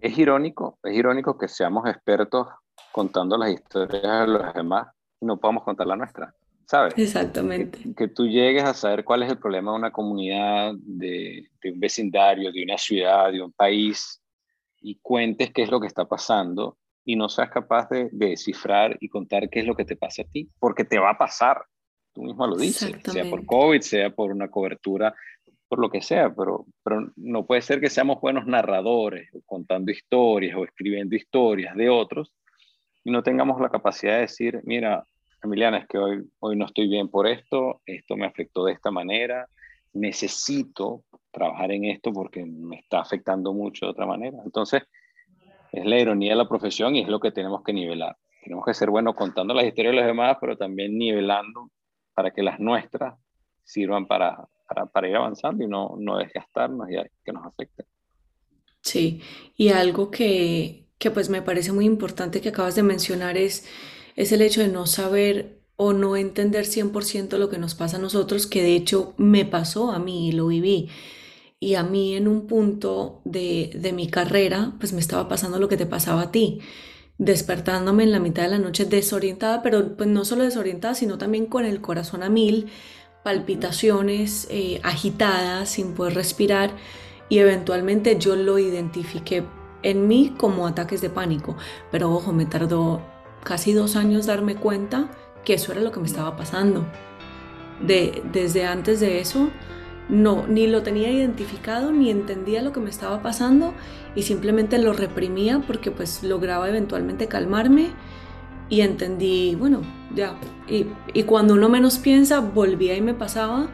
Es 0.00 0.16
irónico, 0.16 0.78
es 0.84 0.94
irónico 0.94 1.36
que 1.36 1.48
seamos 1.48 1.88
expertos 1.88 2.46
contando 2.92 3.36
las 3.36 3.50
historias 3.50 4.20
de 4.20 4.32
los 4.34 4.54
demás 4.54 4.86
y 5.20 5.26
no 5.26 5.36
podamos 5.40 5.64
contar 5.64 5.88
la 5.88 5.96
nuestra, 5.96 6.32
¿sabes? 6.66 6.94
Exactamente. 6.96 7.78
Que, 7.96 8.08
tú 8.08 8.26
llegues 8.26 8.64
a 8.64 8.74
saber 8.74 9.04
cuál 9.04 9.22
es 9.22 9.30
el 9.30 9.38
problema 9.38 9.72
de 9.72 9.78
una 9.78 9.92
comunidad, 9.92 10.74
de, 10.76 11.48
de 11.62 11.72
un 11.72 11.80
vecindario, 11.80 12.52
de 12.52 12.62
una 12.62 12.76
ciudad, 12.76 13.32
de 13.32 13.42
un 13.42 13.52
país, 13.52 14.20
y 14.80 14.98
cuentes 15.00 15.52
qué 15.52 15.62
es 15.62 15.70
lo 15.70 15.80
que 15.80 15.86
está 15.86 16.04
pasando 16.04 16.78
y 17.04 17.16
no 17.16 17.28
seas 17.28 17.50
capaz 17.50 17.88
de, 17.88 18.08
descifrar 18.12 18.96
y 19.00 19.08
contar 19.08 19.48
qué 19.48 19.60
es 19.60 19.66
lo 19.66 19.76
que 19.76 19.84
te 19.84 19.96
pasa 19.96 20.22
a 20.22 20.26
ti, 20.26 20.50
porque 20.58 20.84
te 20.84 20.98
va 20.98 21.10
a 21.10 21.18
pasar. 21.18 21.64
Tú 22.12 22.22
mismo 22.22 22.46
lo 22.46 22.56
dices, 22.56 22.92
sea 23.04 23.28
por 23.30 23.44
COVID, 23.46 23.80
sea 23.80 24.10
por 24.10 24.32
una 24.32 24.48
cobertura, 24.48 25.14
por 25.68 25.78
lo 25.78 25.90
que 25.90 26.02
sea, 26.02 26.34
pero, 26.34 26.66
pero 26.82 27.12
no 27.16 27.46
puede 27.46 27.62
ser 27.62 27.80
que 27.80 27.90
seamos 27.90 28.20
buenos 28.20 28.46
narradores, 28.46 29.28
contando 29.44 29.92
historias 29.92 30.56
o 30.56 30.64
escribiendo 30.64 31.14
historias 31.14 31.76
de 31.76 31.88
otros 31.88 32.32
y 33.04 33.10
no 33.10 33.22
tengamos 33.22 33.60
la 33.60 33.68
capacidad 33.68 34.14
de 34.14 34.22
decir, 34.22 34.60
mira, 34.64 35.04
Emiliana, 35.46 35.78
es 35.78 35.88
que 35.88 35.98
hoy, 35.98 36.28
hoy 36.40 36.56
no 36.56 36.66
estoy 36.66 36.88
bien 36.88 37.08
por 37.08 37.26
esto, 37.26 37.80
esto 37.86 38.16
me 38.16 38.26
afectó 38.26 38.64
de 38.64 38.72
esta 38.72 38.90
manera, 38.90 39.48
necesito 39.92 41.04
trabajar 41.30 41.72
en 41.72 41.84
esto 41.86 42.12
porque 42.12 42.44
me 42.44 42.76
está 42.76 43.00
afectando 43.00 43.52
mucho 43.52 43.86
de 43.86 43.92
otra 43.92 44.06
manera. 44.06 44.38
Entonces, 44.44 44.82
es 45.72 45.84
la 45.84 45.98
ironía 45.98 46.30
de 46.30 46.36
la 46.36 46.48
profesión 46.48 46.96
y 46.96 47.02
es 47.02 47.08
lo 47.08 47.20
que 47.20 47.32
tenemos 47.32 47.62
que 47.62 47.72
nivelar. 47.72 48.16
Tenemos 48.42 48.64
que 48.64 48.74
ser 48.74 48.90
buenos 48.90 49.14
contando 49.14 49.52
las 49.54 49.64
historias 49.64 49.92
de 49.92 50.00
los 50.00 50.06
demás, 50.06 50.36
pero 50.40 50.56
también 50.56 50.96
nivelando 50.96 51.70
para 52.14 52.30
que 52.30 52.42
las 52.42 52.60
nuestras 52.60 53.14
sirvan 53.64 54.06
para, 54.06 54.48
para, 54.92 55.08
ir 55.08 55.16
avanzando 55.16 55.64
y 55.64 55.66
no, 55.66 55.96
no 55.98 56.18
desgastarnos 56.18 56.88
y 56.90 56.94
que 57.24 57.32
nos 57.32 57.44
afecte. 57.44 57.84
Sí, 58.80 59.20
y 59.56 59.70
algo 59.70 60.10
que, 60.10 60.86
que 60.98 61.10
pues 61.10 61.28
me 61.28 61.42
parece 61.42 61.72
muy 61.72 61.84
importante 61.84 62.40
que 62.40 62.50
acabas 62.50 62.76
de 62.76 62.82
mencionar 62.82 63.36
es, 63.36 63.68
es 64.16 64.32
el 64.32 64.42
hecho 64.42 64.62
de 64.62 64.68
no 64.68 64.86
saber 64.86 65.60
o 65.76 65.92
no 65.92 66.16
entender 66.16 66.64
100% 66.64 67.36
lo 67.36 67.50
que 67.50 67.58
nos 67.58 67.74
pasa 67.74 67.98
a 67.98 68.00
nosotros, 68.00 68.46
que 68.46 68.62
de 68.62 68.74
hecho 68.74 69.14
me 69.18 69.44
pasó 69.44 69.92
a 69.92 69.98
mí 69.98 70.28
y 70.28 70.32
lo 70.32 70.46
viví. 70.46 70.88
Y 71.60 71.74
a 71.74 71.82
mí 71.82 72.16
en 72.16 72.26
un 72.28 72.46
punto 72.46 73.20
de, 73.24 73.70
de 73.74 73.92
mi 73.92 74.08
carrera, 74.08 74.74
pues 74.78 74.92
me 74.92 75.00
estaba 75.00 75.28
pasando 75.28 75.58
lo 75.58 75.68
que 75.68 75.76
te 75.76 75.86
pasaba 75.86 76.22
a 76.22 76.32
ti, 76.32 76.60
despertándome 77.18 78.04
en 78.04 78.12
la 78.12 78.18
mitad 78.18 78.42
de 78.42 78.48
la 78.48 78.58
noche 78.58 78.86
desorientada, 78.86 79.62
pero 79.62 79.96
pues 79.96 80.08
no 80.08 80.24
solo 80.24 80.44
desorientada, 80.44 80.94
sino 80.94 81.18
también 81.18 81.46
con 81.46 81.64
el 81.64 81.80
corazón 81.80 82.22
a 82.22 82.30
mil, 82.30 82.66
palpitaciones 83.22 84.46
eh, 84.50 84.80
agitadas, 84.82 85.70
sin 85.70 85.92
poder 85.92 86.14
respirar, 86.14 86.70
y 87.28 87.38
eventualmente 87.38 88.16
yo 88.18 88.36
lo 88.36 88.58
identifiqué 88.58 89.44
en 89.82 90.08
mí 90.08 90.34
como 90.36 90.66
ataques 90.66 91.00
de 91.00 91.10
pánico, 91.10 91.56
pero 91.90 92.12
ojo, 92.12 92.32
me 92.32 92.46
tardó 92.46 93.02
casi 93.44 93.72
dos 93.72 93.96
años 93.96 94.26
darme 94.26 94.56
cuenta 94.56 95.08
que 95.44 95.54
eso 95.54 95.72
era 95.72 95.80
lo 95.80 95.92
que 95.92 96.00
me 96.00 96.06
estaba 96.06 96.36
pasando. 96.36 96.86
De, 97.80 98.22
desde 98.32 98.64
antes 98.64 99.00
de 99.00 99.20
eso, 99.20 99.50
no, 100.08 100.46
ni 100.46 100.66
lo 100.66 100.82
tenía 100.82 101.10
identificado, 101.10 101.92
ni 101.92 102.10
entendía 102.10 102.62
lo 102.62 102.72
que 102.72 102.80
me 102.80 102.90
estaba 102.90 103.22
pasando 103.22 103.74
y 104.14 104.22
simplemente 104.22 104.78
lo 104.78 104.92
reprimía 104.92 105.62
porque 105.66 105.90
pues 105.90 106.22
lograba 106.22 106.68
eventualmente 106.68 107.26
calmarme 107.26 107.90
y 108.68 108.80
entendí, 108.80 109.54
bueno, 109.56 109.82
ya. 110.14 110.36
Y, 110.68 110.86
y 111.12 111.22
cuando 111.24 111.54
uno 111.54 111.68
menos 111.68 111.98
piensa, 111.98 112.40
volvía 112.40 112.96
y 112.96 113.00
me 113.00 113.14
pasaba 113.14 113.68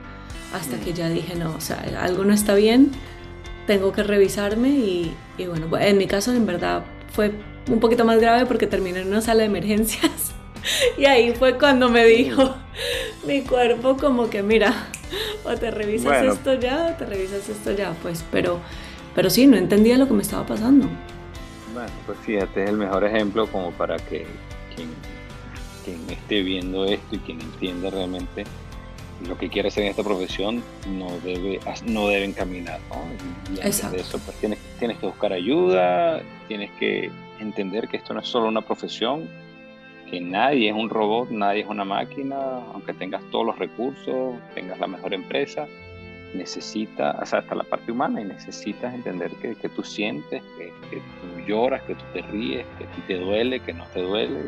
hasta 0.54 0.78
que 0.78 0.92
ya 0.92 1.08
dije, 1.08 1.34
no, 1.34 1.54
o 1.54 1.60
sea, 1.60 1.82
algo 2.00 2.24
no 2.24 2.34
está 2.34 2.54
bien, 2.54 2.90
tengo 3.66 3.92
que 3.92 4.02
revisarme 4.02 4.70
y, 4.70 5.14
y 5.38 5.46
bueno, 5.46 5.66
en 5.78 5.98
mi 5.98 6.06
caso 6.06 6.32
en 6.32 6.46
verdad 6.46 6.84
fue 7.12 7.32
un 7.68 7.80
poquito 7.80 8.04
más 8.04 8.20
grave 8.20 8.46
porque 8.46 8.66
terminé 8.66 9.00
en 9.00 9.08
una 9.08 9.20
sala 9.20 9.40
de 9.40 9.46
emergencias 9.46 10.32
y 10.98 11.04
ahí 11.04 11.32
fue 11.34 11.58
cuando 11.58 11.88
me 11.88 12.04
dijo 12.04 12.54
mi 13.26 13.42
cuerpo 13.42 13.96
como 13.96 14.30
que 14.30 14.42
mira, 14.42 14.88
o 15.44 15.54
te 15.54 15.70
revisas 15.70 16.24
esto 16.24 16.54
ya 16.54 16.92
o 16.92 16.98
te 16.98 17.06
revisas 17.06 17.48
esto 17.48 17.72
ya, 17.72 17.92
pues, 18.02 18.24
pero, 18.30 18.60
pero 19.14 19.30
sí, 19.30 19.46
no 19.46 19.56
entendía 19.56 19.96
lo 19.98 20.06
que 20.06 20.14
me 20.14 20.22
estaba 20.22 20.46
pasando. 20.46 20.88
Bueno, 21.72 21.90
pues 22.06 22.18
fíjate, 22.20 22.64
es 22.64 22.70
el 22.70 22.76
mejor 22.76 23.04
ejemplo 23.04 23.46
como 23.46 23.70
para 23.72 23.96
que 23.96 24.26
quien, 24.74 24.88
quien 25.84 25.98
esté 26.10 26.42
viendo 26.42 26.84
esto 26.84 27.14
y 27.14 27.18
quien 27.18 27.40
entienda 27.40 27.90
realmente 27.90 28.44
lo 29.26 29.38
que 29.38 29.48
quiere 29.48 29.68
hacer 29.68 29.84
en 29.84 29.90
esta 29.90 30.02
profesión 30.02 30.62
no 30.88 31.08
debe 31.24 31.60
no 31.86 32.08
deben 32.08 32.32
caminar 32.32 32.80
¿no? 32.90 33.54
y, 33.54 33.60
Exacto. 33.64 33.96
de 33.96 34.02
eso 34.02 34.18
pues 34.18 34.36
tienes, 34.38 34.58
tienes 34.80 34.98
que 34.98 35.06
buscar 35.06 35.32
ayuda 35.32 36.20
tienes 36.48 36.70
que 36.72 37.08
entender 37.42 37.88
que 37.88 37.98
esto 37.98 38.14
no 38.14 38.20
es 38.20 38.26
solo 38.26 38.48
una 38.48 38.62
profesión 38.62 39.28
que 40.12 40.20
nadie 40.20 40.68
es 40.68 40.74
un 40.74 40.90
robot, 40.90 41.30
nadie 41.30 41.62
es 41.62 41.66
una 41.66 41.86
máquina, 41.86 42.36
aunque 42.74 42.92
tengas 42.92 43.22
todos 43.30 43.46
los 43.46 43.58
recursos, 43.58 44.34
tengas 44.54 44.78
la 44.78 44.86
mejor 44.86 45.14
empresa, 45.14 45.66
necesita, 46.34 47.18
o 47.18 47.24
sea, 47.24 47.38
hasta 47.38 47.54
la 47.54 47.64
parte 47.64 47.92
humana, 47.92 48.20
y 48.20 48.24
necesitas 48.24 48.94
entender 48.94 49.30
que, 49.40 49.54
que 49.54 49.70
tú 49.70 49.82
sientes, 49.82 50.42
que, 50.58 50.70
que, 50.90 50.96
tú 50.96 51.40
lloras, 51.46 51.82
que 51.84 51.94
tú 51.94 52.04
te 52.12 52.20
ríes, 52.20 52.66
que 52.78 52.84
te 53.06 53.20
duele, 53.20 53.60
que 53.60 53.72
no 53.72 53.86
te 53.86 54.02
duele, 54.02 54.38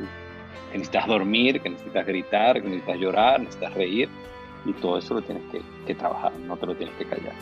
que 0.71 0.79
necesitas 0.79 1.07
dormir, 1.07 1.59
que 1.63 1.71
necesitas 1.71 2.07
gritar, 2.07 2.61
que 2.61 2.69
necesitas 2.69 2.99
llorar, 2.99 3.41
necesitas 3.41 3.73
reír, 3.73 4.11
y 4.67 4.73
todo 4.75 4.99
eso 4.99 5.15
lo 5.15 5.23
tienes 5.23 5.45
que 5.87 5.95
trabajar, 5.95 6.33
no 6.47 6.59
te 6.59 6.67
lo 6.67 6.75
tienes 6.75 6.95
que 6.97 7.07
callar. 7.07 7.33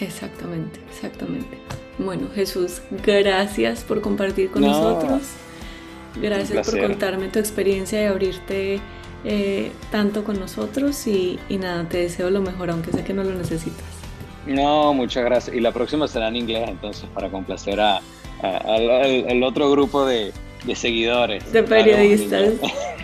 Exactamente, 0.00 0.80
exactamente. 0.90 1.58
Bueno, 1.98 2.28
Jesús, 2.34 2.80
gracias 3.04 3.84
por 3.84 4.00
compartir 4.00 4.50
con 4.50 4.62
nosotros. 4.62 5.22
Gracias 6.20 6.70
por 6.70 6.80
contarme 6.80 7.28
tu 7.28 7.38
experiencia 7.38 8.02
y 8.02 8.06
abrirte 8.06 8.80
eh, 9.24 9.72
tanto 9.90 10.22
con 10.24 10.38
nosotros 10.38 11.06
y, 11.06 11.38
nada, 11.48 11.88
te 11.88 11.98
deseo 11.98 12.30
lo 12.30 12.40
mejor, 12.40 12.70
aunque 12.70 12.92
sé 12.92 13.04
que 13.04 13.14
no 13.14 13.24
lo 13.24 13.34
necesitas. 13.34 13.84
No, 14.46 14.92
muchas 14.92 15.24
gracias. 15.24 15.56
Y 15.56 15.60
la 15.60 15.72
próxima 15.72 16.06
será 16.06 16.28
en 16.28 16.36
inglés, 16.36 16.68
entonces, 16.68 17.08
para 17.14 17.30
complacer 17.30 17.80
a, 17.80 18.00
al, 18.42 19.42
otro 19.42 19.70
grupo 19.70 20.04
de, 20.04 20.32
de 20.64 20.74
seguidores. 20.74 21.50
De 21.52 21.62
periodistas. 21.62 22.54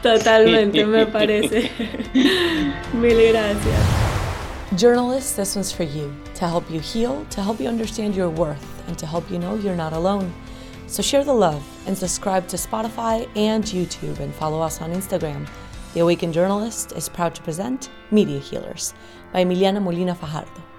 Totalmente, 0.03 0.85
me 0.87 1.07
parece. 1.07 1.71
Mil 2.93 3.17
gracias. 3.29 4.10
Journalists, 4.77 5.33
this 5.33 5.57
one's 5.57 5.73
for 5.73 5.83
you 5.83 6.15
to 6.35 6.47
help 6.47 6.71
you 6.71 6.79
heal, 6.79 7.27
to 7.31 7.43
help 7.43 7.59
you 7.59 7.67
understand 7.67 8.15
your 8.15 8.31
worth, 8.31 8.87
and 8.87 8.97
to 8.99 9.05
help 9.05 9.29
you 9.29 9.37
know 9.37 9.57
you're 9.57 9.75
not 9.75 9.93
alone. 9.93 10.33
So 10.87 11.03
share 11.03 11.25
the 11.25 11.35
love 11.35 11.67
and 11.89 11.99
subscribe 11.99 12.47
to 12.49 12.57
Spotify 12.57 13.29
and 13.35 13.65
YouTube 13.65 14.21
and 14.21 14.33
follow 14.33 14.61
us 14.61 14.81
on 14.81 14.93
Instagram. 14.93 15.49
The 15.93 16.01
Awakened 16.01 16.35
Journalist 16.35 16.93
is 16.93 17.09
proud 17.09 17.35
to 17.35 17.43
present 17.43 17.91
Media 18.13 18.39
Healers 18.39 18.95
by 19.33 19.45
Emiliana 19.45 19.83
Molina 19.83 20.15
Fajardo. 20.15 20.70